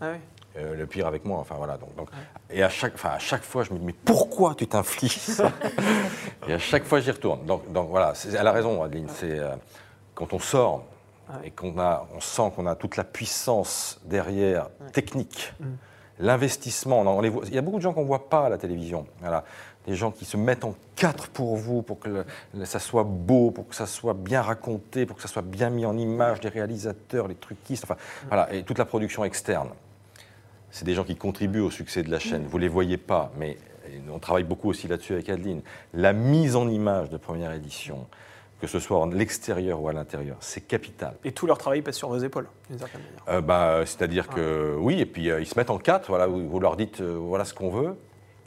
Ah. 0.00 0.12
Euh, 0.56 0.74
le 0.74 0.86
pire 0.86 1.06
avec 1.06 1.26
moi, 1.26 1.38
enfin 1.38 1.54
voilà. 1.58 1.76
Donc, 1.76 1.94
donc- 1.94 2.08
et 2.50 2.62
à 2.62 2.70
chaque, 2.70 2.94
enfin, 2.94 3.10
à 3.10 3.18
chaque 3.18 3.42
fois, 3.42 3.62
je 3.64 3.72
me 3.74 3.78
dis, 3.78 3.84
mais 3.84 3.92
pourquoi 3.92 4.54
tu 4.54 4.66
t'infliges 4.66 5.18
ça? 5.18 5.52
Et 6.48 6.54
à 6.54 6.58
chaque 6.58 6.84
fois, 6.84 7.00
j'y 7.00 7.10
retourne. 7.10 7.44
Donc, 7.44 7.70
donc 7.70 7.90
voilà, 7.90 8.14
c'est- 8.14 8.32
elle 8.32 8.46
a 8.46 8.52
raison, 8.52 8.82
Adeline. 8.82 9.08
C'est 9.10 9.38
euh, 9.38 9.54
quand 10.14 10.32
on 10.32 10.38
sort 10.38 10.84
et 11.44 11.50
qu'on 11.50 11.78
a, 11.78 12.06
on 12.14 12.20
sent 12.20 12.50
qu'on 12.56 12.64
a 12.66 12.74
toute 12.74 12.96
la 12.96 13.04
puissance 13.04 14.00
derrière, 14.04 14.68
technique, 14.92 15.52
Mm. 15.60 15.64
l'investissement. 16.20 17.00
on 17.00 17.06
en- 17.06 17.18
on 17.18 17.20
les 17.20 17.28
voit- 17.28 17.42
Il 17.46 17.54
y 17.54 17.58
a 17.58 17.62
beaucoup 17.62 17.76
de 17.78 17.82
gens 17.82 17.92
qu'on 17.92 18.02
ne 18.02 18.06
voit 18.06 18.28
pas 18.30 18.46
à 18.46 18.48
la 18.48 18.56
télévision. 18.58 19.06
Voilà. 19.20 19.44
Des 19.86 19.94
gens 19.94 20.10
qui 20.10 20.24
se 20.24 20.36
mettent 20.36 20.64
en 20.64 20.74
quatre 20.96 21.28
pour 21.28 21.56
vous, 21.56 21.82
pour 21.82 21.98
que 22.00 22.08
le- 22.08 22.24
le- 22.54 22.64
ça 22.64 22.78
soit 22.78 23.04
beau, 23.04 23.50
pour 23.50 23.68
que 23.68 23.74
ça 23.74 23.86
soit 23.86 24.14
bien 24.14 24.42
raconté, 24.42 25.06
pour 25.06 25.16
que 25.16 25.22
ça 25.22 25.28
soit 25.28 25.42
bien 25.42 25.70
mis 25.70 25.86
en 25.86 25.96
image, 25.96 26.42
les 26.42 26.48
réalisateurs, 26.48 27.28
les 27.28 27.34
truquistes, 27.36 27.84
enfin, 27.84 27.96
voilà, 28.28 28.52
et 28.52 28.62
toute 28.64 28.78
la 28.78 28.84
production 28.84 29.24
externe. 29.24 29.68
C'est 30.70 30.84
des 30.84 30.94
gens 30.94 31.04
qui 31.04 31.16
contribuent 31.16 31.60
au 31.60 31.70
succès 31.70 32.02
de 32.02 32.10
la 32.10 32.18
chaîne. 32.18 32.46
Vous 32.46 32.58
ne 32.58 32.62
les 32.62 32.68
voyez 32.68 32.96
pas, 32.96 33.30
mais 33.38 33.56
on 34.12 34.18
travaille 34.18 34.44
beaucoup 34.44 34.68
aussi 34.68 34.88
là-dessus 34.88 35.12
avec 35.14 35.28
Adeline. 35.28 35.62
La 35.94 36.12
mise 36.12 36.56
en 36.56 36.68
image 36.68 37.08
de 37.08 37.16
première 37.16 37.52
édition, 37.52 38.06
que 38.60 38.66
ce 38.66 38.80
soit 38.80 38.98
en 38.98 39.06
l'extérieur 39.06 39.80
ou 39.80 39.88
à 39.88 39.92
l'intérieur, 39.92 40.36
c'est 40.40 40.62
capital. 40.62 41.14
Et 41.24 41.32
tout 41.32 41.46
leur 41.46 41.58
travail 41.58 41.82
passe 41.82 41.96
sur 41.96 42.08
vos 42.08 42.18
épaules, 42.18 42.48
d'une 42.68 42.78
certaine 42.78 43.02
manière. 43.02 43.22
Euh, 43.28 43.40
bah, 43.40 43.82
C'est-à-dire 43.86 44.28
que 44.28 44.74
oui, 44.78 45.00
et 45.00 45.06
puis 45.06 45.30
euh, 45.30 45.40
ils 45.40 45.46
se 45.46 45.56
mettent 45.58 45.70
en 45.70 45.78
quatre, 45.78 46.08
voilà, 46.08 46.26
vous, 46.26 46.48
vous 46.48 46.60
leur 46.60 46.76
dites 46.76 47.00
euh, 47.00 47.16
voilà 47.20 47.44
ce 47.44 47.54
qu'on 47.54 47.70
veut, 47.70 47.96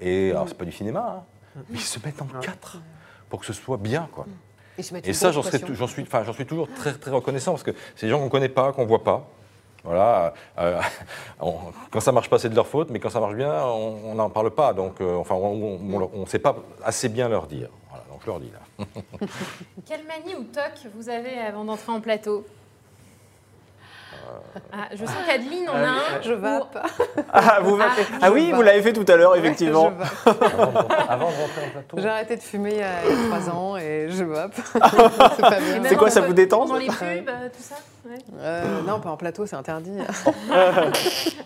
et 0.02 0.32
alors 0.32 0.48
c'est 0.48 0.58
pas 0.58 0.66
du 0.66 0.72
cinéma, 0.72 1.24
hein, 1.56 1.62
mais 1.70 1.78
ils 1.78 1.82
se 1.82 2.00
mettent 2.06 2.22
en 2.22 2.26
quatre 2.42 2.78
pour 3.30 3.40
que 3.40 3.46
ce 3.46 3.54
soit 3.54 3.78
bien. 3.78 4.08
Quoi. 4.14 4.26
Et 5.04 5.14
ça, 5.14 5.32
j'en 5.32 5.44
suis, 5.88 6.04
enfin, 6.04 6.24
j'en 6.24 6.34
suis 6.34 6.46
toujours 6.46 6.68
très, 6.74 6.94
très 6.94 7.12
reconnaissant 7.12 7.52
parce 7.52 7.64
que 7.64 7.72
c'est 7.96 8.06
des 8.06 8.10
gens 8.12 8.20
qu'on 8.20 8.26
ne 8.26 8.30
connaît 8.30 8.50
pas, 8.50 8.72
qu'on 8.72 8.84
ne 8.84 8.88
voit 8.88 9.04
pas. 9.04 9.28
Voilà, 9.84 10.34
euh, 10.58 10.80
on- 11.40 11.56
quand 11.92 12.00
ça 12.02 12.12
marche 12.12 12.30
pas, 12.30 12.38
c'est 12.40 12.50
de 12.50 12.56
leur 12.56 12.68
faute, 12.68 12.90
mais 12.90 13.00
quand 13.00 13.10
ça 13.10 13.20
marche 13.20 13.36
bien, 13.36 13.64
on 13.64 14.16
n'en 14.16 14.30
parle 14.30 14.52
pas. 14.52 14.74
Donc, 14.74 15.00
euh, 15.02 15.16
enfin, 15.16 15.36
on 15.36 16.10
ne 16.14 16.26
sait 16.26 16.40
pas 16.40 16.56
assez 16.84 17.08
bien 17.10 17.30
leur 17.30 17.48
dire. 17.48 17.70
Voilà, 17.90 18.04
donc 18.10 18.20
je 18.22 18.28
leur 18.28 18.40
dis 18.40 18.52
là. 18.52 18.86
Quelle 19.86 20.06
manie 20.06 20.36
ou 20.36 20.44
toc 20.44 20.74
vous 20.96 21.10
avez 21.10 21.38
avant 21.40 21.64
d'entrer 21.66 21.92
en 21.92 22.02
plateau? 22.02 22.46
Ah, 24.72 24.88
je 24.92 25.06
sens 25.06 25.16
qu'Adeline 25.28 25.70
en 25.70 25.76
a 25.76 25.86
Ah, 25.86 26.18
un. 26.18 26.22
Je 26.22 26.34
vape. 26.34 26.88
Ah, 27.32 27.60
vous 27.62 27.76
vapez. 27.76 28.02
Ah 28.22 28.32
oui, 28.32 28.52
vous 28.52 28.62
l'avez 28.62 28.82
fait 28.82 28.94
tout 28.94 29.06
à 29.08 29.16
l'heure, 29.16 29.36
effectivement. 29.36 29.92
Je. 30.26 30.30
Avant, 31.10 31.30
de, 31.30 31.36
rentrer 31.36 31.66
en 31.66 31.70
plateau. 31.72 31.98
J'ai 31.98 32.08
arrêté 32.08 32.36
de 32.36 32.42
fumer 32.42 32.72
il 32.72 32.78
y 32.78 32.82
a 32.82 32.96
trois 33.28 33.50
ans 33.50 33.78
et 33.78 34.08
je 34.10 34.24
vape. 34.24 34.56
c'est 35.88 35.96
quoi, 35.96 36.10
ça 36.10 36.22
vous 36.22 36.34
détend, 36.34 36.68
ça 36.68 36.78
les 36.78 36.88
pubs, 36.88 37.00
euh, 37.02 37.50
tout 37.50 37.62
ça 37.62 37.76
ouais. 38.06 38.18
Euh, 38.40 38.82
non, 38.88 39.00
pas 39.00 39.10
en 39.10 39.18
plateau, 39.18 39.46
c'est 39.46 39.56
interdit. 39.56 39.92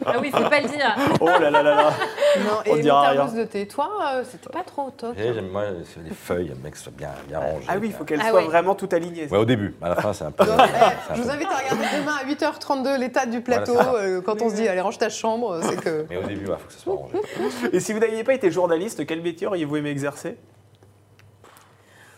Ah 0.06 0.16
oui, 0.20 0.32
faut 0.32 0.50
pas 0.50 0.60
le 0.60 0.68
dire. 0.68 0.96
Oh 1.22 1.28
là 1.28 1.40
là 1.50 1.64
là 1.64 1.76
là. 1.76 1.94
Non, 2.40 2.52
On 2.60 2.64
et 2.66 2.70
mon 2.76 2.82
dira 2.82 3.14
thermos 3.14 3.32
rien. 3.32 3.42
de 3.42 3.48
thé, 3.48 3.68
toi, 3.68 3.90
euh, 4.16 4.24
c'était 4.30 4.50
pas 4.50 4.64
trop 4.64 4.90
top. 4.92 5.18
Et 5.18 5.34
j'aime, 5.34 5.48
moi, 5.48 5.64
c'est 5.86 6.04
les 6.04 6.14
feuilles, 6.14 6.50
le 6.50 6.56
mec 6.56 6.76
soit 6.76 6.92
bien, 6.92 7.10
bien 7.28 7.40
rangé. 7.40 7.66
Ah 7.70 7.76
oui, 7.80 7.88
il 7.88 7.94
faut 7.94 8.04
qu'elle 8.04 8.20
Ah 8.22 8.30
soit 8.30 8.42
ouais. 8.42 8.46
vraiment 8.48 8.76
tout 8.76 8.90
alignée. 8.92 9.28
Ouais, 9.30 9.38
au 9.38 9.46
début, 9.46 9.76
à 9.82 9.90
la 9.90 9.96
fin, 9.96 10.12
c'est 10.12 10.26
un 10.26 10.32
peu. 10.32 10.44
Donc, 10.46 10.60
c'est 10.60 10.72
eh, 10.76 11.14
un 11.14 11.16
je 11.16 11.22
vous 11.22 11.30
invite 11.30 11.48
à 11.48 11.58
regarder 11.58 11.98
demain 11.98 12.16
à 12.22 12.26
8h32 12.26 13.00
l'état 13.00 13.26
du 13.26 13.40
plateau. 13.42 13.74
Voilà, 13.74 13.94
euh, 13.96 14.22
quand 14.22 14.42
on 14.42 14.50
se 14.50 14.56
dit, 14.56 14.68
allez, 14.68 14.82
range 14.82 14.98
ta 14.98 15.10
chambre, 15.10 15.60
c'est 15.64 15.80
que. 15.80 16.06
Mais 16.10 16.18
au 16.18 16.24
début, 16.24 16.42
il 16.42 16.48
faut 16.48 16.68
que 16.68 16.74
ça 16.74 16.80
soit 16.80 16.96
rangé. 16.96 17.16
Et 17.72 17.80
si 17.80 17.94
vous 17.94 18.00
n'aviez 18.00 18.24
pas 18.26 18.34
été 18.34 18.52
journaliste, 18.52 19.06
quel 19.06 19.22
métier 19.22 19.48
auriez-vous 19.48 19.78
aimé 19.78 19.90
exercer? 19.92 20.38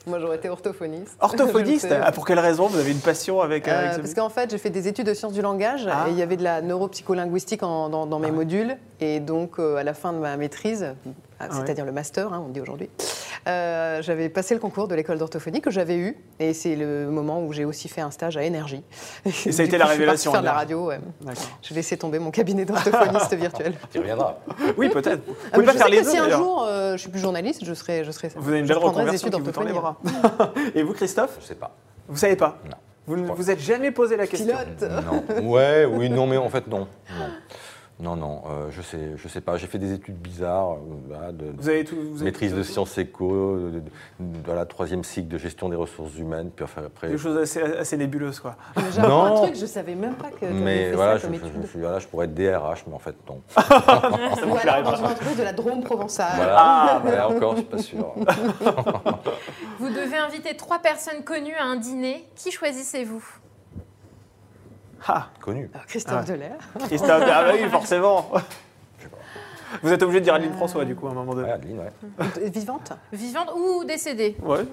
Moi, 0.08 0.20
j'aurais 0.20 0.36
été 0.38 0.50
orthophoniste. 0.50 1.18
Orthophoniste 1.20 1.88
ah, 2.04 2.12
Pour 2.12 2.26
quelle 2.26 2.40
raison 2.40 2.68
Vous 2.68 2.78
avez 2.78 2.92
une 2.92 3.00
passion 3.00 3.42
avec, 3.42 3.68
Euh, 3.68 3.80
avec 3.80 3.94
ce 3.94 4.00
parce 4.00 4.14
qu'en 4.14 4.30
fait, 4.30 4.52
j'ai 4.52 4.58
fait 4.58 4.70
des 4.70 4.88
études 4.88 5.08
de 5.08 5.14
sciences 5.14 5.34
du 5.34 5.42
langage 5.42 5.88
Ah. 5.92 6.06
et 6.08 6.12
il 6.12 6.18
y 6.18 6.22
avait 6.22 6.38
de 6.38 6.44
la 6.44 6.62
neuropsycholinguistique 6.62 7.64
en- 7.64 7.90
dans, 7.90 8.06
dans 8.06 8.20
mes 8.20 8.28
Ah 8.30 8.32
modules. 8.32 8.78
Et 9.00 9.20
donc, 9.20 9.60
euh, 9.60 9.76
à 9.78 9.84
la 9.84 9.94
fin 9.94 10.14
de 10.14 10.20
ma 10.20 10.38
maîtrise, 10.38 10.84
ouais. 11.06 11.48
c'est-à-dire 11.52 11.86
le 11.86 11.92
master, 11.92 12.32
hein, 12.34 12.44
on 12.46 12.50
dit 12.52 12.62
aujourd'hui, 12.62 12.90
Euh, 13.48 14.02
j'avais 14.02 14.30
passé 14.30 14.54
le 14.56 14.60
concours 14.60 14.88
de 14.88 14.96
l'école 14.96 15.20
d'orthophonie 15.20 15.62
que 15.62 15.70
j'avais 15.70 15.98
eu, 15.98 16.18
et 16.40 16.54
c'est 16.54 16.76
le 16.76 17.08
moment 17.12 17.44
où 17.44 17.54
j'ai 17.54 17.64
aussi 17.64 17.88
fait 17.90 18.02
un 18.02 18.10
stage 18.10 18.38
à 18.38 18.44
Énergie. 18.44 18.84
Et 19.26 19.52
ça 19.52 19.62
a 19.62 19.66
été 19.66 19.78
la 19.78 19.86
révélation. 19.86 20.32
Faire 20.32 20.42
de 20.42 20.46
la 20.48 20.54
radio, 20.54 20.88
ouais. 20.88 21.00
D'accord. 21.22 21.44
Je 21.62 21.70
vais 21.70 21.76
laisser 21.76 21.96
tomber 21.98 22.18
mon 22.18 22.32
cabinet 22.32 22.66
d'orthophoniste 22.66 23.34
virtuel. 23.38 23.74
Tu 23.92 24.00
reviendras. 24.00 24.38
Oui, 24.78 24.90
peut-être. 24.90 25.24
Vous 25.28 25.36
Ah, 25.52 25.56
pouvez 25.56 25.66
pas 25.68 25.72
je 25.74 25.78
faire 25.78 25.86
sais 25.88 25.92
les 25.92 26.00
que 26.00 26.04
deux 26.06 26.10
si 26.12 26.18
un 26.18 26.30
jour 26.30 26.66
euh, 26.68 26.94
je 26.94 26.98
suis 27.02 27.10
plus 27.12 27.20
journaliste, 27.20 27.64
je 27.64 27.74
serai, 27.74 28.04
je 28.04 28.12
serai. 28.12 28.32
Vous 28.36 28.50
avez 28.50 28.60
une 28.60 28.66
je 28.66 28.74
belle 28.74 28.84
reconversion 28.84 29.30
qui 29.30 29.40
vous 29.40 29.52
tend 29.52 29.62
les 29.64 29.74
bras. 29.74 29.98
Et 30.74 30.82
vous, 30.84 30.94
Christophe 30.94 31.38
Je 31.42 31.46
sais 31.46 31.56
pas. 31.56 31.76
Vous 32.08 32.18
savez 32.18 32.36
pas 32.36 32.58
Non. 32.66 32.78
Vous 33.08 33.18
ne 33.18 33.28
vous 33.32 33.52
êtes 33.52 33.60
jamais 33.60 33.92
posé 33.92 34.18
la 34.18 34.26
question 34.26 34.56
Pilote. 34.58 34.92
Non. 35.06 35.52
Ouais, 35.52 35.86
oui, 35.86 36.10
non, 36.10 36.26
mais 36.26 36.38
en 36.38 36.50
fait, 36.50 36.66
non. 36.66 36.80
Non, 36.80 37.28
non, 38.00 38.16
non 38.18 38.42
euh, 38.50 38.68
je 38.72 38.82
sais, 38.82 39.12
je 39.16 39.28
sais 39.30 39.40
pas. 39.40 39.56
J'ai 39.58 39.68
fait 39.68 39.78
des 39.80 39.94
études 39.94 40.18
bizarres, 40.18 40.74
euh, 40.74 40.78
voilà, 41.08 41.32
de, 41.32 41.46
Vous 41.58 41.70
avez 41.70 41.86
tout. 41.86 41.96
vous 41.96 42.16
avez 42.18 42.26
maîtrise 42.26 42.52
tout- 42.52 42.58
de 42.58 42.64
sciences 42.64 42.98
éco, 42.98 43.58
de, 43.58 43.80
de- 43.80 44.42
de 44.42 44.52
la 44.52 44.66
troisième 44.66 45.04
cycle 45.06 45.30
de 45.30 45.38
gestion 45.38 45.70
des 45.70 45.78
ressources 45.78 46.16
humaines, 46.18 46.52
puis 46.54 46.66
enfin, 46.66 46.82
après. 46.86 47.08
Des 47.08 47.18
choses 47.18 47.38
assez, 47.38 47.62
assez 47.62 47.96
nébuleuses, 47.96 48.40
quoi. 48.42 48.58
J'apprends 48.94 49.28
Non. 49.30 49.36
un 49.38 49.42
truc, 49.44 49.56
je 49.56 49.66
savais 49.66 49.96
même 49.96 50.16
pas 50.16 50.30
que 50.30 50.46
Mais 50.46 50.90
fait 50.90 50.96
voilà, 50.96 51.14
ça 51.20 51.28
je, 51.32 51.38
comme 51.40 51.50
je- 51.56 51.62
je 51.62 51.68
suis- 51.68 51.80
voilà, 51.80 52.00
je 52.00 52.08
pourrais 52.08 52.26
être 52.26 52.34
DRH, 52.34 52.84
mais 52.88 52.94
en 52.96 53.00
fait, 53.00 53.16
non. 53.30 53.36
Ou 53.36 54.50
vous 54.50 54.58
alors 54.58 54.84
dans 54.84 54.96
une 54.98 55.06
entreprise 55.06 55.38
de 55.38 55.44
la 55.44 55.54
Drôme 55.54 55.82
provençale. 55.84 56.34
Voilà. 56.36 56.56
Ah, 56.58 57.02
Mais 57.06 57.20
encore, 57.22 57.52
je 57.54 57.62
suis 57.62 57.66
pas 57.70 57.78
sûr. 57.78 58.14
Vous 59.80 59.90
devez 59.90 60.18
inviter 60.18 60.56
trois 60.58 60.80
personnes 60.80 61.24
connues 61.24 61.56
à 61.56 61.64
un 61.66 61.76
dîner. 61.78 62.26
Qui 62.36 62.52
choisissez-vous? 62.52 63.24
Ah, 65.08 65.28
Connu. 65.40 65.70
Alors, 65.74 65.86
Christophe 65.86 66.20
Ah. 66.22 66.32
Delair. 66.32 66.56
Christophe, 66.88 67.24
ah 67.28 67.44
bah 67.44 67.52
oui, 67.54 67.70
forcément. 67.70 68.32
Vous 69.84 69.92
êtes 69.92 70.02
obligé 70.04 70.20
de 70.20 70.26
dire 70.26 70.34
Adeline 70.34 70.54
François, 70.54 70.86
du 70.86 70.96
coup, 70.96 71.08
à 71.08 71.12
un 71.12 71.14
moment 71.14 71.34
donné. 71.34 71.48
Ouais, 71.48 71.54
Adeline, 71.54 71.80
ouais. 71.80 72.50
Vivante? 72.50 72.94
Vivante 73.12 73.52
ou 73.56 73.84
décédée? 73.84 74.36
Ouais. 74.42 74.66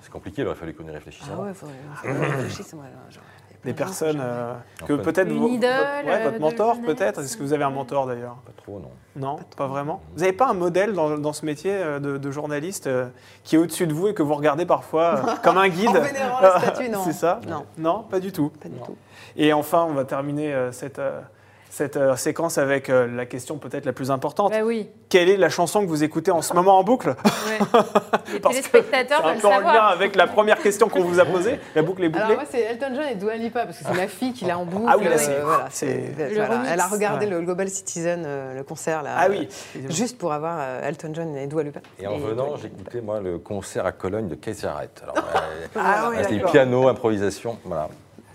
C'est 0.00 0.10
compliqué, 0.12 0.42
il 0.42 0.46
aurait 0.46 0.56
fallu 0.56 0.74
qu'on 0.74 0.86
y 0.86 0.90
réfléchisse. 0.90 1.24
Ah 1.28 1.32
avant. 1.34 1.44
ouais, 1.44 1.54
faudrait 1.54 1.74
faudrait 1.94 2.26
réfléchir, 2.36 2.64
moi, 2.76 2.84
genre, 3.10 3.22
il 3.50 3.52
y 3.52 3.54
a 3.54 3.60
plein 3.60 3.64
Des 3.64 3.72
de 3.72 3.78
gens 3.78 3.84
personnes 3.84 4.16
que 4.18 4.22
euh, 4.22 4.54
que 4.86 4.92
peut-être 5.02 5.28
Une 5.30 5.38
vo- 5.38 5.48
idole, 5.48 5.70
votre, 5.70 6.06
ouais, 6.06 6.14
euh, 6.14 6.24
votre 6.24 6.34
de 6.36 6.40
mentor 6.40 6.74
jeunesse. 6.76 6.94
peut-être. 6.94 7.20
Est-ce 7.20 7.36
que 7.36 7.42
vous 7.42 7.52
avez 7.52 7.64
un 7.64 7.70
mentor 7.70 8.06
d'ailleurs 8.06 8.36
Pas 8.46 8.52
trop, 8.56 8.78
non. 8.78 8.90
Non, 9.16 9.36
pas 9.56 9.66
vraiment. 9.66 10.00
Vous 10.14 10.20
n'avez 10.20 10.32
pas 10.32 10.46
un 10.48 10.54
modèle 10.54 10.92
dans, 10.92 11.18
dans 11.18 11.32
ce 11.32 11.44
métier 11.44 11.72
euh, 11.74 11.98
de, 11.98 12.16
de 12.18 12.30
journaliste 12.30 12.86
euh, 12.86 13.08
qui 13.42 13.56
est 13.56 13.58
au-dessus 13.58 13.86
de 13.88 13.92
vous 13.92 14.06
et 14.08 14.14
que 14.14 14.22
vous 14.22 14.34
regardez 14.34 14.64
parfois 14.66 15.16
euh, 15.16 15.34
comme 15.42 15.58
un 15.58 15.68
guide 15.68 15.88
En 15.88 16.00
vénérant 16.00 16.40
la 16.40 16.60
statue, 16.60 16.88
non. 16.90 17.00
C'est 17.04 17.12
ça 17.12 17.40
Non. 17.48 17.64
Non, 17.76 18.02
pas 18.04 18.20
du 18.20 18.30
tout. 18.30 18.50
Pas 18.62 18.68
du 18.68 18.76
Non. 18.78 18.84
tout. 18.86 18.96
Et 19.36 19.52
enfin, 19.52 19.84
on 19.88 19.92
va 19.94 20.04
terminer 20.04 20.54
euh, 20.54 20.70
cette, 20.70 21.00
euh, 21.00 21.20
cette 21.70 21.96
euh, 21.96 22.16
séquence 22.16 22.58
avec 22.58 22.88
euh, 22.88 23.06
la 23.06 23.26
question 23.26 23.58
peut-être 23.58 23.84
la 23.84 23.92
plus 23.92 24.10
importante. 24.10 24.50
Bah 24.52 24.58
oui. 24.64 24.88
Quelle 25.08 25.28
est 25.28 25.36
la 25.36 25.48
chanson 25.48 25.82
que 25.82 25.86
vous 25.86 26.02
écoutez 26.04 26.30
en 26.30 26.42
ce 26.42 26.52
moment 26.54 26.78
en 26.78 26.82
boucle 26.84 27.08
Ouais. 27.10 27.58
Les 28.32 28.40
Parce 28.40 28.56
que 28.56 28.60
téléspectateurs 28.62 29.20
C'est 29.22 29.26
un 29.28 29.32
veulent 29.32 29.40
peu 29.40 29.48
en 29.48 29.60
lien 29.60 29.84
avec 29.86 30.16
la 30.16 30.26
première 30.26 30.58
question 30.58 30.88
qu'on 30.88 31.02
vous 31.02 31.20
a 31.20 31.24
posée. 31.24 31.58
La 31.74 31.82
boucle 31.82 32.04
est 32.04 32.08
bouclée. 32.08 32.24
Alors 32.24 32.36
moi 32.36 32.44
c'est 32.50 32.60
Elton 32.60 32.92
John 32.94 33.04
et 33.10 33.14
Dua 33.14 33.36
Lipa 33.36 33.64
parce 33.66 33.78
que 33.78 33.84
c'est 33.84 33.94
ma 33.96 34.08
fille 34.08 34.32
qui 34.32 34.44
l'a 34.44 34.58
en 34.58 34.64
boucle. 34.64 34.86
Ah 34.88 34.96
oui, 34.98 35.04
là, 35.04 35.10
euh, 35.18 35.40
voilà, 35.44 35.66
c'est- 35.70 36.12
voilà. 36.34 36.62
Elle 36.72 36.80
a 36.80 36.86
regardé 36.86 37.26
Ouais. 37.26 37.32
le 37.32 37.40
Global 37.42 37.68
Citizen, 37.68 38.22
euh, 38.26 38.54
le 38.54 38.64
concert 38.64 39.02
là. 39.02 39.14
ah 39.16 39.26
euh, 39.26 39.30
oui. 39.30 39.48
Juste 39.88 40.18
pour 40.18 40.32
avoir 40.32 40.58
euh, 40.60 40.88
Elton 40.88 41.10
John 41.14 41.36
et 41.36 41.46
Dua 41.46 41.62
Lipa. 41.62 41.80
Et 42.00 42.06
en 42.06 42.18
venant, 42.18 42.56
j'écoutais 42.56 43.00
moi 43.00 43.20
le 43.20 43.38
concert 43.38 43.86
à 43.86 43.92
Cologne 43.92 44.28
de 44.28 44.36
Jarrett. 44.54 45.02
Alors, 45.02 45.16
euh, 45.16 45.66
Ah 45.76 46.08
oui, 46.10 46.16
c'était 46.22 46.40
piano, 46.50 46.88
improvisation, 46.88 47.58
voilà. 47.64 47.88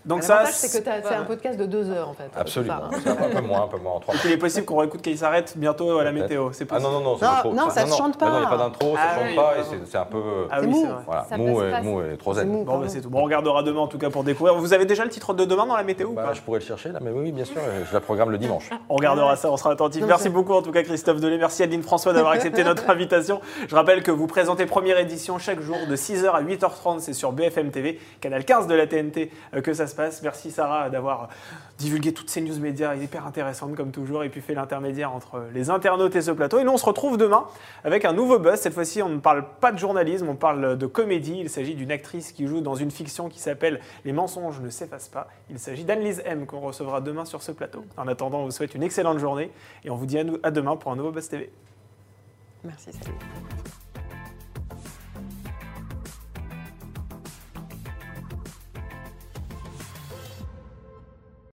Donc 0.06 0.24
ça, 0.24 0.46
c'est 0.46 0.68
que 0.82 0.86
c'est 1.08 1.16
un 1.16 1.24
podcast 1.24 1.58
de 1.58 1.66
deux 1.66 1.90
heures 1.90 2.10
en 2.10 2.14
fait. 2.14 2.30
Absolument. 2.36 2.74
Un 3.06 3.30
peu 3.36 3.42
moins, 3.42 3.64
un 3.64 3.68
peu 3.68 3.78
moins 3.78 3.94
en 3.94 4.00
trois. 4.00 4.16
il 4.26 4.32
est 4.32 4.38
possible 4.38 4.66
qu'on 4.66 4.78
réécoute 4.78 5.02
qu'il 5.02 5.18
s'arrête 5.18 5.54
bientôt 5.58 5.98
à 5.98 6.04
la 6.04 6.12
météo. 6.12 6.50
C'est 6.52 6.68
Ah 6.72 6.80
non, 6.80 6.92
non, 6.92 7.00
non, 7.02 7.18
c'est 7.18 7.26
Non, 7.26 7.32
pas 7.32 7.40
trop. 7.40 7.54
non, 7.54 7.70
ça 7.70 7.86
se 7.86 7.96
chante 7.96 8.20
Bah 8.20 8.28
non, 8.30 8.34
il 8.36 8.40
n'y 8.40 8.46
a 8.46 8.50
pas. 8.50 8.58
pas 8.58 8.64
d'intro, 8.64 8.96
ça 8.96 9.02
Ah 9.02 9.16
chante 9.16 9.36
pas 9.36 9.54
et 9.58 9.64
c'est- 9.88 9.98
un 9.98 10.06
peu. 10.06 10.22
Ah 10.52 10.58
C'est 10.60 10.66
oui, 10.66 10.72
mou. 10.72 10.82
c'est 10.82 10.88
vrai. 10.92 11.04
Voilà, 11.06 11.38
mou, 11.38 11.62
et, 11.64 11.72
pas, 11.72 11.82
mou 11.82 12.02
et 12.02 12.18
trop 12.18 12.34
zen. 12.34 12.64
Bon, 12.66 12.84
c'est 12.88 13.02
tout. 13.02 13.10
Bon, 13.10 13.20
on 13.20 13.24
regardera 13.24 13.64
demain 13.64 13.80
en 13.82 13.88
tout 13.88 13.98
cas 13.98 14.10
pour 14.10 14.24
découvrir. 14.24 14.56
Vous 14.56 14.74
avez 14.74 14.86
déjà 14.86 15.04
le 15.04 15.10
titre 15.10 15.34
de 15.34 15.46
demain 15.46 15.66
dans 15.66 15.78
la 15.78 15.84
météo 15.84 16.12
Bah, 16.12 16.24
pas 16.24 16.34
je 16.34 16.42
pourrais 16.42 16.60
le 16.60 16.66
chercher 16.66 16.90
là, 16.90 17.00
mais 17.02 17.12
oui, 17.12 17.32
bien 17.32 17.46
sûr, 17.46 17.62
je 17.90 17.94
la 17.94 18.02
programme 18.02 18.32
le 18.32 18.38
dimanche. 18.38 18.70
On 18.90 18.96
regardera 18.96 19.36
ça, 19.36 19.50
on 19.52 19.58
sera 19.58 19.72
attentif. 19.72 20.04
Merci 20.06 20.30
beaucoup 20.30 20.54
en 20.54 20.62
tout 20.62 20.72
cas 20.72 20.84
Christophe 20.84 21.20
Delay, 21.22 21.38
merci 21.38 21.64
Adeline 21.64 21.84
François 21.84 22.14
d'avoir 22.14 22.34
accepté 22.34 22.64
notre 22.66 22.90
invitation. 22.90 23.40
Je 23.68 23.76
rappelle 23.76 24.04
que 24.04 24.12
vous 24.12 24.28
présentez 24.28 24.66
première 24.66 24.98
édition 25.00 25.38
chaque 25.40 25.62
jour 25.62 25.78
de 25.90 25.96
6h 25.96 26.30
à 26.32 26.42
8h30, 26.42 27.00
c'est 27.00 27.14
sur 27.14 27.32
BFM 27.32 27.72
TV, 27.72 28.00
canal 28.22 28.44
15 28.44 28.68
de 28.68 28.76
la 28.76 28.86
TNT 28.88 29.32
euh, 29.56 29.62
que 29.62 29.74
ça 29.74 29.88
Merci 29.98 30.52
Sarah 30.52 30.90
d'avoir 30.90 31.30
divulgué 31.78 32.14
toutes 32.14 32.30
ces 32.30 32.42
news 32.42 32.60
médias 32.60 32.96
hyper 32.96 33.26
intéressantes 33.26 33.76
comme 33.76 33.92
toujours 33.92 34.24
et 34.24 34.30
puis 34.30 34.42
fait 34.42 34.54
l'intermédiaire 34.54 35.14
entre 35.14 35.44
les 35.54 35.70
internautes 35.70 36.16
et 36.16 36.22
ce 36.22 36.32
plateau. 36.32 36.60
Et 36.60 36.64
nous 36.64 36.72
on 36.72 36.78
se 36.78 36.86
retrouve 36.86 37.18
demain 37.18 37.46
avec 37.84 38.06
un 38.06 38.14
nouveau 38.14 38.40
buzz. 38.40 38.60
Cette 38.60 38.74
fois-ci 38.74 39.02
on 39.02 39.10
ne 39.10 39.20
parle 39.20 39.46
pas 39.60 39.72
de 39.72 39.78
journalisme, 39.78 40.30
on 40.30 40.36
parle 40.36 40.78
de 40.78 40.86
comédie. 40.86 41.38
Il 41.40 41.50
s'agit 41.50 41.76
d'une 41.76 41.92
actrice 41.92 42.32
qui 42.32 42.48
joue 42.48 42.62
dans 42.62 42.76
une 42.76 42.92
fiction 42.92 43.30
qui 43.30 43.40
s'appelle 43.40 43.80
Les 44.06 44.14
mensonges 44.14 44.60
ne 44.62 44.70
s'effacent 44.70 45.10
pas. 45.10 45.28
Il 45.50 45.60
s'agit 45.60 45.84
d'Anne-Lise 45.84 46.22
M 46.26 46.46
qu'on 46.46 46.60
recevra 46.60 47.02
demain 47.02 47.26
sur 47.26 47.42
ce 47.42 47.52
plateau. 47.52 47.86
En 47.98 48.08
attendant, 48.08 48.40
on 48.40 48.46
vous 48.46 48.52
souhaite 48.52 48.76
une 48.76 48.84
excellente 48.84 49.20
journée 49.20 49.52
et 49.84 49.90
on 49.90 49.96
vous 49.96 50.06
dit 50.06 50.20
à, 50.20 50.24
à 50.44 50.52
demain 50.52 50.76
pour 50.76 50.92
un 50.92 50.96
nouveau 50.96 51.12
Buzz 51.12 51.28
TV. 51.30 51.52
Merci. 52.64 52.92
salut. 52.94 53.18